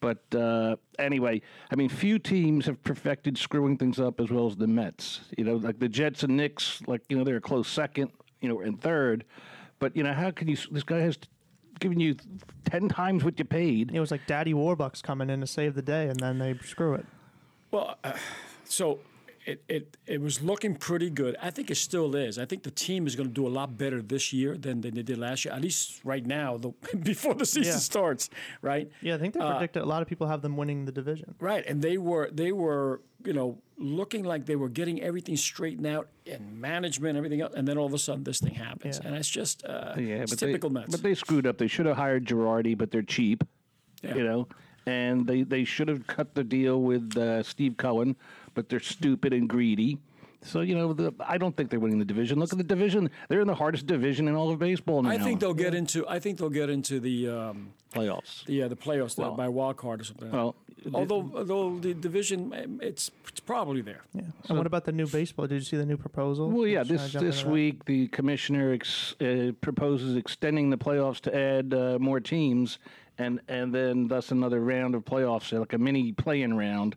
But 0.00 0.34
uh, 0.38 0.76
anyway, 0.98 1.40
I 1.70 1.76
mean, 1.76 1.88
few 1.88 2.18
teams 2.18 2.66
have 2.66 2.82
perfected 2.84 3.38
screwing 3.38 3.78
things 3.78 3.98
up 3.98 4.20
as 4.20 4.30
well 4.30 4.46
as 4.46 4.56
the 4.56 4.66
Mets. 4.66 5.22
You 5.38 5.44
know, 5.44 5.56
like 5.56 5.78
the 5.78 5.88
Jets 5.88 6.22
and 6.22 6.36
Knicks, 6.36 6.82
like 6.86 7.00
you 7.08 7.16
know, 7.16 7.24
they're 7.24 7.36
a 7.36 7.40
close 7.40 7.68
second, 7.68 8.10
you 8.42 8.48
know, 8.50 8.60
and 8.60 8.78
third. 8.78 9.24
But 9.78 9.96
you 9.96 10.02
know, 10.02 10.12
how 10.12 10.30
can 10.30 10.48
you? 10.48 10.58
This 10.70 10.82
guy 10.82 10.98
has 10.98 11.18
given 11.80 12.00
you 12.00 12.16
ten 12.64 12.88
times 12.88 13.24
what 13.24 13.38
you 13.38 13.44
paid. 13.44 13.90
It 13.92 14.00
was 14.00 14.10
like 14.10 14.26
Daddy 14.26 14.54
Warbucks 14.54 15.02
coming 15.02 15.30
in 15.30 15.40
to 15.40 15.46
save 15.46 15.74
the 15.74 15.82
day, 15.82 16.08
and 16.08 16.18
then 16.18 16.38
they 16.38 16.58
screw 16.64 16.94
it. 16.94 17.06
Well, 17.70 17.96
uh, 18.04 18.12
so 18.64 19.00
it, 19.46 19.62
it 19.68 19.96
it 20.06 20.20
was 20.20 20.42
looking 20.42 20.74
pretty 20.74 21.10
good. 21.10 21.36
I 21.42 21.50
think 21.50 21.70
it 21.70 21.76
still 21.76 22.14
is. 22.16 22.38
I 22.38 22.44
think 22.46 22.62
the 22.62 22.70
team 22.70 23.06
is 23.06 23.14
going 23.16 23.28
to 23.28 23.34
do 23.34 23.46
a 23.46 23.54
lot 23.60 23.76
better 23.76 24.00
this 24.00 24.32
year 24.32 24.56
than, 24.56 24.80
than 24.80 24.94
they 24.94 25.02
did 25.02 25.18
last 25.18 25.44
year. 25.44 25.52
At 25.54 25.60
least 25.60 26.00
right 26.04 26.24
now, 26.24 26.56
the, 26.56 26.70
before 27.02 27.34
the 27.34 27.44
season 27.46 27.72
Yeah. 27.74 27.78
starts, 27.78 28.30
right? 28.62 28.90
Yeah, 29.02 29.14
I 29.16 29.18
think 29.18 29.34
they 29.34 29.40
Uh, 29.40 29.52
predicted 29.52 29.82
a 29.82 29.86
lot 29.86 30.00
of 30.02 30.08
people 30.08 30.26
have 30.28 30.40
them 30.42 30.56
winning 30.56 30.84
the 30.86 30.92
division. 30.92 31.34
Right, 31.40 31.64
and 31.66 31.82
they 31.82 31.98
were 31.98 32.30
they 32.32 32.52
were 32.52 33.00
you 33.24 33.32
know 33.32 33.58
looking 33.76 34.24
like 34.24 34.46
they 34.46 34.56
were 34.56 34.68
getting 34.68 35.02
everything 35.02 35.36
straightened 35.36 35.86
out 35.86 36.08
in 36.24 36.60
management, 36.60 37.16
everything 37.16 37.40
else, 37.40 37.54
and 37.56 37.66
then 37.68 37.76
all 37.76 37.86
of 37.86 37.92
a 37.94 37.98
sudden 37.98 38.24
this 38.24 38.40
thing 38.40 38.54
happens, 38.54 38.98
Yeah. 39.00 39.08
and 39.08 39.16
it's 39.16 39.28
just 39.28 39.64
uh, 39.64 39.94
Yeah, 39.98 40.22
it's 40.22 40.30
but 40.32 40.38
typical 40.38 40.70
they, 40.70 40.74
Mets. 40.80 40.90
But 40.90 41.02
they 41.02 41.14
screwed 41.14 41.46
up. 41.46 41.58
They 41.58 41.66
should 41.68 41.86
have 41.86 41.96
hired 41.96 42.24
Girardi, 42.24 42.76
but 42.78 42.90
they're 42.90 43.02
cheap. 43.02 43.44
Yeah. 44.02 44.14
You 44.16 44.24
know, 44.24 44.48
and 44.86 45.26
they 45.26 45.42
they 45.44 45.64
should 45.64 45.88
have 45.88 46.06
cut 46.06 46.34
the 46.34 46.44
deal 46.44 46.80
with 46.82 47.16
uh, 47.16 47.42
Steve 47.42 47.76
Cohen, 47.76 48.16
but 48.54 48.68
they're 48.68 48.80
stupid 48.80 49.32
and 49.32 49.48
greedy. 49.48 49.98
So 50.42 50.60
you 50.60 50.74
know, 50.74 50.92
the, 50.92 51.14
I 51.20 51.38
don't 51.38 51.56
think 51.56 51.70
they're 51.70 51.80
winning 51.80 51.98
the 51.98 52.04
division. 52.04 52.38
Look 52.38 52.52
at 52.52 52.58
the 52.58 52.64
division; 52.64 53.10
they're 53.28 53.40
in 53.40 53.46
the 53.46 53.54
hardest 53.54 53.86
division 53.86 54.28
in 54.28 54.34
all 54.34 54.50
of 54.50 54.58
baseball 54.58 55.02
now. 55.02 55.10
I 55.10 55.18
think 55.18 55.40
they'll 55.40 55.54
get 55.54 55.74
into 55.74 56.06
I 56.06 56.18
think 56.18 56.38
they'll 56.38 56.50
get 56.50 56.68
into 56.68 57.00
the 57.00 57.28
um, 57.30 57.72
playoffs. 57.94 58.44
the 58.44 58.62
uh, 58.64 58.68
the 58.68 58.76
playoffs 58.76 59.16
Well- 59.16 59.34
by 59.34 59.48
wild 59.48 59.78
card 59.78 60.02
or 60.02 60.04
something. 60.04 60.30
Well, 60.30 60.54
although 60.92 61.30
although 61.34 61.78
the 61.78 61.94
division 61.94 62.78
it's 62.82 63.10
it's 63.26 63.40
probably 63.40 63.80
there. 63.80 64.02
Yeah. 64.12 64.22
and 64.48 64.58
what 64.58 64.66
about 64.66 64.84
the 64.84 64.92
new 64.92 65.06
baseball? 65.06 65.46
Did 65.46 65.54
you 65.56 65.60
see 65.62 65.78
the 65.78 65.86
new 65.86 65.96
proposal? 65.96 66.50
Well, 66.50 66.66
yeah. 66.66 66.82
Just 66.84 67.12
trying 67.12 67.24
to 67.24 67.26
This 67.26 67.36
this 67.36 67.36
into 67.36 67.46
that. 67.48 67.52
week, 67.54 67.84
the 67.86 68.08
commissioner 68.08 68.74
ex, 68.74 69.14
uh, 69.22 69.52
proposes 69.62 70.14
extending 70.14 70.68
the 70.68 70.76
playoffs 70.76 71.20
to 71.22 71.34
add 71.34 71.72
uh, 71.72 71.98
more 71.98 72.20
teams, 72.20 72.78
and 73.16 73.40
and 73.48 73.74
then 73.74 74.08
thus 74.08 74.30
another 74.30 74.60
round 74.60 74.94
of 74.94 75.06
playoffs, 75.06 75.58
like 75.58 75.72
a 75.72 75.78
mini 75.78 76.12
play-in 76.12 76.54
round. 76.54 76.96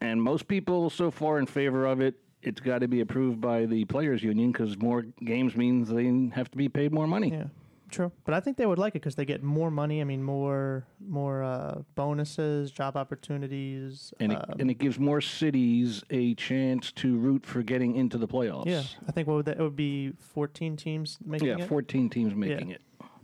And 0.00 0.22
most 0.22 0.48
people 0.48 0.90
so 0.90 1.10
far 1.10 1.38
in 1.38 1.46
favor 1.46 1.86
of 1.86 2.00
it. 2.00 2.14
It's 2.42 2.60
got 2.60 2.80
to 2.80 2.88
be 2.88 3.00
approved 3.00 3.40
by 3.40 3.64
the 3.64 3.86
players' 3.86 4.22
union 4.22 4.52
because 4.52 4.76
more 4.76 5.02
games 5.24 5.56
means 5.56 5.88
they 5.88 6.04
have 6.34 6.50
to 6.50 6.58
be 6.58 6.68
paid 6.68 6.92
more 6.92 7.06
money. 7.06 7.30
Yeah, 7.30 7.44
true. 7.90 8.12
But 8.26 8.34
I 8.34 8.40
think 8.40 8.58
they 8.58 8.66
would 8.66 8.78
like 8.78 8.90
it 8.94 9.00
because 9.00 9.14
they 9.14 9.24
get 9.24 9.42
more 9.42 9.70
money. 9.70 10.02
I 10.02 10.04
mean, 10.04 10.22
more 10.22 10.84
more 11.00 11.42
uh, 11.42 11.80
bonuses, 11.94 12.70
job 12.70 12.98
opportunities. 12.98 14.12
And 14.20 14.32
it, 14.32 14.36
um, 14.50 14.56
and 14.60 14.70
it 14.70 14.74
gives 14.74 14.98
more 14.98 15.22
cities 15.22 16.04
a 16.10 16.34
chance 16.34 16.92
to 16.92 17.16
root 17.16 17.46
for 17.46 17.62
getting 17.62 17.96
into 17.96 18.18
the 18.18 18.28
playoffs. 18.28 18.66
yeah, 18.66 18.82
I 19.08 19.12
think 19.12 19.26
what 19.26 19.36
would 19.36 19.46
that? 19.46 19.58
It 19.58 19.62
would 19.62 19.74
be 19.76 20.12
fourteen 20.20 20.76
teams 20.76 21.16
making 21.24 21.48
Yeah, 21.48 21.64
it. 21.64 21.68
14 21.68 22.10
teams 22.10 22.34
making 22.34 22.70
it. 22.72 22.82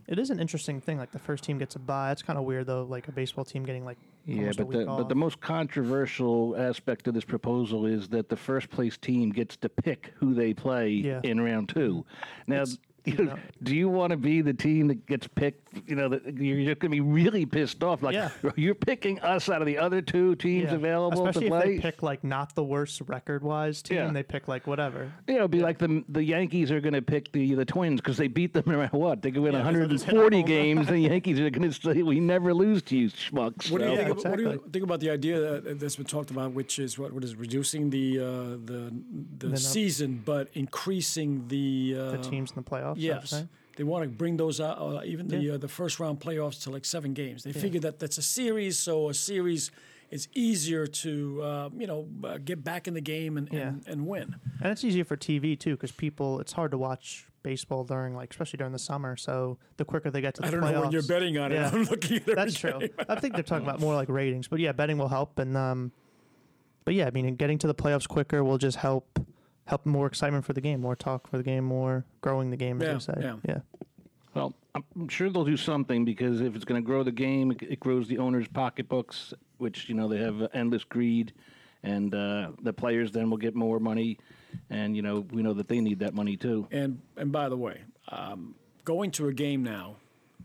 It 0.08 0.18
is 0.18 0.30
an 0.30 0.40
interesting 0.40 0.80
thing. 0.80 0.96
Like 0.96 1.12
the 1.12 1.18
first 1.18 1.44
team 1.44 1.58
gets 1.58 1.76
a 1.76 1.78
bye. 1.78 2.10
It's 2.10 2.22
kind 2.22 2.38
of 2.38 2.44
weird 2.46 2.66
though. 2.66 2.84
Like 2.84 3.06
a 3.08 3.12
baseball 3.12 3.44
team 3.44 3.64
getting 3.64 3.84
like 3.84 3.98
Yeah, 4.26 4.52
but 4.56 4.70
the 4.70 4.86
off. 4.86 4.98
but 4.98 5.08
the 5.08 5.14
most 5.14 5.40
controversial 5.40 6.54
aspect 6.56 7.08
of 7.08 7.14
this 7.14 7.24
proposal 7.24 7.86
is 7.86 8.08
that 8.08 8.28
the 8.28 8.36
first 8.36 8.70
place 8.70 8.96
team 8.96 9.30
gets 9.30 9.56
to 9.58 9.68
pick 9.68 10.12
who 10.16 10.34
they 10.34 10.52
play 10.54 10.90
Yeah. 10.90 11.20
in 11.24 11.40
round 11.40 11.68
two. 11.70 12.04
Now, 12.46 12.64
you 12.64 12.76
you 13.04 13.14
know, 13.14 13.24
know- 13.24 13.38
do 13.62 13.74
you 13.76 13.88
want 13.88 14.10
to 14.10 14.16
be 14.16 14.40
the 14.42 14.52
team 14.54 14.88
that 14.88 15.06
gets 15.06 15.26
picked? 15.26 15.68
You 15.88 15.94
know, 15.96 16.08
that 16.08 16.24
you're 16.36 16.64
just 16.64 16.80
going 16.80 16.90
to 16.90 16.96
be 16.96 17.00
really 17.00 17.46
pissed 17.46 17.82
off. 17.84 18.02
Like 18.02 18.14
Yeah. 18.14 18.30
you're 18.56 18.74
picking 18.74 19.20
us 19.20 19.48
out 19.48 19.62
of 19.62 19.66
the 19.66 19.78
other 19.78 20.02
two 20.02 20.34
teams 20.36 20.64
Yeah. 20.70 20.74
available 20.74 21.26
Especially 21.28 21.48
to 21.50 21.56
if 21.56 21.62
play. 21.62 21.76
they 21.76 21.80
pick 21.80 22.02
like 22.02 22.24
not 22.24 22.54
the 22.54 22.64
worst 22.64 23.00
record 23.06 23.42
wise 23.44 23.80
team. 23.82 23.98
Yeah. 23.98 24.10
They 24.10 24.22
pick 24.24 24.48
like 24.48 24.66
whatever. 24.66 25.12
you 25.28 25.34
know, 25.34 25.40
it'd 25.40 25.50
be 25.52 25.60
like 25.60 25.78
the 25.78 26.04
the 26.08 26.22
Yankees 26.24 26.70
are 26.72 26.80
going 26.80 26.94
to 26.94 27.02
pick 27.02 27.30
the 27.32 27.54
the 27.54 27.64
Twins 27.64 28.00
because 28.00 28.16
they 28.16 28.26
beat 28.28 28.52
them 28.52 28.64
no 28.70 28.78
matter 28.78 28.96
what. 28.96 29.22
They 29.22 29.30
could 29.30 29.42
win 29.42 29.52
Yeah, 29.52 29.62
'cause 29.62 29.72
they'll 29.72 29.80
hit 29.82 29.94
140 30.02 30.42
games, 30.42 30.88
and 30.88 30.96
the 30.96 31.00
Yankees 31.10 31.38
are 31.40 31.50
going 31.50 31.70
to 31.70 31.80
say, 31.80 32.02
"We 32.02 32.18
never 32.20 32.52
lose 32.52 32.82
to 32.82 32.96
you, 32.96 33.08
schmucks." 33.08 33.70
What 33.70 33.80
do 33.80 33.88
you, 33.90 33.96
think, 33.96 34.08
Yeah, 34.08 34.10
of- 34.10 34.24
what 34.24 34.36
do 34.36 34.42
you 34.42 34.64
think 34.72 34.84
about 34.84 35.00
the 35.00 35.10
idea 35.10 35.38
that, 35.60 35.78
that's 35.78 35.96
been 35.96 36.06
talked 36.06 36.30
about, 36.30 36.52
which 36.52 36.78
is 36.78 36.98
what 36.98 37.12
what 37.12 37.22
is 37.24 37.36
reducing 37.36 37.90
the 37.90 38.18
uh, 38.18 38.22
the 38.64 38.92
the, 39.38 39.46
num- 39.48 39.56
season, 39.56 40.22
but 40.24 40.48
increasing 40.54 41.46
the 41.48 41.94
uh, 41.98 42.10
The 42.12 42.18
teams 42.18 42.50
in 42.50 42.56
the 42.56 42.62
playoffs. 42.68 42.89
Is 42.98 43.04
that 43.04 43.08
what 43.22 43.30
you're 43.30 43.40
Yes, 43.40 43.48
they 43.76 43.84
want 43.84 44.02
to 44.04 44.08
bring 44.10 44.36
those 44.36 44.60
out, 44.60 44.78
uh, 44.78 45.02
even 45.04 45.28
the 45.28 45.38
Yeah. 45.38 45.52
uh, 45.54 45.58
the 45.58 45.68
first 45.68 46.00
round 46.00 46.20
playoffs 46.20 46.62
to 46.64 46.70
like 46.70 46.84
seven 46.84 47.14
games. 47.14 47.44
They 47.44 47.52
figure 47.52 47.80
that 47.80 47.98
that's 47.98 48.18
a 48.18 48.22
series, 48.22 48.78
so 48.78 49.08
a 49.08 49.14
series 49.14 49.70
is 50.10 50.26
easier 50.34 50.86
to 50.86 51.40
uh, 51.42 51.68
you 51.76 51.86
know 51.86 52.08
uh, 52.24 52.38
get 52.44 52.64
back 52.64 52.88
in 52.88 52.94
the 52.94 53.00
game 53.00 53.36
and, 53.38 53.50
and, 53.52 53.82
and 53.86 54.06
win. 54.06 54.34
And 54.60 54.72
it's 54.72 54.82
easier 54.84 55.04
for 55.04 55.16
TV 55.16 55.58
too 55.58 55.76
because 55.76 55.92
people. 55.92 56.40
It's 56.40 56.52
hard 56.52 56.72
to 56.72 56.78
watch 56.78 57.26
baseball 57.42 57.84
during 57.84 58.14
like 58.14 58.30
especially 58.30 58.58
during 58.58 58.72
the 58.72 58.78
summer. 58.78 59.16
So 59.16 59.56
the 59.78 59.84
quicker 59.84 60.10
they 60.10 60.20
get 60.20 60.34
to 60.34 60.42
the 60.42 60.48
I 60.48 60.50
don't 60.50 60.60
playoffs, 60.62 60.72
know 60.72 60.80
when 60.82 60.92
you're 60.92 61.02
betting 61.04 61.38
on 61.38 61.52
it. 61.52 61.58
I'm 61.72 61.84
looking 61.84 62.16
at 62.18 62.26
That's 62.26 62.58
true. 62.58 62.80
I 63.08 63.14
think 63.20 63.34
they're 63.34 63.42
talking 63.44 63.64
about 63.66 63.80
more 63.80 63.94
like 63.94 64.08
ratings, 64.10 64.48
but 64.48 64.58
yeah, 64.58 64.72
betting 64.72 64.98
will 64.98 65.08
help. 65.08 65.38
And 65.38 65.56
um, 65.56 65.92
but 66.84 66.94
yeah, 66.94 67.06
I 67.06 67.10
mean, 67.12 67.36
getting 67.36 67.56
to 67.58 67.66
the 67.66 67.74
playoffs 67.74 68.08
quicker 68.08 68.42
will 68.44 68.58
just 68.58 68.76
help 68.78 69.24
help 69.66 69.86
more 69.86 70.06
excitement 70.06 70.44
for 70.44 70.52
the 70.52 70.60
game, 70.60 70.80
more 70.80 70.96
talk 70.96 71.26
for 71.28 71.36
the 71.36 71.42
game, 71.44 71.64
more 71.64 72.04
growing 72.20 72.50
the 72.50 72.56
game, 72.56 72.80
as 72.82 72.86
Yeah, 72.86 72.92
they 73.14 73.20
say. 73.22 73.26
yeah. 73.26 73.36
yeah. 73.54 73.58
Well, 74.34 74.54
I'm 74.74 75.08
sure 75.08 75.28
they'll 75.30 75.44
do 75.44 75.56
something 75.56 76.04
because 76.04 76.40
if 76.40 76.54
it's 76.54 76.64
going 76.64 76.80
to 76.80 76.86
grow 76.86 77.02
the 77.02 77.10
game, 77.12 77.50
it, 77.50 77.62
it 77.62 77.80
grows 77.80 78.06
the 78.06 78.18
owners' 78.18 78.46
pocketbooks, 78.48 79.34
which 79.58 79.88
you 79.88 79.94
know 79.94 80.06
they 80.08 80.18
have 80.18 80.48
endless 80.54 80.84
greed, 80.84 81.32
and 81.82 82.14
uh, 82.14 82.52
the 82.62 82.72
players 82.72 83.10
then 83.10 83.28
will 83.30 83.38
get 83.38 83.54
more 83.56 83.80
money, 83.80 84.18
and 84.70 84.94
you 84.94 85.02
know 85.02 85.26
we 85.32 85.42
know 85.42 85.52
that 85.54 85.66
they 85.68 85.80
need 85.80 85.98
that 85.98 86.14
money 86.14 86.36
too. 86.36 86.68
And 86.70 87.00
and 87.16 87.32
by 87.32 87.48
the 87.48 87.56
way, 87.56 87.80
um, 88.08 88.54
going 88.84 89.10
to 89.12 89.26
a 89.26 89.32
game 89.32 89.64
now, 89.64 89.96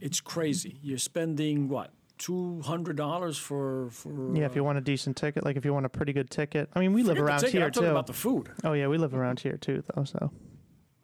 it's 0.02 0.20
crazy. 0.20 0.80
You're 0.82 0.98
spending 0.98 1.70
what 1.70 1.92
two 2.18 2.62
hundred 2.62 2.96
dollars 2.96 3.38
for 3.38 3.90
for 3.92 4.36
Yeah, 4.36 4.46
if 4.46 4.56
you 4.56 4.64
want 4.64 4.78
a 4.78 4.82
decent 4.82 5.18
ticket, 5.18 5.44
like 5.46 5.58
if 5.58 5.66
you 5.66 5.74
want 5.74 5.86
a 5.86 5.90
pretty 5.90 6.14
good 6.14 6.30
ticket. 6.30 6.70
I 6.74 6.80
mean, 6.80 6.94
we 6.94 7.04
live 7.04 7.20
around 7.20 7.44
here 7.48 7.66
I'm 7.66 7.72
too. 7.72 7.86
about 7.86 8.08
the 8.08 8.14
food. 8.14 8.50
oh 8.64 8.74
yeah, 8.74 8.88
we 8.88 8.98
live 8.98 9.14
around 9.14 9.40
here 9.42 9.58
too, 9.58 9.84
though. 9.94 10.04
So 10.04 10.32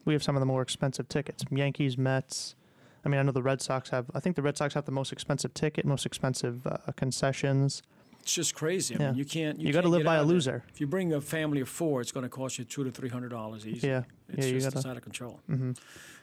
we 0.06 0.14
have 0.14 0.24
some 0.24 0.36
of 0.36 0.40
the 0.40 0.46
more 0.46 0.62
expensive 0.62 1.08
tickets. 1.10 1.44
Yankees, 1.52 1.98
Mets. 1.98 2.56
I 3.04 3.10
mean, 3.10 3.20
I 3.20 3.24
know 3.24 3.32
the 3.32 3.42
Red 3.44 3.62
Sox 3.62 3.90
have. 3.90 4.06
I 4.14 4.20
think 4.20 4.36
the 4.36 4.42
Red 4.44 4.58
Sox 4.58 4.74
have 4.76 4.86
the 4.86 4.92
most 4.92 5.12
expensive 5.12 5.54
ticket, 5.54 5.86
most 5.86 6.06
expensive 6.06 6.66
uh, 6.68 6.78
concessions. 6.96 7.82
It's 8.22 8.36
just 8.36 8.54
crazy. 8.54 8.96
I 8.96 9.00
Yeah. 9.00 9.08
mean, 9.10 9.18
you 9.18 9.26
can't. 9.26 9.60
You, 9.60 9.68
You 9.68 9.74
gotta 9.74 9.88
live 9.90 10.04
by 10.04 10.16
a 10.16 10.18
out 10.20 10.22
of 10.22 10.28
there. 10.28 10.36
loser. 10.36 10.64
If 10.72 10.80
you 10.80 10.86
bring 10.86 11.12
a 11.14 11.20
family 11.22 11.62
of 11.62 11.70
four, 11.70 12.02
it's 12.02 12.12
going 12.12 12.24
to 12.24 12.30
cost 12.30 12.60
you 12.60 12.66
two 12.66 12.84
to 12.84 12.92
three 12.92 13.10
hundred 13.10 13.30
dollars 13.30 13.66
easy. 13.66 13.88
Yeah. 13.88 14.04
it's 14.30 14.46
Yeah, 14.46 14.54
you 14.54 14.60
just 14.60 14.68
gotta- 14.68 14.78
it's 14.78 14.86
out 14.86 14.98
of 14.98 15.02
control. 15.04 15.40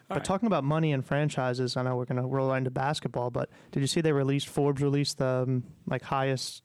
But 0.08 0.16
right. 0.16 0.24
talking 0.24 0.46
about 0.46 0.64
money 0.64 0.92
and 0.92 1.04
franchises, 1.04 1.76
I 1.76 1.82
know 1.82 1.96
we're 1.96 2.06
going 2.06 2.20
to 2.22 2.26
roll 2.26 2.52
into 2.54 2.70
basketball, 2.70 3.30
but 3.30 3.50
did 3.72 3.80
you 3.80 3.86
see 3.86 4.00
they 4.00 4.12
released 4.12 4.48
Forbes 4.48 4.80
released 4.80 5.18
the 5.18 5.44
um, 5.46 5.64
like 5.86 6.02
highest 6.02 6.62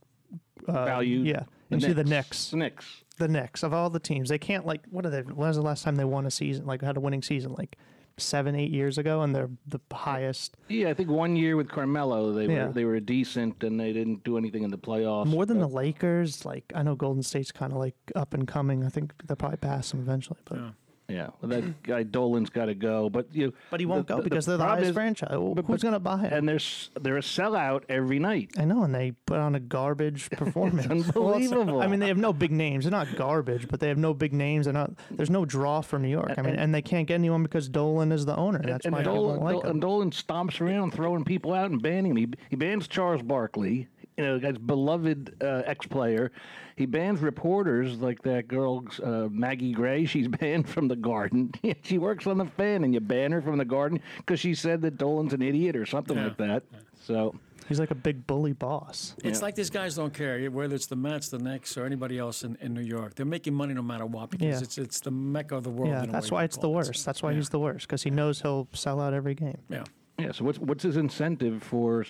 uh, 0.68 0.86
Value. 0.86 1.20
Yeah, 1.22 1.44
and 1.72 1.82
see 1.82 1.92
the 1.94 2.04
Knicks, 2.06 2.52
The 2.52 2.58
Knicks. 2.58 3.04
the 3.18 3.28
Knicks 3.28 3.64
of 3.64 3.74
all 3.74 3.90
the 3.90 4.00
teams, 4.00 4.30
they 4.30 4.38
can't 4.38 4.66
like 4.66 4.82
what 4.90 5.06
are 5.06 5.10
they? 5.10 5.22
When 5.22 5.36
was 5.48 5.58
the 5.58 5.62
last 5.62 5.84
time 5.84 5.96
they 5.98 6.06
won 6.06 6.26
a 6.26 6.32
season? 6.32 6.66
Like 6.66 6.82
had 6.82 6.96
a 6.96 7.02
winning 7.02 7.22
season? 7.22 7.54
Like 7.58 7.78
seven, 8.18 8.56
eight 8.56 8.70
years 8.72 8.98
ago, 8.98 9.24
and 9.24 9.36
they're 9.36 9.50
the 9.68 9.80
highest, 9.92 10.56
Yeah, 10.70 10.90
I 10.90 10.94
think 10.94 11.10
one 11.10 11.36
year 11.36 11.58
with 11.58 11.68
Carmelo, 11.68 12.32
they 12.32 12.46
Yeah. 12.46 12.68
were 12.68 12.72
they 12.74 12.86
were 12.86 13.00
decent 13.00 13.64
and 13.64 13.78
they 13.80 13.92
didn't 13.92 14.24
do 14.24 14.38
anything 14.38 14.64
in 14.64 14.70
the 14.72 14.78
playoffs. 14.78 15.26
more 15.26 15.46
than 15.46 15.60
the 15.60 15.68
Lakers. 15.68 16.46
Like 16.46 16.72
I 16.76 16.84
know 16.84 16.96
Golden 16.96 17.24
State's 17.24 17.52
kind 17.52 17.74
of 17.74 17.80
like 17.80 17.96
up 18.16 18.34
and 18.34 18.48
coming. 18.48 18.86
I 18.86 18.90
think 18.90 19.14
they'll 19.28 19.36
probably 19.36 19.58
pass 19.58 19.92
them 19.92 20.00
eventually, 20.00 20.40
but 20.46 20.60
Yeah. 20.60 20.70
Yeah, 21.14 21.28
well, 21.42 21.50
that 21.50 21.84
guy 21.84 22.04
Dolan's 22.04 22.50
got 22.50 22.66
to 22.66 22.76
go, 22.76 23.10
but 23.10 23.28
you. 23.34 23.54
but 23.70 23.80
he 23.80 23.86
won't 23.86 24.08
the- 24.08 24.16
go 24.16 24.22
the- 24.22 24.30
because 24.30 24.46
they're 24.46 24.58
the 24.58 24.64
highest 24.64 24.90
is- 24.90 24.94
franchise. 24.94 25.30
Well, 25.32 25.54
but- 25.56 25.66
Who's 25.66 25.82
going 25.84 25.94
to 25.94 26.00
buy 26.00 26.26
it? 26.26 26.34
And 26.34 26.48
they're 26.50 26.60
they're 27.02 27.18
a 27.18 27.22
sellout 27.22 27.84
every 27.90 28.20
night. 28.20 28.52
I 28.58 28.66
know, 28.66 28.84
and 28.84 28.94
they 28.94 29.12
put 29.26 29.38
on 29.38 29.56
a 29.56 29.60
garbage 29.60 30.30
performance. 30.32 30.88
Unbelievable. 30.88 31.82
I 31.82 31.88
mean, 31.88 32.00
they 32.00 32.08
have 32.08 32.18
no 32.18 32.34
big 32.34 32.52
names. 32.52 32.86
They're 32.86 32.92
not 32.92 33.16
garbage, 33.16 33.68
but 33.68 33.80
they 33.80 33.88
have 33.90 33.98
no 33.98 34.14
big 34.14 34.34
names. 34.34 34.66
They're 34.66 34.74
not. 34.74 34.92
There's 35.12 35.30
no 35.30 35.46
draw 35.46 35.82
for 35.82 36.00
New 36.00 36.10
York. 36.10 36.34
I 36.38 36.42
mean, 36.42 36.52
And- 36.52 36.60
and 36.64 36.76
they 36.76 36.82
can't 36.82 37.08
get 37.08 37.16
anyone 37.16 37.44
because 37.44 37.70
Dolan 37.70 38.12
is 38.12 38.26
the 38.26 38.36
owner. 38.36 38.62
That's 38.64 38.86
and 38.86 38.94
why 38.94 39.02
people 39.04 39.16
Dolan, 39.16 39.40
like 39.42 39.54
Dol- 39.54 39.62
him. 39.64 39.70
and 39.72 39.82
Dolan 39.82 40.12
stomps 40.12 40.60
around 40.62 40.94
throwing 40.94 41.24
people 41.24 41.54
out 41.54 41.70
and 41.72 41.82
banning 41.82 42.14
them. 42.16 42.18
He, 42.18 42.28
he 42.52 42.56
bans 42.56 42.88
Charles 42.88 43.22
Barkley, 43.22 43.88
you 44.18 44.24
know, 44.24 44.36
the 44.38 44.40
guy's 44.40 44.58
beloved 44.58 45.36
uh, 45.44 45.64
ex-player. 45.66 46.32
He 46.76 46.86
bans 46.86 47.20
reporters 47.22 47.98
like 48.00 48.22
that 48.24 48.48
girl 48.48 48.84
uh, 49.04 49.28
Maggie 49.32 49.74
Gray. 49.74 50.06
She's 50.14 50.28
banned 50.28 50.68
from 50.70 50.88
the 50.88 50.96
Garden. 50.96 51.52
she 51.84 51.98
works 51.98 52.26
on 52.28 52.38
the 52.38 52.46
fan, 52.46 52.84
and 52.84 52.94
you 52.94 53.00
ban 53.00 53.32
her 53.32 53.42
from 53.42 53.58
the 53.58 53.66
Garden 53.66 54.00
because 54.18 54.40
she 54.40 54.54
said 54.56 54.82
that 54.82 54.98
Dolan's 54.98 55.34
an 55.34 55.42
idiot 55.42 55.76
or 55.76 55.86
something 55.86 56.18
Yeah. 56.18 56.24
like 56.26 56.38
that. 56.38 56.64
So 57.04 57.36
He's 57.70 57.80
like 57.80 57.92
a 57.92 57.96
big 57.96 58.28
bully 58.28 58.52
boss. 58.52 59.16
It's 59.24 59.40
Yeah. 59.40 59.46
like 59.46 59.56
these 59.56 59.70
guys 59.70 59.96
don't 59.96 60.14
care 60.14 60.46
whether 60.52 60.76
it's 60.76 60.88
the 60.88 60.98
Mets, 60.98 61.30
the 61.30 61.40
Knicks, 61.40 61.78
or 61.78 61.86
anybody 61.86 62.20
else 62.20 62.44
in, 62.44 62.58
in 62.60 62.74
New 62.74 62.82
York. 62.82 63.16
They're 63.16 63.26
making 63.26 63.54
money 63.54 63.74
no 63.74 63.82
matter 63.82 64.06
what 64.06 64.32
because 64.32 64.46
Yeah. 64.46 64.60
it's 64.64 64.78
it's 64.78 65.00
the 65.00 65.12
mecca 65.12 65.56
of 65.56 65.64
the 65.64 65.70
world. 65.70 65.90
Yeah, 65.92 66.04
in 66.04 66.12
that's 66.12 66.30
why 66.30 66.44
it's 66.44 66.58
the 66.58 66.64
call 66.64 66.72
it. 66.72 66.88
worst. 66.88 67.06
That's 67.06 67.24
why 67.24 67.32
Yeah. 67.32 67.38
he's 67.38 67.50
the 67.50 67.60
worst 67.60 67.88
because 67.88 68.04
he 68.04 68.10
knows 68.10 68.42
he'll 68.42 68.68
sell 68.74 69.00
out 69.00 69.14
every 69.14 69.34
game. 69.34 69.60
Yeah. 69.70 69.86
yeah, 70.20 70.34
so 70.34 70.44
what's 70.44 70.60
what's 70.60 70.84
his 70.84 70.98
incentive 70.98 71.64
for 71.64 72.06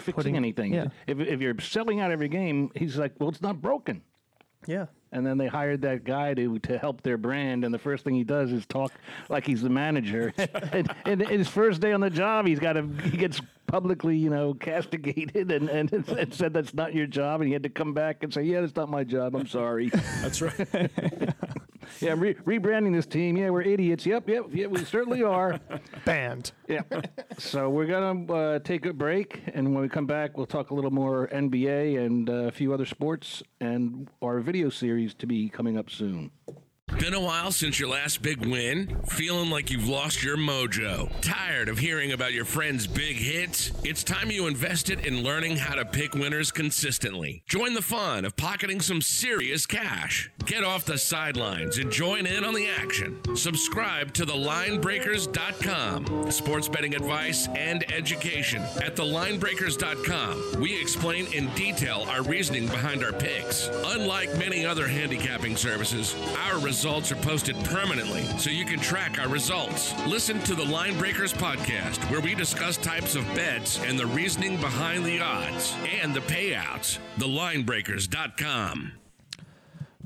fixing 0.00 0.14
Putting- 0.14 0.36
anything? 0.36 0.72
yeah. 0.74 0.86
If 1.06 1.20
if 1.20 1.40
you're 1.40 1.58
selling 1.60 2.00
out 2.00 2.10
every 2.10 2.28
game, 2.28 2.70
he's 2.74 2.96
like, 2.96 3.12
well, 3.18 3.28
it's 3.28 3.42
not 3.42 3.60
broken. 3.60 4.02
Yeah. 4.66 4.86
And 5.12 5.24
then 5.26 5.38
they 5.38 5.46
hired 5.46 5.80
that 5.82 6.04
guy 6.04 6.34
to 6.34 6.58
to 6.60 6.76
help 6.78 7.02
their 7.02 7.16
brand, 7.16 7.64
and 7.64 7.72
the 7.72 7.78
first 7.78 8.04
thing 8.04 8.14
he 8.14 8.24
does 8.24 8.52
is 8.52 8.66
talk 8.66 8.92
like 9.28 9.46
he's 9.46 9.62
the 9.62 9.70
manager. 9.70 10.32
and, 10.72 10.92
and 11.06 11.20
his 11.28 11.48
first 11.48 11.80
day 11.80 11.92
on 11.92 12.00
the 12.00 12.10
job, 12.10 12.46
he's 12.46 12.58
got 12.58 12.74
to 12.74 12.86
he 13.04 13.16
gets 13.16 13.40
publicly, 13.68 14.16
you 14.16 14.30
know, 14.30 14.54
castigated 14.54 15.52
and, 15.52 15.68
and 15.68 15.92
and 15.92 16.34
said 16.34 16.52
that's 16.52 16.74
not 16.74 16.94
your 16.94 17.06
job, 17.06 17.40
and 17.40 17.46
he 17.46 17.52
had 17.52 17.62
to 17.62 17.68
come 17.68 17.94
back 17.94 18.24
and 18.24 18.34
say, 18.34 18.42
yeah, 18.42 18.60
that's 18.60 18.74
not 18.74 18.88
my 18.88 19.04
job. 19.04 19.36
I'm 19.36 19.46
sorry. 19.46 19.88
That's 20.22 20.42
right. 20.42 20.58
yeah, 22.00 22.12
I'm 22.12 22.20
re- 22.20 22.34
rebranding 22.34 22.92
this 22.92 23.06
team. 23.06 23.36
Yeah, 23.36 23.50
we're 23.50 23.62
idiots. 23.62 24.04
Yep, 24.04 24.28
yep, 24.28 24.44
yeah, 24.52 24.66
we 24.66 24.84
certainly 24.84 25.22
are. 25.22 25.60
Banned. 26.04 26.52
Yeah. 26.66 26.82
so 27.38 27.70
we're 27.70 27.86
gonna 27.86 28.32
uh, 28.32 28.58
take 28.60 28.86
a 28.86 28.92
break, 28.92 29.42
and 29.54 29.74
when 29.74 29.82
we 29.82 29.88
come 29.88 30.06
back, 30.06 30.36
we'll 30.36 30.46
talk 30.46 30.70
a 30.70 30.74
little 30.74 30.90
more 30.90 31.28
NBA 31.28 32.04
and 32.04 32.28
uh, 32.28 32.32
a 32.32 32.50
few 32.50 32.72
other 32.72 32.86
sports, 32.86 33.42
and 33.60 34.08
our 34.22 34.40
video 34.40 34.70
series 34.70 35.14
to 35.14 35.26
be 35.26 35.48
coming 35.48 35.78
up 35.78 35.90
soon. 35.90 36.30
Been 36.98 37.14
a 37.14 37.20
while 37.20 37.52
since 37.52 37.78
your 37.78 37.88
last 37.90 38.22
big 38.22 38.44
win? 38.44 39.00
Feeling 39.06 39.50
like 39.50 39.70
you've 39.70 39.86
lost 39.86 40.24
your 40.24 40.36
mojo? 40.36 41.08
Tired 41.20 41.68
of 41.68 41.78
hearing 41.78 42.10
about 42.10 42.32
your 42.32 42.44
friends' 42.44 42.88
big 42.88 43.14
hits? 43.14 43.70
It's 43.84 44.02
time 44.02 44.32
you 44.32 44.48
invested 44.48 45.06
in 45.06 45.22
learning 45.22 45.58
how 45.58 45.76
to 45.76 45.84
pick 45.84 46.14
winners 46.14 46.50
consistently. 46.50 47.44
Join 47.46 47.74
the 47.74 47.82
fun 47.82 48.24
of 48.24 48.36
pocketing 48.36 48.80
some 48.80 49.00
serious 49.00 49.64
cash. 49.64 50.28
Get 50.48 50.64
off 50.64 50.84
the 50.86 50.96
sidelines 50.96 51.76
and 51.76 51.92
join 51.92 52.24
in 52.24 52.42
on 52.42 52.54
the 52.54 52.68
action. 52.68 53.20
Subscribe 53.36 54.14
to 54.14 54.24
thelinebreakers.com. 54.24 56.30
Sports 56.30 56.70
betting 56.70 56.94
advice 56.94 57.46
and 57.48 57.84
education. 57.92 58.62
At 58.82 58.96
thelinebreakers.com, 58.96 60.58
we 60.58 60.80
explain 60.80 61.26
in 61.34 61.48
detail 61.48 62.06
our 62.08 62.22
reasoning 62.22 62.66
behind 62.66 63.04
our 63.04 63.12
picks. 63.12 63.68
Unlike 63.68 64.38
many 64.38 64.64
other 64.64 64.88
handicapping 64.88 65.54
services, 65.54 66.16
our 66.46 66.58
results 66.58 67.12
are 67.12 67.16
posted 67.16 67.54
permanently 67.64 68.24
so 68.38 68.48
you 68.48 68.64
can 68.64 68.80
track 68.80 69.20
our 69.20 69.28
results. 69.28 69.92
Listen 70.06 70.40
to 70.44 70.54
the 70.54 70.64
Line 70.64 70.96
Breakers 70.96 71.34
podcast, 71.34 71.98
where 72.10 72.22
we 72.22 72.34
discuss 72.34 72.78
types 72.78 73.16
of 73.16 73.26
bets 73.34 73.84
and 73.84 73.98
the 73.98 74.06
reasoning 74.06 74.58
behind 74.58 75.04
the 75.04 75.20
odds 75.20 75.74
and 76.00 76.14
the 76.14 76.20
payouts. 76.20 77.00
Thelinebreakers.com. 77.18 78.97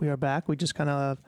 We 0.02 0.08
are 0.08 0.16
back. 0.16 0.48
We 0.48 0.56
just 0.56 0.74
kind 0.74 0.90
of 0.90 1.18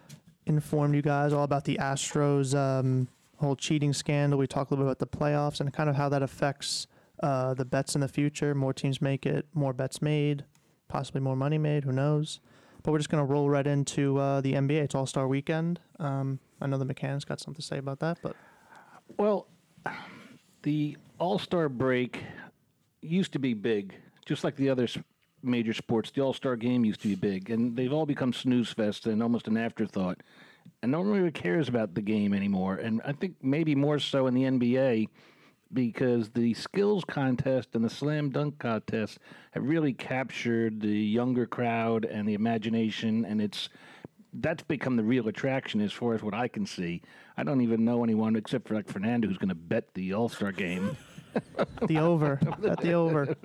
informed 0.46 0.96
you 0.96 1.00
guys 1.00 1.32
all 1.32 1.44
about 1.44 1.64
the 1.64 1.78
Astros 1.80 2.58
um, 2.58 3.06
whole 3.36 3.54
cheating 3.54 3.92
scandal. 3.92 4.36
We 4.36 4.48
talked 4.48 4.72
a 4.72 4.74
little 4.74 4.86
bit 4.86 4.98
about 5.00 5.12
the 5.12 5.16
playoffs 5.16 5.60
and 5.60 5.72
kind 5.72 5.88
of 5.88 5.94
how 5.94 6.08
that 6.08 6.24
affects 6.24 6.88
uh, 7.22 7.54
the 7.54 7.64
bets 7.64 7.94
in 7.94 8.00
the 8.00 8.08
future. 8.08 8.52
More 8.52 8.72
teams 8.72 9.00
make 9.00 9.26
it, 9.26 9.46
more 9.54 9.72
bets 9.72 10.02
made, 10.02 10.44
possibly 10.88 11.20
more 11.20 11.36
money 11.36 11.56
made. 11.56 11.84
Who 11.84 11.92
knows? 11.92 12.40
But 12.82 12.90
we're 12.90 12.98
just 12.98 13.10
going 13.10 13.24
to 13.24 13.32
roll 13.32 13.48
right 13.48 13.64
into 13.64 14.18
uh, 14.18 14.40
the 14.40 14.54
NBA. 14.54 14.82
It's 14.82 14.96
All 14.96 15.06
Star 15.06 15.28
Weekend. 15.28 15.78
Um, 16.00 16.40
I 16.60 16.66
know 16.66 16.76
the 16.76 16.84
mechanics 16.84 17.24
got 17.24 17.38
something 17.38 17.60
to 17.60 17.62
say 17.62 17.78
about 17.78 18.00
that, 18.00 18.18
but 18.24 18.34
Well, 19.18 19.46
the 20.62 20.96
All 21.20 21.38
Star 21.38 21.68
break 21.68 22.24
used 23.02 23.32
to 23.34 23.38
be 23.38 23.54
big, 23.54 23.94
just 24.26 24.42
like 24.42 24.56
the 24.56 24.68
other 24.68 24.88
major 25.44 25.72
sports. 25.72 26.10
The 26.10 26.20
All 26.20 26.32
Star 26.32 26.56
game 26.56 26.84
used 26.84 27.02
to 27.02 27.08
be 27.08 27.14
big, 27.14 27.50
and 27.50 27.76
they've 27.76 27.92
all 27.92 28.06
become 28.06 28.32
snooze 28.32 28.70
fest 28.70 29.06
and 29.06 29.22
almost 29.22 29.48
an 29.48 29.56
afterthought. 29.56 30.20
And 30.82 30.92
no 30.92 31.00
one 31.00 31.10
really 31.10 31.30
cares 31.30 31.68
about 31.68 31.94
the 31.94 32.02
game 32.02 32.32
anymore. 32.32 32.76
And 32.76 33.00
I 33.04 33.12
think 33.12 33.36
maybe 33.42 33.74
more 33.74 33.98
so 33.98 34.26
in 34.26 34.34
the 34.34 34.44
NBA 34.44 35.08
because 35.72 36.30
the 36.30 36.54
skills 36.54 37.04
contest 37.04 37.70
and 37.74 37.84
the 37.84 37.90
slam 37.90 38.30
dunk 38.30 38.58
contest 38.58 39.18
have 39.52 39.64
really 39.64 39.92
captured 39.92 40.80
the 40.80 40.88
younger 40.88 41.46
crowd 41.46 42.04
and 42.04 42.28
the 42.28 42.34
imagination, 42.34 43.24
and 43.24 43.42
it's 43.42 43.68
that's 44.34 44.62
become 44.64 44.96
the 44.96 45.04
real 45.04 45.28
attraction 45.28 45.80
as 45.80 45.92
far 45.92 46.14
as 46.14 46.22
what 46.22 46.34
I 46.34 46.48
can 46.48 46.66
see. 46.66 47.02
I 47.36 47.44
don't 47.44 47.60
even 47.60 47.84
know 47.84 48.02
anyone 48.02 48.34
except 48.36 48.66
for 48.66 48.74
like 48.74 48.88
Fernando 48.88 49.28
who's 49.28 49.38
going 49.38 49.48
to 49.48 49.54
bet 49.54 49.94
the 49.94 50.14
All 50.14 50.28
Star 50.28 50.52
game. 50.52 50.96
the 51.86 51.98
over, 51.98 52.38
at 52.66 52.80
the 52.80 52.92
over. 52.92 53.34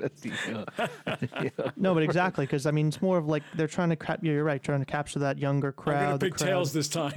Yeah. 1.41 1.49
No, 1.75 1.93
but 1.93 2.03
exactly 2.03 2.45
because 2.45 2.65
I 2.65 2.71
mean 2.71 2.87
it's 2.87 3.01
more 3.01 3.17
of 3.17 3.27
like 3.27 3.43
they're 3.55 3.67
trying 3.67 3.89
to 3.89 3.95
cap. 3.95 4.19
You're 4.21 4.43
right, 4.43 4.61
trying 4.61 4.79
to 4.79 4.85
capture 4.85 5.19
that 5.19 5.37
younger 5.37 5.69
I'm 5.69 5.73
crowd. 5.73 6.19
the 6.19 6.27
pick 6.27 6.35
crowd 6.37 6.47
tails 6.47 6.73
this 6.73 6.87
time. 6.87 7.13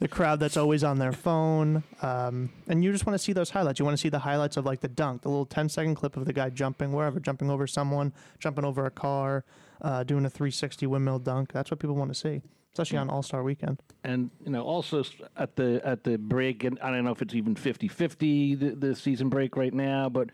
the 0.00 0.08
crowd 0.10 0.40
that's 0.40 0.56
always 0.56 0.82
on 0.84 0.98
their 0.98 1.12
phone. 1.12 1.84
Um, 2.02 2.50
and 2.68 2.82
you 2.82 2.92
just 2.92 3.06
want 3.06 3.14
to 3.14 3.22
see 3.22 3.32
those 3.32 3.50
highlights. 3.50 3.78
You 3.78 3.84
want 3.84 3.96
to 3.96 4.00
see 4.00 4.08
the 4.08 4.18
highlights 4.18 4.56
of 4.56 4.64
like 4.66 4.80
the 4.80 4.88
dunk, 4.88 5.22
the 5.22 5.28
little 5.28 5.46
10 5.46 5.68
second 5.68 5.94
clip 5.94 6.16
of 6.16 6.24
the 6.24 6.32
guy 6.32 6.50
jumping 6.50 6.92
wherever, 6.92 7.20
jumping 7.20 7.50
over 7.50 7.66
someone, 7.66 8.12
jumping 8.38 8.64
over 8.64 8.84
a 8.86 8.90
car, 8.90 9.44
uh, 9.80 10.02
doing 10.04 10.24
a 10.24 10.30
360 10.30 10.86
windmill 10.86 11.18
dunk. 11.18 11.52
That's 11.52 11.70
what 11.70 11.80
people 11.80 11.96
want 11.96 12.10
to 12.12 12.14
see, 12.18 12.42
especially 12.72 12.98
on 12.98 13.10
All 13.10 13.22
Star 13.22 13.42
Weekend. 13.42 13.82
and 14.04 14.30
you 14.44 14.50
know 14.50 14.62
also 14.62 15.04
at 15.36 15.56
the 15.56 15.80
at 15.84 16.04
the 16.04 16.16
break 16.16 16.64
and 16.64 16.78
i 16.80 16.90
don't 16.90 17.04
know 17.04 17.12
if 17.12 17.22
it's 17.22 17.34
even 17.34 17.54
50-50 17.54 18.58
the, 18.58 18.70
the 18.70 18.94
season 18.94 19.28
break 19.28 19.56
right 19.56 19.74
now 19.74 20.08
but 20.08 20.30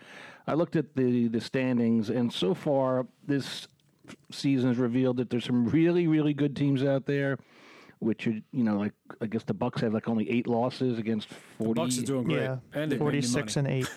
i 0.47 0.55
looked 0.55 0.77
at 0.77 0.95
the 0.95 1.29
the 1.29 1.41
standings 1.41 2.11
and 2.11 2.33
so 2.33 2.55
far 2.55 3.07
this 3.27 3.67
season 4.31 4.69
has 4.69 4.79
revealed 4.79 5.17
that 5.19 5.31
there's 5.31 5.45
some 5.45 5.67
really 5.67 6.07
really 6.07 6.33
good 6.33 6.55
teams 6.57 6.83
out 6.83 7.07
there 7.07 7.39
which 7.99 8.27
are 8.29 8.31
you 8.53 8.63
know 8.65 8.77
like 8.79 8.93
i 9.21 9.27
guess 9.27 9.43
the 9.45 9.55
bucks 9.55 9.81
have 9.81 9.93
like 9.93 10.09
only 10.09 10.31
eight 10.31 10.47
losses 10.47 10.99
against 10.99 11.29
40 11.59 11.75
Bucks 11.75 11.99
are 11.99 12.03
doing 12.03 12.25
great. 12.25 12.43
Yeah, 12.43 12.57
and 12.73 12.97
46 12.97 13.57
money. 13.57 13.69
and 13.81 13.85
8. 13.85 13.91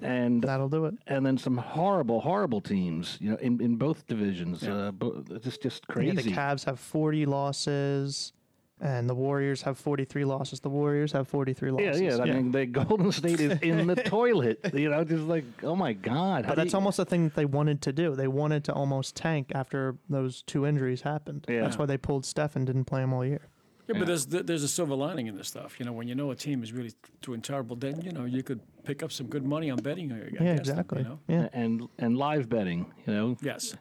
And 0.00 0.42
That'll 0.42 0.68
do 0.68 0.84
it. 0.86 0.94
and 1.06 1.24
then 1.24 1.38
some 1.38 1.56
horrible 1.56 2.20
horrible 2.20 2.60
teams 2.60 3.18
you 3.20 3.30
know 3.30 3.36
in, 3.36 3.60
in 3.60 3.76
both 3.76 4.06
divisions 4.06 4.62
Yeah. 4.62 4.90
uh, 5.00 5.38
just 5.42 5.64
Yeah, 5.64 5.92
crazy 5.94 6.30
the 6.30 6.32
Cavs 6.32 6.64
have 6.64 6.78
40 6.80 7.26
losses, 7.26 8.32
and 8.80 9.08
the 9.08 9.14
Warriors 9.14 9.62
have 9.62 9.78
43 9.78 10.24
losses. 10.24 10.58
The 10.58 10.68
Warriors 10.68 11.12
have 11.12 11.28
43 11.28 11.70
losses. 11.70 12.00
yeah. 12.00 12.16
Yeah. 12.16 12.22
I 12.22 12.26
mean, 12.34 12.50
the 12.50 12.66
Golden 12.66 13.12
State 13.12 13.38
is 13.38 13.58
in 13.62 13.86
the 13.86 13.94
toilet. 14.18 14.58
You 14.74 14.90
know, 14.90 15.04
just 15.04 15.22
like, 15.24 15.44
oh 15.62 15.76
my 15.76 15.92
God. 15.92 16.46
But 16.48 16.56
that's 16.56 16.72
you- 16.72 16.78
almost 16.78 16.96
the 16.96 17.04
thing 17.04 17.22
that 17.24 17.36
they 17.36 17.44
wanted 17.44 17.80
to 17.82 17.92
do. 17.92 18.16
They 18.16 18.26
wanted 18.26 18.64
to 18.64 18.72
almost 18.72 19.14
tank 19.14 19.52
after 19.54 19.94
those 20.10 20.42
two 20.42 20.66
injuries 20.66 21.02
happened. 21.02 21.46
Yeah. 21.48 21.60
That's 21.62 21.78
why 21.78 21.86
they 21.86 21.96
pulled 21.96 22.26
Steph 22.26 22.56
and 22.56 22.66
didn't 22.66 22.86
play 22.86 23.02
him 23.02 23.12
all 23.12 23.24
year. 23.24 23.46
Yeah, 23.88 23.98
but 23.98 24.06
there's 24.06 24.26
there's 24.26 24.62
a 24.62 24.68
silver 24.68 24.94
lining 24.94 25.26
in 25.26 25.36
this 25.36 25.48
stuff. 25.48 25.78
You 25.80 25.84
know, 25.86 25.92
when 25.92 26.06
you 26.08 26.14
know 26.14 26.30
a 26.30 26.36
team 26.36 26.62
is 26.62 26.72
really 26.72 26.92
doing 27.20 27.40
terrible, 27.42 27.74
then 27.76 28.00
you 28.00 28.12
know 28.12 28.24
you 28.24 28.42
could 28.42 28.60
pick 28.84 29.02
up 29.02 29.10
some 29.10 29.26
good 29.26 29.44
money 29.44 29.70
on 29.70 29.78
betting. 29.78 30.12
I 30.12 30.18
yeah, 30.18 30.24
guess, 30.30 30.38
then, 30.38 30.58
exactly. 30.58 30.98
You 31.02 31.08
know? 31.08 31.18
Yeah. 31.28 31.48
and 31.52 31.88
and 31.98 32.16
live 32.16 32.48
betting. 32.48 32.92
You 33.06 33.12
know, 33.12 33.36
Yes. 33.42 33.74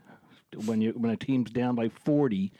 when 0.66 0.82
you 0.82 0.92
when 0.94 1.12
a 1.12 1.18
team's 1.18 1.52
down 1.52 1.76
by 1.76 1.90
forty, 1.90 2.52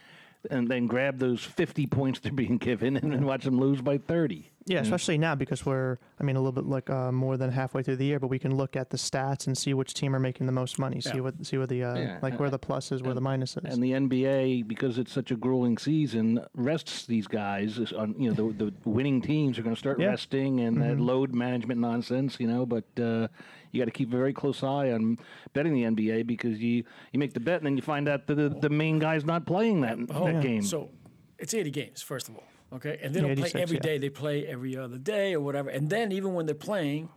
and 0.52 0.68
then 0.70 0.86
grab 0.86 1.18
those 1.18 1.44
fifty 1.44 1.88
points 1.88 2.20
they're 2.20 2.32
being 2.32 2.58
given, 2.60 2.96
and 2.98 3.12
then 3.12 3.26
watch 3.26 3.44
them 3.44 3.60
lose 3.60 3.82
by 3.82 3.98
thirty. 3.98 4.51
Yeah, 4.68 4.82
especially 4.82 5.18
now 5.18 5.34
because 5.34 5.66
we're, 5.66 5.98
I 6.20 6.24
mean, 6.24 6.36
a 6.36 6.40
little 6.40 6.52
bit 6.52 6.66
like 6.66 6.90
uh, 6.90 7.12
more 7.12 7.36
than 7.36 7.52
halfway 7.52 7.82
through 7.82 7.96
the 7.96 8.06
year, 8.06 8.20
but 8.20 8.28
we 8.28 8.38
can 8.38 8.56
look 8.56 8.76
at 8.76 8.92
the 8.92 8.98
stats 8.98 9.48
and 9.48 9.58
see 9.58 9.74
which 9.74 9.94
team 9.96 10.16
are 10.16 10.20
making 10.20 10.46
the 10.46 10.52
most 10.52 10.78
money. 10.78 11.02
See 11.02 11.20
what, 11.20 11.44
see 11.46 11.58
where 11.58 11.66
the, 11.66 11.84
uh, 11.84 11.98
Yeah, 11.98 12.20
like 12.22 12.40
where 12.40 12.50
the 12.52 12.60
pluses, 12.60 13.02
where 13.02 13.16
the 13.16 13.22
minuses. 13.22 13.64
And 13.64 13.82
the 13.84 13.92
NBA, 13.94 14.68
because 14.68 15.00
it's 15.00 15.12
such 15.12 15.32
a 15.32 15.36
grueling 15.36 15.78
season, 15.80 16.46
rests 16.54 17.06
these 17.08 17.26
guys. 17.28 17.80
On 17.94 18.14
you 18.20 18.30
know, 18.32 18.52
the, 18.52 18.66
the 18.66 18.90
winning 18.90 19.22
teams 19.22 19.58
are 19.58 19.64
going 19.64 19.76
to 19.76 19.80
start 19.80 20.00
Yeah. 20.00 20.08
resting 20.08 20.60
and 20.60 20.80
that 20.82 21.00
load 21.00 21.34
management 21.34 21.80
nonsense. 21.80 22.40
You 22.40 22.48
know, 22.48 22.66
but 22.66 22.86
uh, 23.00 23.28
you 23.72 23.82
got 23.82 23.86
to 23.86 23.92
keep 23.92 24.14
a 24.14 24.18
very 24.18 24.34
close 24.34 24.62
eye 24.64 24.92
on 24.92 25.18
betting 25.54 25.74
the 25.74 25.84
NBA 25.84 26.28
because 26.28 26.60
you 26.60 26.84
you 27.12 27.20
make 27.20 27.34
the 27.34 27.40
bet 27.40 27.58
and 27.58 27.66
then 27.66 27.76
you 27.78 27.82
find 27.82 28.08
out 28.08 28.28
that 28.28 28.36
the, 28.36 28.50
the 28.50 28.70
main 28.70 29.00
guy's 29.00 29.26
not 29.26 29.46
playing 29.48 29.82
that, 29.82 29.98
that 30.08 30.42
game. 30.44 30.62
So 30.62 30.90
it's 31.40 31.54
80 31.54 31.72
games, 31.72 32.02
first 32.04 32.30
of 32.30 32.36
all. 32.36 32.44
Okay. 32.74 33.00
And 33.02 33.14
they 33.14 33.20
don't 33.22 33.36
play 33.36 33.50
86, 33.50 33.62
every 33.62 33.78
yeah. 33.78 33.82
day. 33.82 33.98
They 33.98 34.10
play 34.10 34.46
every 34.48 34.78
other 34.78 34.98
day 34.98 35.34
or 35.34 35.42
whatever. 35.42 35.70
And 35.70 35.90
then 35.90 36.12
even 36.12 36.34
when 36.34 36.46
they're 36.46 36.56
playing, 36.56 37.10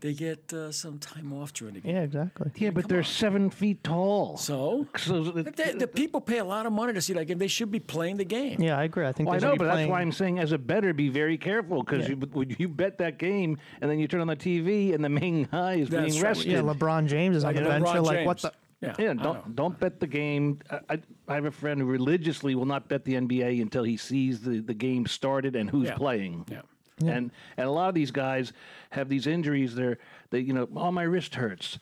they 0.00 0.14
get 0.14 0.50
uh, 0.54 0.72
some 0.72 0.98
time 0.98 1.30
off 1.32 1.52
during 1.52 1.74
the 1.74 1.80
game. 1.80 1.94
yeah, 1.94 2.02
exactly. 2.02 2.50
yeah, 2.56 2.70
but 2.70 2.88
they're 2.88 3.02
seven 3.02 3.50
feet 3.50 3.84
tall. 3.84 4.38
So 4.38 4.86
So 4.96 5.24
the, 5.24 5.42
but 5.44 5.56
the, 5.56 5.74
the 5.80 5.86
people 5.86 6.22
pay 6.22 6.38
a 6.38 6.44
lot 6.44 6.64
of 6.64 6.72
money 6.72 6.94
to 6.94 7.02
see 7.02 7.12
that 7.12 7.26
game. 7.26 7.36
They 7.36 7.48
should 7.48 7.70
be 7.70 7.80
playing 7.80 8.16
the 8.16 8.24
game. 8.24 8.60
Yeah, 8.62 8.78
I 8.78 8.84
agree. 8.84 9.06
I 9.06 9.12
think 9.12 9.28
Well, 9.28 9.36
I 9.36 9.38
they 9.38 9.42
should 9.42 9.48
know, 9.48 9.52
be 9.56 9.58
but 9.58 9.74
that's 9.74 9.88
why 9.90 10.00
I'm 10.00 10.12
saying, 10.12 10.38
as 10.38 10.52
a 10.52 10.58
better, 10.58 10.94
be 10.94 11.10
very 11.10 11.36
careful 11.36 11.82
because 11.82 12.08
you, 12.08 12.16
when 12.16 12.56
you 12.58 12.66
bet 12.68 12.96
that 12.98 13.18
game 13.18 13.58
and 13.82 13.90
then 13.90 13.98
you 13.98 14.08
turn 14.08 14.22
on 14.22 14.26
the 14.26 14.36
TV 14.36 14.94
and 14.94 15.04
the 15.04 15.10
main 15.10 15.44
guy 15.44 15.74
is 15.74 15.90
That's 15.90 16.12
being 16.12 16.22
right. 16.22 16.28
rested. 16.30 16.52
Yeah, 16.52 16.60
LeBron 16.60 17.06
James 17.06 17.36
is 17.36 17.44
on 17.44 17.54
Like 17.54 17.62
the 17.62 17.68
bench. 17.68 17.84
LeBron 17.84 17.94
You're 17.94 18.02
like, 18.02 18.26
what 18.26 18.38
the? 18.40 18.52
Yeah. 18.80 18.94
Yeah, 18.98 19.12
don't 19.14 19.54
don't 19.54 19.78
bet 19.78 20.00
the 20.00 20.06
game. 20.06 20.58
I, 20.70 20.80
I, 20.88 20.98
I 21.28 21.34
have 21.34 21.44
a 21.44 21.50
friend 21.50 21.80
who 21.80 21.86
religiously 21.86 22.54
will 22.54 22.64
not 22.66 22.88
bet 22.88 23.04
the 23.04 23.14
NBA 23.14 23.60
until 23.60 23.82
he 23.84 23.96
sees 23.98 24.40
the, 24.40 24.60
the 24.60 24.72
game 24.74 25.06
started 25.06 25.54
and 25.54 25.68
who's 25.68 25.88
Yeah. 25.88 25.96
playing. 25.96 26.46
Yeah. 26.50 26.62
yeah. 26.98 27.12
And 27.12 27.30
and 27.58 27.66
a 27.68 27.70
lot 27.70 27.88
of 27.90 27.94
these 27.94 28.10
guys 28.10 28.52
have 28.90 29.08
these 29.10 29.26
injuries. 29.26 29.74
They're 29.74 29.98
they 30.30 30.40
you 30.40 30.54
know 30.54 30.66
oh 30.74 30.90
my 30.90 31.02
wrist 31.02 31.34
hurts. 31.34 31.78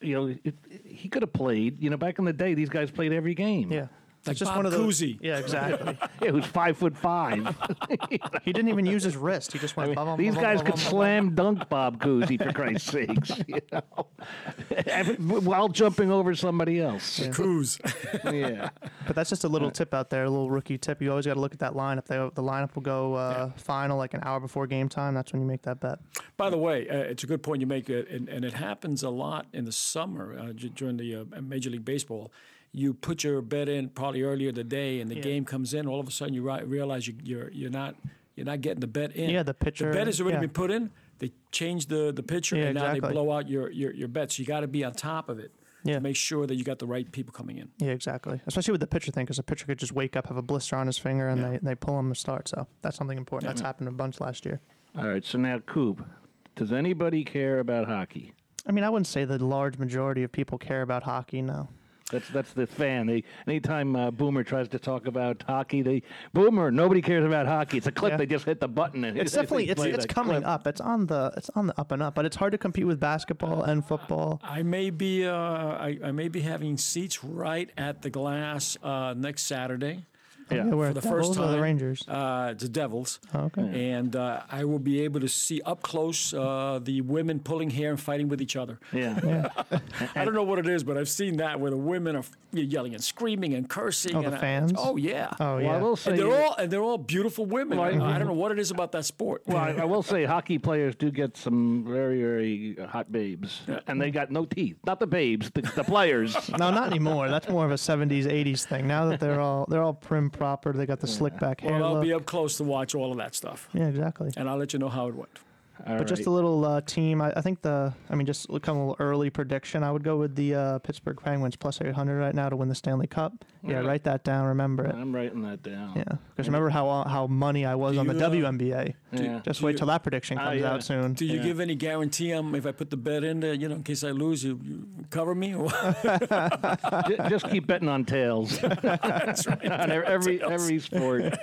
You 0.00 0.14
know 0.14 0.36
it, 0.44 0.54
he 0.84 1.08
could 1.08 1.22
have 1.22 1.32
played. 1.32 1.82
You 1.82 1.90
know 1.90 1.96
back 1.96 2.20
in 2.20 2.24
the 2.24 2.32
day 2.32 2.54
these 2.54 2.68
guys 2.68 2.90
played 2.92 3.12
every 3.12 3.34
game. 3.34 3.72
Yeah. 3.72 3.88
Like 4.26 4.36
just 4.36 4.50
Bob 4.50 4.56
one 4.56 4.66
of 4.66 4.72
those. 4.72 5.00
Cousy. 5.00 5.18
Yeah, 5.20 5.38
exactly. 5.38 5.96
yeah, 6.22 6.30
who's 6.30 6.44
five 6.44 6.76
foot 6.76 6.96
five. 6.96 7.56
he 8.42 8.52
didn't 8.52 8.68
even 8.68 8.86
use 8.86 9.02
his 9.02 9.16
wrist. 9.16 9.52
He 9.52 9.58
just 9.58 9.76
went. 9.76 9.94
bum, 9.94 10.06
bum, 10.06 10.18
These 10.18 10.34
bum, 10.34 10.42
guys 10.42 10.58
bum, 10.58 10.66
could 10.66 10.74
bum, 10.74 10.84
bum, 10.84 10.90
slam 10.90 11.34
dunk 11.34 11.68
Bob 11.68 12.00
Cousy 12.00 12.42
for 12.42 12.52
Christ's 12.52 12.90
sakes, 12.90 13.32
you 13.46 13.60
know, 13.72 15.40
while 15.40 15.68
jumping 15.68 16.10
over 16.10 16.34
somebody 16.34 16.80
else. 16.80 17.20
Cruise. 17.32 17.78
Yeah. 18.24 18.70
But 19.06 19.16
that's 19.16 19.30
just 19.30 19.44
a 19.44 19.48
little 19.48 19.70
tip 19.70 19.94
out 19.94 20.10
there, 20.10 20.24
a 20.24 20.30
little 20.30 20.50
rookie 20.50 20.78
tip. 20.78 21.00
You 21.00 21.10
always 21.10 21.26
got 21.26 21.34
to 21.34 21.40
look 21.40 21.54
at 21.54 21.60
that 21.60 21.72
lineup. 21.72 22.06
They, 22.06 22.16
the 22.16 22.42
lineup 22.42 22.74
will 22.74 22.82
go 22.82 23.14
uh, 23.14 23.50
final 23.56 23.96
like 23.96 24.14
an 24.14 24.20
hour 24.24 24.40
before 24.40 24.66
game 24.66 24.88
time. 24.88 25.14
That's 25.14 25.32
when 25.32 25.40
you 25.40 25.48
make 25.48 25.62
that 25.62 25.80
bet. 25.80 25.98
By 26.36 26.50
the 26.50 26.58
way, 26.58 26.88
uh, 26.88 26.96
it's 26.96 27.24
a 27.24 27.26
good 27.26 27.42
point 27.42 27.60
you 27.60 27.66
make, 27.66 27.88
uh, 27.88 28.02
and, 28.10 28.28
and 28.28 28.44
it 28.44 28.54
happens 28.54 29.02
a 29.02 29.10
lot 29.10 29.46
in 29.52 29.64
the 29.64 29.72
summer 29.72 30.38
uh, 30.38 30.52
during 30.74 30.96
the 30.96 31.16
uh, 31.16 31.40
Major 31.40 31.70
League 31.70 31.84
Baseball. 31.84 32.32
You 32.78 32.94
put 32.94 33.24
your 33.24 33.42
bet 33.42 33.68
in 33.68 33.88
probably 33.88 34.22
earlier 34.22 34.52
the 34.52 34.62
day, 34.64 35.00
and 35.00 35.10
the 35.10 35.20
game 35.20 35.44
comes 35.44 35.74
in. 35.74 35.86
All 35.88 35.98
of 36.00 36.06
a 36.06 36.10
sudden, 36.12 36.32
you 36.34 36.42
ri- 36.48 36.62
realize 36.64 37.06
you, 37.08 37.14
you're 37.24 37.50
you're 37.50 37.70
not 37.70 37.96
you're 38.36 38.46
not 38.46 38.60
getting 38.60 38.80
the 38.80 38.86
bet 38.86 39.16
in. 39.16 39.30
Yeah, 39.30 39.42
the 39.42 39.52
pitcher- 39.54 39.90
The 39.90 39.96
bet 39.98 40.06
has 40.06 40.20
already 40.20 40.36
yeah. 40.36 40.40
been 40.42 40.50
put 40.50 40.70
in. 40.70 40.90
They 41.18 41.32
change 41.50 41.86
the 41.86 42.12
the 42.14 42.22
pitcher, 42.22 42.56
Yeah, 42.56 42.66
and 42.66 42.74
now 42.76 42.82
exactly. 42.90 43.00
they 43.08 43.12
blow 43.14 43.32
out 43.32 43.48
your 43.48 43.70
your, 43.70 43.92
your 43.92 44.06
bet. 44.08 44.30
So 44.32 44.40
you 44.42 44.46
got 44.46 44.60
to 44.60 44.68
be 44.68 44.84
on 44.84 44.92
top 44.92 45.28
of 45.28 45.40
it 45.40 45.50
Yeah. 45.82 45.94
to 45.94 46.00
make 46.00 46.14
sure 46.14 46.46
that 46.46 46.54
you 46.54 46.62
got 46.62 46.78
the 46.78 46.86
right 46.86 47.10
people 47.10 47.32
coming 47.32 47.58
in. 47.58 47.68
Yeah, 47.78 47.90
exactly. 47.90 48.40
Especially 48.46 48.70
with 48.72 48.80
the 48.80 48.86
pitcher 48.86 49.10
thing, 49.10 49.24
because 49.24 49.38
the 49.38 49.42
pitcher 49.42 49.66
could 49.66 49.78
just 49.78 49.92
wake 49.92 50.14
up, 50.16 50.28
have 50.28 50.36
a 50.36 50.42
blister 50.42 50.76
on 50.76 50.86
his 50.86 50.98
finger, 50.98 51.28
and 51.28 51.42
they, 51.42 51.58
they 51.60 51.74
pull 51.74 51.98
him 51.98 52.12
to 52.12 52.18
start. 52.18 52.46
So 52.46 52.68
that's 52.82 52.96
something 52.96 53.18
important. 53.18 53.48
That's 53.48 53.60
happened 53.60 53.88
a 53.88 53.92
bunch 53.92 54.20
last 54.20 54.46
year. 54.46 54.60
All 54.96 55.08
right. 55.08 55.24
So 55.24 55.36
now, 55.38 55.58
Coop, 55.58 56.06
does 56.54 56.72
anybody 56.72 57.24
care 57.24 57.58
about 57.58 57.88
hockey? 57.88 58.32
I 58.66 58.70
mean, 58.70 58.84
I 58.84 58.90
wouldn't 58.90 59.06
say 59.08 59.24
the 59.24 59.42
large 59.44 59.78
majority 59.78 60.22
of 60.22 60.30
people 60.30 60.58
care 60.58 60.82
about 60.82 61.02
hockey. 61.02 61.42
No. 61.42 61.68
That's 62.10 62.28
that's 62.30 62.52
the 62.52 62.66
fan. 62.66 63.06
They 63.06 63.24
anytime 63.46 63.94
uh, 63.94 64.10
Boomer 64.10 64.42
tries 64.42 64.68
to 64.68 64.78
talk 64.78 65.06
about 65.06 65.42
hockey, 65.46 65.82
they 65.82 66.02
Boomer. 66.32 66.70
Nobody 66.70 67.02
cares 67.02 67.24
about 67.24 67.46
hockey. 67.46 67.78
It's 67.78 67.86
a 67.86 67.92
clip. 67.92 68.12
Yeah. 68.12 68.16
They 68.16 68.26
just 68.26 68.44
hit 68.46 68.60
the 68.60 68.68
button 68.68 69.04
and 69.04 69.18
It's 69.18 69.32
definitely 69.34 69.68
it's 69.68 69.82
it's 69.82 70.06
coming 70.06 70.36
clip. 70.42 70.46
up. 70.46 70.66
It's 70.66 70.80
on 70.80 71.06
the 71.06 71.32
it's 71.36 71.50
on 71.50 71.66
the 71.68 71.78
up 71.80 71.92
and 71.92 72.02
up, 72.02 72.14
but 72.14 72.24
it's 72.24 72.36
hard 72.36 72.52
to 72.52 72.58
compete 72.58 72.86
with 72.86 72.98
basketball 73.00 73.62
and 73.62 73.84
football. 73.84 74.40
I 74.42 74.62
may 74.62 74.90
be 74.90 75.26
uh, 75.26 75.32
I, 75.34 75.98
I 76.04 76.12
may 76.12 76.28
be 76.28 76.40
having 76.40 76.76
seats 76.78 77.22
right 77.22 77.70
at 77.76 78.02
the 78.02 78.10
glass 78.10 78.76
uh, 78.82 79.14
next 79.16 79.42
Saturday. 79.42 80.06
Yeah. 80.50 80.64
Yeah, 80.64 80.70
for 80.70 80.92
the 80.92 81.02
first 81.02 81.34
time. 81.34 81.44
or 81.48 81.52
the. 81.52 81.60
Rangers. 81.60 82.04
Uh, 82.08 82.54
the 82.56 82.68
Devils. 82.68 83.20
Oh, 83.34 83.40
okay. 83.46 83.90
And 83.90 84.14
uh, 84.16 84.42
I 84.50 84.64
will 84.64 84.78
be 84.78 85.00
able 85.02 85.20
to 85.20 85.28
see 85.28 85.60
up 85.62 85.82
close 85.82 86.32
uh, 86.32 86.78
the 86.82 87.00
women 87.00 87.40
pulling 87.40 87.70
hair 87.70 87.90
and 87.90 88.00
fighting 88.00 88.28
with 88.28 88.40
each 88.40 88.56
other. 88.56 88.78
Yeah. 88.92 89.48
I 90.14 90.24
don't 90.24 90.34
know 90.34 90.42
what 90.44 90.58
it 90.58 90.68
is, 90.68 90.84
but 90.84 90.96
I've 90.96 91.08
seen 91.08 91.36
that 91.38 91.58
where 91.60 91.70
the 91.70 91.76
women 91.76 92.16
are 92.16 92.22
yelling 92.52 92.94
and 92.94 93.02
screaming 93.02 93.54
and 93.54 93.68
cursing. 93.68 94.14
Oh, 94.16 94.20
the 94.20 94.26
and 94.28 94.36
I- 94.36 94.40
fans? 94.40 94.72
oh 94.76 94.96
yeah. 94.96 95.30
Oh 95.40 95.54
Well, 95.56 95.62
yeah. 95.62 95.72
I 95.74 95.78
will 95.78 95.96
say. 95.96 96.10
And 96.12 96.18
they're 96.20 96.42
all 96.44 96.54
and 96.56 96.70
they're 96.70 96.82
all 96.82 96.98
beautiful 96.98 97.44
women. 97.44 97.78
Well, 97.78 98.02
I, 98.02 98.14
I 98.14 98.18
don't 98.18 98.28
know 98.28 98.32
what 98.34 98.52
it 98.52 98.58
is 98.58 98.70
about 98.70 98.92
that 98.92 99.04
sport. 99.04 99.42
well, 99.46 99.58
I, 99.58 99.70
I 99.72 99.84
will 99.84 100.02
say 100.02 100.24
hockey 100.24 100.58
players 100.58 100.94
do 100.94 101.10
get 101.10 101.36
some 101.36 101.84
very, 101.86 102.20
very 102.22 102.76
hot 102.88 103.10
babes, 103.12 103.62
and 103.86 104.00
they 104.00 104.10
got 104.10 104.30
no 104.30 104.44
teeth. 104.44 104.76
Not 104.86 105.00
the 105.00 105.06
babes, 105.06 105.50
the, 105.50 105.62
the 105.62 105.84
players. 105.84 106.34
no, 106.58 106.70
not 106.70 106.86
anymore. 106.88 107.28
That's 107.28 107.48
more 107.48 107.64
of 107.64 107.70
a 107.70 107.74
'70s, 107.74 108.24
'80s 108.24 108.64
thing. 108.64 108.86
Now 108.86 109.06
that 109.10 109.20
they're 109.20 109.40
all 109.40 109.66
they're 109.68 109.82
all 109.82 109.94
prim 109.94 110.30
proper, 110.38 110.72
they 110.72 110.86
got 110.86 111.00
the 111.00 111.06
slick 111.06 111.38
back 111.38 111.60
hair 111.60 111.72
well, 111.72 111.96
I'll 111.96 112.02
be 112.02 112.12
up 112.12 112.24
close 112.26 112.56
to 112.58 112.64
watch 112.64 112.94
all 112.94 113.10
of 113.12 113.18
that 113.18 113.34
stuff, 113.34 113.68
yeah, 113.72 113.88
exactly. 113.88 114.30
and 114.36 114.48
I'll 114.48 114.56
let 114.56 114.72
you 114.72 114.78
know 114.78 114.88
how 114.88 115.08
it 115.08 115.14
went. 115.14 115.38
All 115.86 115.96
But 115.98 116.06
just 116.08 116.26
a 116.26 116.30
little 116.30 116.64
uh, 116.64 116.80
team. 116.80 117.22
I, 117.22 117.32
I 117.36 117.40
think 117.40 117.62
the. 117.62 117.94
I 118.10 118.14
mean, 118.16 118.26
just 118.26 118.50
look 118.50 118.68
on 118.68 118.76
a 118.76 118.78
little 118.80 118.96
early 118.98 119.30
prediction. 119.30 119.82
I 119.82 119.92
would 119.92 120.02
go 120.02 120.16
with 120.16 120.34
the 120.34 120.54
uh, 120.54 120.78
Pittsburgh 120.80 121.18
Penguins 121.22 121.56
plus 121.56 121.80
800 121.80 122.18
right 122.18 122.34
now 122.34 122.48
to 122.48 122.56
win 122.56 122.68
the 122.68 122.74
Stanley 122.74 123.06
Cup. 123.06 123.44
Yeah, 123.62 123.80
Yeah. 123.82 123.86
write 123.86 124.04
that 124.04 124.24
down. 124.24 124.46
Remember 124.46 124.86
it. 124.86 124.94
I'm 124.94 125.14
writing 125.14 125.42
that 125.42 125.62
down. 125.62 125.92
Yeah, 125.96 126.04
because 126.30 126.48
remember 126.48 126.68
how 126.70 127.04
how 127.04 127.26
money 127.28 127.64
I 127.64 127.74
was 127.76 127.94
Do 127.94 128.00
on 128.00 128.06
the 128.08 128.14
you, 128.14 128.20
uh, 128.46 128.50
WNBA. 128.50 128.94
Yeah. 129.12 129.40
Just 129.44 129.60
do 129.60 129.66
wait 129.66 129.72
you- 129.72 129.78
till 129.78 129.86
that 129.86 130.02
prediction 130.02 130.36
Ah, 130.38 130.46
comes 130.50 130.60
yeah. 130.60 130.72
out 130.72 130.82
soon. 130.82 131.12
Do 131.14 131.24
you 131.24 131.36
Yeah. 131.38 131.42
give 131.44 131.60
any 131.60 131.74
guarantee 131.76 132.32
um, 132.32 132.54
if 132.54 132.66
I 132.66 132.72
put 132.72 132.90
the 132.90 132.96
bet 132.96 133.22
in 133.24 133.40
there, 133.40 133.54
you 133.54 133.68
know, 133.68 133.76
in 133.76 133.82
case 133.84 134.02
I 134.04 134.10
lose, 134.10 134.42
you, 134.44 134.58
you 134.62 134.86
cover 135.10 135.34
me? 135.34 135.54
Or 135.54 135.68
just 137.28 137.48
keep 137.50 137.66
betting 137.66 137.88
on 137.88 138.04
tails 138.04 138.58
That's 138.82 139.46
right. 139.46 139.64
on 139.70 139.90
every 139.92 140.42
every 140.42 140.78
sport. 140.80 141.34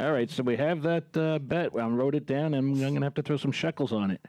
All 0.00 0.12
right, 0.12 0.30
so 0.30 0.44
we 0.44 0.56
have 0.56 0.82
that 0.82 1.16
uh, 1.16 1.40
bet. 1.40 1.72
I 1.74 1.88
wrote 1.88 2.14
it 2.14 2.24
down, 2.24 2.54
and 2.54 2.72
I'm 2.72 2.78
going 2.78 2.94
to 2.94 3.00
have 3.02 3.14
to 3.14 3.22
throw 3.22 3.36
some 3.36 3.50
shekels 3.50 3.92
on 3.92 4.12
it. 4.12 4.24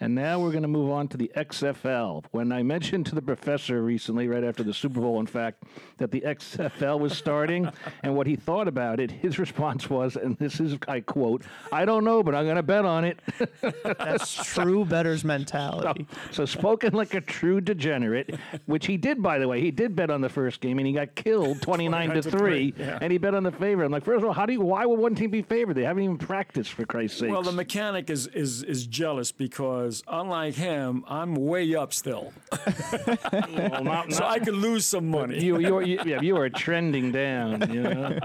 And 0.00 0.14
now 0.14 0.40
we're 0.40 0.50
going 0.50 0.62
to 0.62 0.68
move 0.68 0.90
on 0.90 1.08
to 1.08 1.16
the 1.16 1.30
XFL. 1.36 2.24
When 2.32 2.50
I 2.50 2.62
mentioned 2.62 3.06
to 3.06 3.14
the 3.14 3.22
professor 3.22 3.82
recently, 3.82 4.26
right 4.26 4.42
after 4.42 4.62
the 4.62 4.74
Super 4.74 5.00
Bowl, 5.00 5.20
in 5.20 5.26
fact, 5.26 5.62
that 5.98 6.10
the 6.10 6.22
XFL 6.22 6.98
was 6.98 7.16
starting 7.16 7.70
and 8.02 8.16
what 8.16 8.26
he 8.26 8.34
thought 8.34 8.66
about 8.66 8.98
it, 8.98 9.10
his 9.10 9.38
response 9.38 9.88
was, 9.88 10.16
and 10.16 10.36
this 10.38 10.58
is, 10.58 10.76
I 10.88 11.00
quote, 11.00 11.44
I 11.70 11.84
don't 11.84 12.04
know, 12.04 12.22
but 12.22 12.34
I'm 12.34 12.44
going 12.44 12.56
to 12.56 12.62
bet 12.62 12.84
on 12.84 13.04
it. 13.04 13.20
That's 13.84 14.44
true 14.52 14.84
better's 14.84 15.24
mentality. 15.24 16.06
So 16.32 16.44
spoken 16.46 16.94
like 16.94 17.14
a 17.14 17.20
true 17.20 17.60
degenerate, 17.60 18.34
which 18.66 18.86
he 18.86 18.96
did, 18.96 19.22
by 19.22 19.38
the 19.38 19.46
way. 19.46 19.60
He 19.60 19.70
did 19.70 19.94
bet 19.94 20.10
on 20.10 20.20
the 20.20 20.28
first 20.28 20.60
game, 20.60 20.78
and 20.78 20.86
he 20.86 20.92
got 20.92 21.14
killed 21.14 21.62
twenty 21.62 21.88
nine 21.88 22.10
to 22.10 22.22
29 22.22 22.22
to 22.22 22.30
three. 22.30 22.70
three, 22.72 22.84
yeah. 22.84 22.98
And 23.00 23.12
he 23.12 23.18
bet 23.18 23.34
on 23.34 23.42
the 23.42 23.52
favorite. 23.52 23.86
I'm 23.86 23.92
like, 23.92 24.04
first 24.04 24.18
of 24.22 24.24
all, 24.24 24.32
how 24.32 24.46
do 24.46 24.52
you? 24.52 24.60
Why 24.60 24.84
would 24.86 24.98
one 24.98 25.14
team 25.14 25.30
be 25.30 25.42
favored? 25.42 25.74
They 25.74 25.84
haven't 25.84 26.02
even 26.02 26.18
practiced, 26.18 26.72
for 26.72 26.84
Christ's 26.84 27.20
sake. 27.20 27.30
well, 27.30 27.42
the 27.42 27.52
mechanic 27.52 28.10
is, 28.10 28.26
is 28.28 28.62
is 28.64 28.86
jealous 28.86 29.30
because 29.32 29.81
unlike 30.08 30.54
him, 30.54 31.04
I'm 31.08 31.34
way 31.34 31.74
up 31.74 31.92
still, 31.92 32.32
well, 33.32 33.82
not, 33.84 34.12
so 34.12 34.20
not- 34.20 34.30
I 34.30 34.38
could 34.38 34.54
lose 34.54 34.86
some 34.86 35.08
money. 35.08 35.42
you, 35.42 35.58
you, 35.58 35.76
are, 35.76 35.82
you, 35.82 35.98
yeah, 36.04 36.20
you 36.20 36.36
are 36.36 36.48
trending 36.50 37.12
down. 37.12 37.72
You 37.72 37.82
know? 37.82 38.18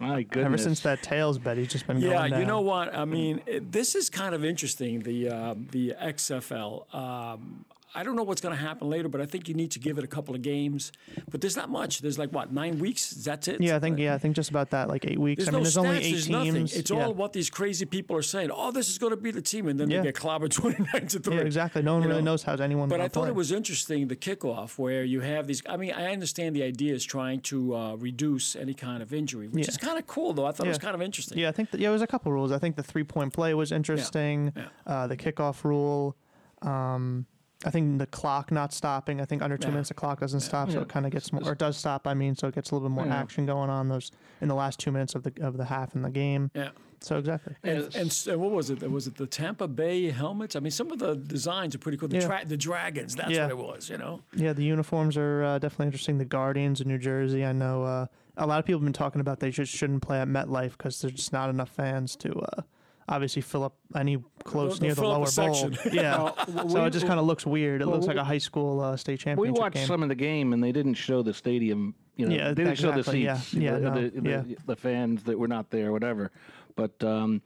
My 0.00 0.22
goodness. 0.22 0.46
Ever 0.46 0.58
since 0.58 0.80
that 0.80 1.02
tails 1.02 1.38
bet, 1.38 1.56
he's 1.56 1.68
just 1.68 1.86
been 1.86 1.98
Yeah, 1.98 2.08
going 2.08 2.16
down. 2.16 2.30
Yeah, 2.32 2.38
you 2.40 2.44
know 2.46 2.60
what? 2.60 2.94
I 2.94 3.04
mean, 3.04 3.42
it, 3.46 3.70
this 3.72 3.94
is 3.94 4.10
kind 4.10 4.34
of 4.34 4.44
interesting. 4.44 5.00
The 5.00 5.28
uh, 5.28 5.54
the 5.70 5.94
XFL. 6.00 6.94
Um, 6.94 7.64
I 7.96 8.02
don't 8.04 8.14
know 8.14 8.22
what's 8.22 8.40
going 8.40 8.54
to 8.54 8.60
happen 8.60 8.88
later, 8.88 9.08
but 9.08 9.20
I 9.20 9.26
think 9.26 9.48
you 9.48 9.54
need 9.54 9.70
to 9.72 9.78
give 9.78 9.96
it 9.98 10.04
a 10.04 10.06
couple 10.06 10.34
of 10.34 10.42
games. 10.42 10.92
But 11.30 11.40
there's 11.40 11.56
not 11.56 11.70
much. 11.70 12.00
There's 12.02 12.18
like 12.18 12.30
what 12.30 12.52
nine 12.52 12.78
weeks. 12.78 13.10
That's 13.10 13.48
it. 13.48 13.60
Yeah, 13.60 13.76
I 13.76 13.78
think 13.80 13.98
yeah, 13.98 14.14
I 14.14 14.18
think 14.18 14.36
just 14.36 14.50
about 14.50 14.70
that, 14.70 14.88
like 14.88 15.06
eight 15.06 15.18
weeks. 15.18 15.44
There's 15.44 15.48
I 15.48 15.52
mean, 15.52 15.60
no 15.60 15.62
there's 15.64 15.76
stats. 15.76 15.78
only 15.88 15.96
eight 16.04 16.10
there's 16.12 16.26
teams. 16.26 16.46
nothing. 16.46 16.80
It's 16.80 16.90
yeah. 16.90 17.04
all 17.06 17.14
what 17.14 17.32
these 17.32 17.48
crazy 17.50 17.86
people 17.86 18.16
are 18.16 18.22
saying. 18.22 18.50
Oh, 18.52 18.70
this 18.70 18.88
is 18.90 18.98
going 18.98 19.10
to 19.10 19.16
be 19.16 19.30
the 19.30 19.42
team, 19.42 19.66
and 19.68 19.80
then 19.80 19.90
Yeah. 19.90 19.98
they 20.02 20.04
get 20.12 20.14
clobbered 20.16 20.50
29 20.62 21.06
to 21.08 21.18
three. 21.20 21.36
Yeah, 21.36 21.40
exactly. 21.42 21.82
No 21.82 21.94
one 21.94 22.02
You 22.02 22.08
really 22.08 22.20
know? 22.22 22.32
knows 22.32 22.42
how 22.42 22.54
anyone. 22.54 22.88
But 22.88 23.00
I 23.00 23.08
thought 23.08 23.22
play. 23.22 23.28
it 23.30 23.34
was 23.34 23.50
interesting 23.52 24.08
the 24.08 24.16
kickoff 24.16 24.78
where 24.78 25.02
you 25.04 25.20
have 25.20 25.46
these. 25.46 25.62
I 25.68 25.76
mean, 25.76 25.92
I 25.92 26.12
understand 26.12 26.54
the 26.54 26.62
idea 26.62 26.92
is 26.94 27.04
trying 27.04 27.40
to 27.52 27.74
uh, 27.74 27.94
reduce 27.96 28.56
any 28.56 28.74
kind 28.74 29.02
of 29.02 29.14
injury, 29.14 29.48
which 29.48 29.64
Yeah. 29.64 29.70
is 29.70 29.76
kind 29.78 29.98
of 29.98 30.06
cool, 30.06 30.32
though. 30.34 30.46
I 30.46 30.52
thought 30.52 30.66
it 30.66 30.70
was 30.70 30.78
kind 30.78 30.94
of 30.94 31.00
interesting. 31.02 31.38
Yeah, 31.38 31.48
I 31.48 31.52
think 31.52 31.70
that, 31.70 31.80
yeah, 31.80 31.88
it 31.88 31.92
was 31.92 32.02
a 32.02 32.06
couple 32.06 32.30
rules. 32.32 32.52
I 32.52 32.58
think 32.58 32.76
the 32.76 32.82
three 32.82 33.04
point 33.04 33.32
play 33.32 33.54
was 33.54 33.72
interesting. 33.72 34.52
Yeah. 34.54 34.64
Uh, 34.86 35.06
the 35.06 35.16
kickoff 35.16 35.64
rule. 35.64 36.16
Um, 36.62 37.26
I 37.66 37.70
think 37.70 37.98
the 37.98 38.06
clock 38.06 38.52
not 38.52 38.72
stopping. 38.72 39.20
I 39.20 39.24
think 39.24 39.42
under 39.42 39.58
two 39.58 39.66
Yeah. 39.66 39.72
minutes 39.72 39.88
the 39.88 39.94
clock 39.94 40.20
doesn't 40.20 40.40
stop, 40.40 40.70
so 40.70 40.80
it 40.80 40.88
kind 40.88 41.04
of 41.04 41.10
gets 41.12 41.32
more, 41.32 41.42
or 41.42 41.52
it 41.52 41.58
does 41.58 41.76
stop. 41.76 42.06
I 42.06 42.14
mean, 42.14 42.36
so 42.36 42.46
it 42.46 42.54
gets 42.54 42.70
a 42.70 42.74
little 42.76 42.88
bit 42.88 42.94
more 42.94 43.06
Yeah. 43.06 43.16
action 43.16 43.44
going 43.44 43.68
on 43.70 43.88
those 43.88 44.12
in 44.40 44.46
the 44.48 44.54
last 44.54 44.78
two 44.78 44.92
minutes 44.92 45.14
of 45.16 45.24
the 45.24 45.32
of 45.40 45.56
the 45.56 45.64
half 45.64 45.94
in 45.96 46.02
the 46.02 46.10
game. 46.10 46.50
Yeah. 46.54 46.68
So 47.00 47.18
exactly. 47.18 47.56
And, 47.64 47.94
and 47.96 48.26
and 48.30 48.40
what 48.40 48.52
was 48.52 48.70
it? 48.70 48.88
Was 48.90 49.06
it 49.08 49.16
the 49.16 49.26
Tampa 49.26 49.66
Bay 49.68 50.10
helmets? 50.10 50.54
I 50.56 50.60
mean, 50.60 50.70
some 50.70 50.90
of 50.92 50.98
the 51.00 51.16
designs 51.16 51.74
are 51.74 51.78
pretty 51.78 51.98
cool. 51.98 52.08
The, 52.08 52.16
Yeah. 52.18 52.26
tra- 52.26 52.44
the 52.46 52.56
dragons, 52.56 53.16
that's 53.16 53.30
Yeah. 53.32 53.42
what 53.42 53.50
it 53.50 53.58
was, 53.58 53.90
you 53.90 53.98
know? 53.98 54.22
Yeah, 54.34 54.52
the 54.54 54.64
uniforms 54.64 55.16
are 55.16 55.42
uh, 55.42 55.58
definitely 55.58 55.86
interesting. 55.86 56.18
The 56.18 56.24
Guardians 56.24 56.80
in 56.80 56.88
New 56.88 56.98
Jersey, 56.98 57.44
I 57.44 57.52
know 57.52 57.82
uh, 57.84 58.06
a 58.36 58.46
lot 58.46 58.60
of 58.60 58.64
people 58.64 58.78
have 58.80 58.84
been 58.86 58.92
talking 58.92 59.20
about 59.20 59.40
they 59.40 59.50
just 59.50 59.72
shouldn't 59.72 60.02
play 60.02 60.20
at 60.20 60.28
MetLife 60.28 60.72
because 60.72 61.00
there's 61.00 61.12
just 61.14 61.32
not 61.32 61.50
enough 61.50 61.68
fans 61.70 62.14
to 62.16 62.32
uh, 62.38 62.62
obviously 63.08 63.42
fill 63.42 63.62
up 63.64 63.76
any 63.94 64.18
close 64.44 64.78
They'll 64.78 64.88
near 64.88 64.94
the 64.94 65.00
fill 65.02 65.10
up 65.12 65.16
a 65.16 65.40
lower 65.40 65.48
bowl. 65.48 65.54
section. 65.54 65.92
Yeah, 65.94 66.30
Well, 66.48 66.68
so 66.68 66.80
we- 66.82 66.86
it 66.86 66.90
just 66.92 67.06
kind 67.06 67.20
of 67.20 67.26
looks 67.26 67.46
weird. 67.46 67.80
It 67.82 67.86
well, 67.86 67.94
looks 67.96 68.06
like 68.06 68.16
a 68.16 68.24
high 68.24 68.38
school 68.38 68.80
uh, 68.80 68.96
state 68.96 69.20
champion. 69.20 69.40
We 69.40 69.48
championship 69.48 69.62
watched 69.62 69.74
game. 69.74 69.86
some 69.86 70.02
of 70.02 70.08
the 70.08 70.14
game, 70.14 70.52
and 70.52 70.62
they 70.62 70.72
didn't 70.72 70.94
show 70.94 71.22
the 71.22 71.34
stadium. 71.34 71.94
You 72.16 72.28
know, 72.28 72.34
Yeah, 72.34 72.48
they 72.48 72.64
didn't 72.64 72.78
show 72.78 72.92
the 72.92 72.98
exactly, 73.00 73.24
yeah, 73.24 73.36
seats. 73.36 73.54
yeah, 73.54 73.72
the, 73.74 73.80
no, 73.80 73.94
the, 74.08 74.20
the, 74.20 74.28
yeah. 74.30 74.42
the 74.66 74.76
fans 74.76 75.22
that 75.24 75.38
were 75.38 75.48
not 75.48 75.70
there, 75.70 75.92
whatever. 75.92 76.30
But 76.74 77.02
um, 77.04 77.42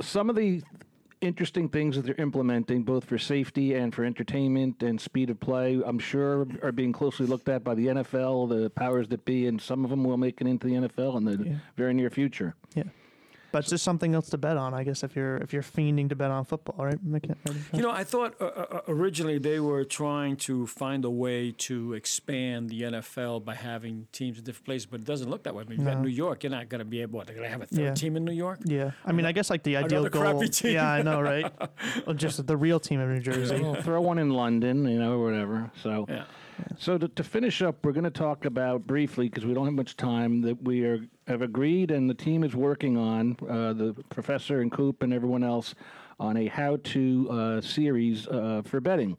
some 0.00 0.30
of 0.30 0.36
the 0.36 0.62
interesting 1.20 1.68
things 1.68 1.94
that 1.94 2.04
they're 2.04 2.14
implementing, 2.16 2.82
both 2.82 3.04
for 3.04 3.16
safety 3.18 3.74
and 3.74 3.94
for 3.94 4.04
entertainment 4.04 4.82
and 4.82 5.00
speed 5.00 5.30
of 5.30 5.38
play, 5.38 5.80
I'm 5.84 5.98
sure 6.00 6.46
are 6.62 6.72
being 6.72 6.92
closely 6.92 7.26
looked 7.26 7.48
at 7.48 7.62
by 7.62 7.74
the 7.74 7.86
NFL, 7.88 8.48
the 8.48 8.70
powers 8.70 9.06
that 9.08 9.24
be, 9.24 9.46
and 9.46 9.60
some 9.60 9.84
of 9.84 9.90
them 9.90 10.02
will 10.04 10.16
make 10.16 10.40
it 10.40 10.46
into 10.48 10.66
the 10.66 10.74
NFL 10.74 11.16
in 11.18 11.24
the 11.24 11.44
Yeah. 11.44 11.54
very 11.76 11.94
near 11.94 12.10
future. 12.10 12.54
yeah, 12.74 12.82
but 13.52 13.58
it's 13.60 13.70
just 13.70 13.84
something 13.84 14.14
else 14.14 14.30
to 14.30 14.38
bet 14.38 14.56
on, 14.56 14.74
I 14.74 14.82
guess. 14.82 15.02
If 15.04 15.14
you're 15.14 15.36
if 15.36 15.52
you're 15.52 15.62
fiending 15.62 16.08
to 16.08 16.16
bet 16.16 16.30
on 16.30 16.44
football, 16.44 16.84
right? 16.86 16.98
You 17.72 17.82
know, 17.82 17.90
I 17.90 18.02
thought 18.04 18.34
uh, 18.40 18.44
uh, 18.46 18.80
originally 18.88 19.38
they 19.38 19.60
were 19.60 19.84
trying 19.84 20.36
to 20.38 20.66
find 20.66 21.04
a 21.04 21.10
way 21.10 21.52
to 21.58 21.92
expand 21.94 22.70
the 22.70 22.82
NFL 22.82 23.44
by 23.44 23.54
having 23.54 24.06
teams 24.12 24.38
in 24.38 24.44
different 24.44 24.64
places, 24.66 24.86
but 24.86 25.00
it 25.00 25.06
doesn't 25.06 25.28
look 25.30 25.44
that 25.44 25.54
way. 25.54 25.64
I 25.64 25.68
mean, 25.68 25.78
you 25.80 25.84
got 25.84 25.96
No. 25.98 26.02
New 26.02 26.08
York, 26.08 26.42
you're 26.42 26.50
not 26.50 26.68
going 26.68 26.80
to 26.80 26.84
be 26.84 27.02
able. 27.02 27.18
What, 27.18 27.26
they're 27.26 27.36
going 27.36 27.46
to 27.46 27.50
have 27.50 27.62
a 27.62 27.66
third 27.66 27.80
Yeah. 27.80 27.94
team 27.94 28.16
in 28.16 28.24
New 28.24 28.32
York? 28.32 28.60
Yeah, 28.64 28.92
I 29.04 29.12
mean, 29.12 29.26
I 29.26 29.32
guess 29.32 29.50
like 29.50 29.62
the 29.62 29.76
ideal 29.76 30.08
goal. 30.08 30.42
team. 30.48 30.72
Yeah, 30.74 30.90
I 30.90 31.02
know, 31.02 31.20
right? 31.20 31.52
Well, 32.06 32.14
just 32.16 32.46
the 32.46 32.56
real 32.56 32.80
team 32.80 33.00
of 33.00 33.08
New 33.10 33.20
Jersey. 33.20 33.60
Well, 33.60 33.74
throw 33.74 34.00
one 34.00 34.18
in 34.18 34.30
London, 34.30 34.84
you 34.86 34.98
know, 34.98 35.18
or 35.20 35.24
whatever. 35.24 35.70
So. 35.82 36.06
Yeah. 36.08 36.24
So 36.78 36.96
to, 36.98 37.08
to 37.08 37.24
finish 37.24 37.60
up, 37.62 37.84
we're 37.84 37.92
going 37.92 38.04
to 38.04 38.10
talk 38.10 38.44
about 38.44 38.86
briefly 38.86 39.28
because 39.28 39.44
we 39.44 39.52
don't 39.54 39.64
have 39.64 39.74
much 39.74 39.96
time 39.96 40.42
that 40.42 40.62
we 40.62 40.84
are 40.84 41.00
have 41.26 41.42
agreed 41.42 41.90
and 41.90 42.08
the 42.08 42.14
team 42.14 42.44
is 42.44 42.54
working 42.54 42.96
on 42.96 43.36
uh, 43.48 43.72
the 43.72 43.94
professor 44.10 44.60
and 44.60 44.72
Coop 44.72 45.02
and 45.02 45.12
everyone 45.12 45.44
else 45.44 45.74
on 46.18 46.36
a 46.36 46.46
how-to 46.46 47.28
uh, 47.30 47.60
series 47.60 48.28
uh, 48.28 48.62
for 48.64 48.80
betting, 48.80 49.16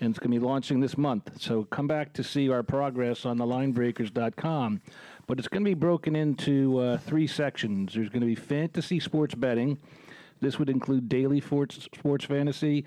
and 0.00 0.10
it's 0.10 0.18
going 0.18 0.30
to 0.32 0.38
be 0.38 0.44
launching 0.44 0.80
this 0.80 0.96
month. 0.96 1.40
So 1.40 1.64
come 1.64 1.86
back 1.86 2.12
to 2.14 2.24
see 2.24 2.48
our 2.50 2.62
progress 2.62 3.26
on 3.26 3.36
the 3.36 3.44
linebreakers.com. 3.44 4.80
But 5.26 5.38
it's 5.38 5.48
going 5.48 5.64
to 5.64 5.68
be 5.68 5.74
broken 5.74 6.14
into 6.14 6.78
uh, 6.78 6.98
three 6.98 7.26
sections. 7.26 7.94
There's 7.94 8.08
going 8.08 8.20
to 8.20 8.26
be 8.26 8.36
fantasy 8.36 9.00
sports 9.00 9.34
betting. 9.34 9.78
This 10.40 10.58
would 10.58 10.70
include 10.70 11.08
daily 11.08 11.40
sports, 11.40 11.88
sports 11.94 12.24
fantasy 12.24 12.84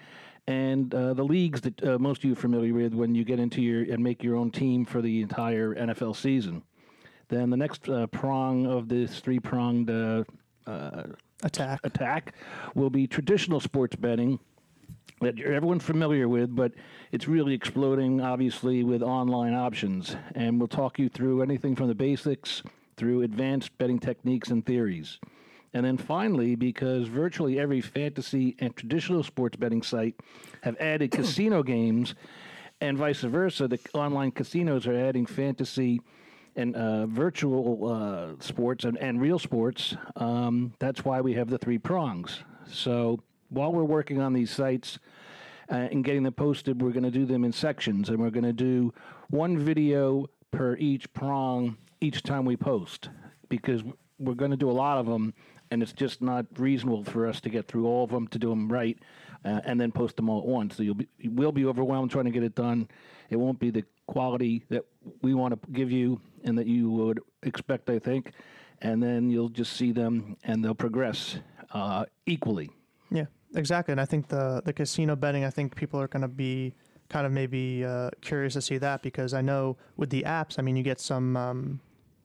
and 0.49 0.95
uh, 0.95 1.13
the 1.13 1.23
leagues 1.23 1.62
that 1.62 1.84
uh, 1.84 1.99
most 1.99 2.19
of 2.19 2.25
you 2.25 2.34
are 2.34 2.36
familiar 2.36 2.73
with 2.73 2.95
when 2.95 3.13
you 3.13 3.23
get 3.23 3.39
into 3.39 3.62
your 3.62 3.84
and 3.93 4.03
make 4.03 4.23
your 4.23 4.36
own 4.36 4.49
team 4.49 4.84
for 4.84 4.99
the 4.99 5.21
entire 5.21 5.75
NFL 5.75 6.15
season. 6.15 6.63
Then 7.30 7.50
the 7.50 7.58
next 7.58 7.88
uh, 7.88 8.08
prong 8.08 8.65
of 8.65 8.89
this 8.89 9.20
three 9.20 9.39
pronged 9.39 9.89
uh, 9.89 10.24
uh, 10.68 11.04
Attack. 11.42 11.80
attack 11.86 12.34
will 12.76 12.89
be 12.89 13.08
traditional 13.08 13.62
sports 13.62 13.96
betting 13.96 14.39
that 15.22 15.38
you're 15.38 15.54
everyone 15.54 15.80
familiar 15.80 16.28
with, 16.28 16.54
but 16.54 16.74
it's 17.12 17.28
really 17.28 17.54
exploding, 17.54 18.20
obviously, 18.20 18.84
with 18.84 19.02
online 19.02 19.54
options. 19.54 20.15
And 20.36 20.60
we'll 20.60 20.68
talk 20.68 21.00
you 21.00 21.08
through 21.08 21.42
anything 21.42 21.76
from 21.76 21.88
the 21.88 21.96
basics 21.96 22.62
through 22.98 23.22
advanced 23.22 23.78
betting 23.78 24.00
techniques 24.00 24.50
and 24.50 24.65
theories. 24.65 25.20
And 25.74 25.86
then 25.86 25.98
finally, 25.98 26.56
because 26.56 27.08
virtually 27.08 27.60
every 27.60 27.80
fantasy 27.80 28.56
and 28.60 28.76
traditional 28.76 29.24
sports 29.24 29.56
betting 29.56 29.82
site 29.82 30.15
have 30.62 30.76
added 30.80 31.12
casino 31.12 31.63
games, 31.63 32.15
and 32.82 32.98
vice 32.98 33.22
versa, 33.22 33.68
the 33.68 33.80
online 33.94 34.32
casinos 34.32 34.88
are 34.88 34.96
adding 34.96 35.26
fantasy 35.26 36.02
and 36.55 36.75
uh, 36.75 37.05
virtual 37.05 37.88
uh, 37.88 38.41
sports 38.41 38.85
and, 38.85 38.97
and 38.97 39.21
real 39.21 39.39
sports. 39.39 39.95
Um, 40.15 40.73
that's 40.79 41.05
why 41.05 41.21
we 41.21 41.33
have 41.33 41.49
the 41.49 41.57
three 41.57 41.77
prongs. 41.77 42.43
So 42.71 43.19
while 43.49 43.71
we're 43.71 43.83
working 43.83 44.21
on 44.21 44.33
these 44.33 44.51
sites 44.51 44.99
uh, 45.71 45.75
and 45.75 46.03
getting 46.03 46.23
them 46.23 46.33
posted, 46.33 46.81
we're 46.81 46.91
going 46.91 47.03
to 47.03 47.12
do 47.12 47.25
them 47.25 47.43
in 47.43 47.51
sections, 47.51 48.09
and 48.09 48.19
we're 48.19 48.29
going 48.29 48.43
to 48.43 48.53
do 48.53 48.93
one 49.29 49.57
video 49.57 50.27
per 50.51 50.75
each 50.77 51.12
prong 51.13 51.77
each 52.01 52.23
time 52.23 52.45
we 52.45 52.55
post 52.55 53.09
because 53.49 53.83
we're 54.17 54.33
going 54.33 54.51
to 54.51 54.57
do 54.57 54.69
a 54.69 54.73
lot 54.73 54.97
of 54.97 55.05
them, 55.05 55.33
and 55.71 55.83
it's 55.83 55.93
just 55.93 56.21
not 56.21 56.45
reasonable 56.57 57.03
for 57.03 57.27
us 57.27 57.41
to 57.41 57.49
get 57.49 57.67
through 57.67 57.85
all 57.85 58.03
of 58.03 58.09
them 58.12 58.27
to 58.27 58.39
do 58.39 58.49
them 58.49 58.71
right. 58.71 58.97
Uh, 59.45 59.62
and 59.63 59.79
then 59.79 59.89
post 59.89 60.17
them 60.17 60.27
all 60.27 60.39
at 60.39 60.45
once. 60.45 60.75
So 60.75 60.83
you'll 60.83 60.95
be 60.95 61.07
you 61.17 61.31
will 61.31 61.53
be 61.53 61.63
overwhelmed 61.63 62.12
trying 62.12 62.25
to 62.25 62.31
get 62.31 62.43
it 62.43 62.55
done. 62.55 62.89
It 63.29 63.38
won't 63.38 63.57
be 63.57 63.69
the 63.69 63.85
quality 64.05 64.65
that 64.67 64.83
we 65.21 65.33
want 65.33 65.53
to 65.53 65.71
give 65.71 65.89
you 65.91 66.19
and 66.43 66.58
that 66.58 66.67
you 66.67 66.89
would 66.91 67.19
expect, 67.43 67.89
I 67.89 67.99
think. 67.99 68.34
And 68.82 69.04
then 69.04 69.30
you'll 69.30 69.49
just 69.49 69.73
see 69.73 69.91
them, 69.91 70.38
and 70.43 70.63
they'll 70.63 70.73
progress 70.73 71.38
uh, 71.71 72.06
equally. 72.25 72.69
Yeah, 73.12 73.25
exactly. 73.56 73.91
And 73.91 73.99
I 73.99 74.06
think 74.06 74.28
the 74.28 74.62
the 74.63 74.73
casino 74.73 75.15
betting, 75.15 75.43
I 75.43 75.49
think 75.49 75.75
people 75.75 75.99
are 75.99 76.08
going 76.08 76.21
to 76.21 76.28
be 76.28 76.73
kind 77.10 77.25
of 77.25 77.32
maybe 77.32 77.84
uh, 77.84 78.12
curious 78.21 78.54
to 78.54 78.62
see 78.62 78.78
that 78.78 79.02
because 79.02 79.34
I 79.34 79.41
know 79.41 79.78
with 79.97 80.10
the 80.12 80.23
apps, 80.23 80.60
I 80.60 80.62
mean, 80.62 80.75
you 80.75 80.84
get 80.84 80.99
some 80.99 81.36
um, 81.36 81.80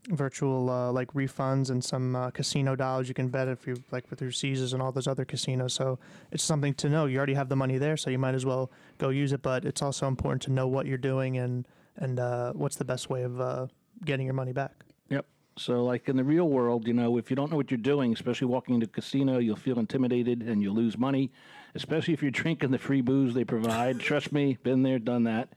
virtual 0.08 0.70
uh, 0.70 0.92
like 0.92 1.12
refunds 1.14 1.70
and 1.70 1.82
some 1.82 2.14
uh, 2.14 2.30
casino 2.30 2.76
dollars 2.76 3.08
you 3.08 3.14
can 3.14 3.28
bet 3.28 3.48
if 3.48 3.66
you 3.66 3.76
like 3.90 4.06
through 4.06 4.30
Caesars 4.30 4.72
and 4.72 4.82
all 4.82 4.92
those 4.92 5.08
other 5.08 5.24
casinos. 5.24 5.72
So 5.72 5.98
it's 6.30 6.44
something 6.44 6.74
to 6.74 6.88
know. 6.88 7.06
You 7.06 7.16
already 7.16 7.34
have 7.34 7.48
the 7.48 7.56
money 7.56 7.78
there, 7.78 7.96
so 7.96 8.10
you 8.10 8.18
might 8.18 8.34
as 8.34 8.44
well 8.44 8.70
go 8.98 9.08
use 9.08 9.32
it. 9.32 9.42
But 9.42 9.64
it's 9.64 9.82
also 9.82 10.06
important 10.06 10.42
to 10.42 10.52
know 10.52 10.68
what 10.68 10.86
you're 10.86 10.98
doing 10.98 11.38
and 11.38 11.66
and 11.96 12.18
uh, 12.18 12.52
what's 12.52 12.76
the 12.76 12.84
best 12.84 13.08
way 13.08 13.22
of 13.22 13.40
uh, 13.40 13.66
getting 14.04 14.26
your 14.26 14.34
money 14.34 14.52
back. 14.52 14.84
Yep. 15.10 15.26
So, 15.56 15.84
like 15.84 16.08
in 16.08 16.16
the 16.16 16.24
real 16.24 16.48
world, 16.48 16.86
you 16.86 16.92
know, 16.92 17.16
if 17.16 17.30
you 17.30 17.36
don't 17.36 17.50
know 17.50 17.56
what 17.56 17.70
you're 17.70 17.78
doing, 17.78 18.12
especially 18.12 18.48
walking 18.48 18.74
into 18.74 18.86
a 18.86 18.88
casino, 18.88 19.38
you'll 19.38 19.56
feel 19.56 19.78
intimidated 19.78 20.42
and 20.42 20.62
you'll 20.62 20.74
lose 20.74 20.98
money, 20.98 21.30
especially 21.74 22.14
if 22.14 22.22
you're 22.22 22.30
drinking 22.42 22.70
the 22.70 22.78
free 22.78 23.00
booze 23.00 23.34
they 23.34 23.44
provide. 23.44 24.00
Trust 24.00 24.32
me, 24.32 24.58
been 24.62 24.82
there, 24.82 24.98
done 24.98 25.24
that. 25.24 25.50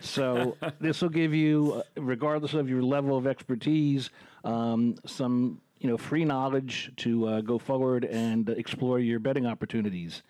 So, 0.00 0.56
this 0.80 1.02
will 1.02 1.08
give 1.08 1.34
you, 1.34 1.82
uh, 1.96 2.00
regardless 2.00 2.54
of 2.54 2.68
your 2.68 2.82
level 2.82 3.16
of 3.16 3.26
expertise, 3.26 4.10
um, 4.44 4.96
some 5.04 5.60
you 5.78 5.88
know 5.88 5.96
free 5.96 6.24
knowledge 6.24 6.92
to 6.98 7.26
uh, 7.26 7.40
go 7.40 7.58
forward 7.58 8.04
and 8.04 8.48
explore 8.50 8.98
your 8.98 9.18
betting 9.18 9.46
opportunities. 9.46 10.22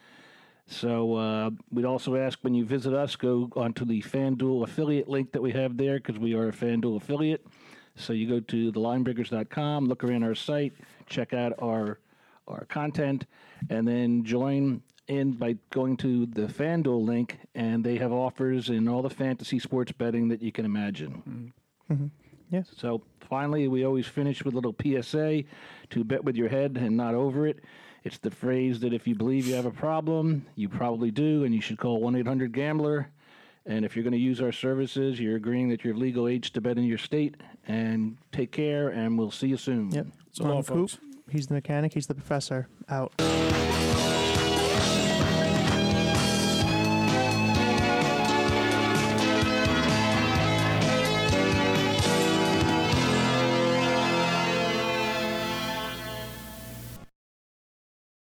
So 0.71 1.17
uh, 1.17 1.51
we'd 1.73 1.85
also 1.85 2.15
ask 2.15 2.39
when 2.43 2.55
you 2.55 2.65
visit 2.65 2.95
us, 2.95 3.17
go 3.17 3.51
onto 3.57 3.85
the 3.85 4.01
FanDuel 4.03 4.63
affiliate 4.63 5.09
link 5.09 5.33
that 5.33 5.43
we 5.43 5.51
have 5.51 5.77
there 5.77 5.97
because 5.97 6.17
we 6.17 6.33
are 6.35 6.49
a 6.49 6.53
FanDuel 6.53 6.97
affiliate. 6.97 7.45
So 7.97 8.13
you 8.13 8.29
go 8.29 8.39
to 8.39 8.73
thelinebreakers.com, 8.73 9.87
look 9.87 10.05
around 10.05 10.23
our 10.23 10.37
site, 10.37 10.73
check 11.07 11.35
out 11.35 11.53
our 11.61 11.99
our 12.47 12.65
content, 12.67 13.27
and 13.69 13.87
then 13.87 14.25
join 14.25 14.83
in 15.09 15.33
by 15.33 15.57
going 15.71 15.97
to 15.99 16.27
the 16.27 16.43
FanDuel 16.43 17.05
link, 17.05 17.39
and 17.55 17.85
they 17.85 17.97
have 17.97 18.13
offers 18.13 18.71
in 18.71 18.89
all 18.89 19.03
the 19.03 19.11
fantasy 19.11 19.59
sports 19.59 19.93
betting 19.93 20.29
that 20.29 20.41
you 20.41 20.53
can 20.53 20.65
imagine. 20.65 21.53
Yes. 22.51 22.69
So 22.77 23.03
finally, 23.29 23.67
we 23.69 23.85
always 23.85 24.07
finish 24.07 24.45
with 24.45 24.55
a 24.55 24.57
little 24.57 24.75
PSA 24.81 25.45
to 25.91 26.05
bet 26.05 26.25
with 26.25 26.37
your 26.37 26.49
head 26.49 26.77
and 26.77 26.97
not 26.97 27.15
over 27.15 27.47
it. 27.47 27.61
It's 28.03 28.19
the 28.19 28.31
phrase 28.31 28.81
that 28.81 28.93
if 28.93 29.07
you 29.07 29.15
believe 29.15 29.47
you 29.47 29.55
have 29.55 29.67
a 29.67 29.71
problem, 29.71 30.47
you 30.57 30.69
probably 30.69 31.11
do, 31.11 31.45
and 31.45 31.55
you 31.55 31.61
should 31.61 31.79
call 31.79 32.01
1 32.01 32.17
800 32.17 32.53
Gambler. 32.53 33.09
And 33.67 33.85
if 33.85 33.95
you're 33.95 34.03
going 34.03 34.13
to 34.13 34.19
use 34.19 34.41
our 34.41 34.53
services, 34.53 35.21
you're 35.21 35.37
agreeing 35.37 35.69
that 35.69 35.85
you're 35.85 35.93
of 35.93 35.99
legal 35.99 36.27
age 36.27 36.53
to 36.53 36.61
bet 36.61 36.79
in 36.79 36.85
your 36.85 36.99
state. 36.99 37.37
And 37.69 38.17
take 38.33 38.53
care, 38.53 38.89
and 38.89 39.19
we'll 39.19 39.31
see 39.31 39.49
you 39.49 39.59
soon. 39.59 39.91
Yep. 39.91 40.07
So 40.33 40.45
long, 40.45 40.59
I'm 40.59 40.65
Coop. 40.65 40.91
folks. 40.91 40.99
He's 41.29 41.47
the 41.47 41.55
mechanic. 41.55 41.93
He's 41.93 42.07
the 42.07 42.15
professor. 42.15 42.69
Out. 42.89 43.13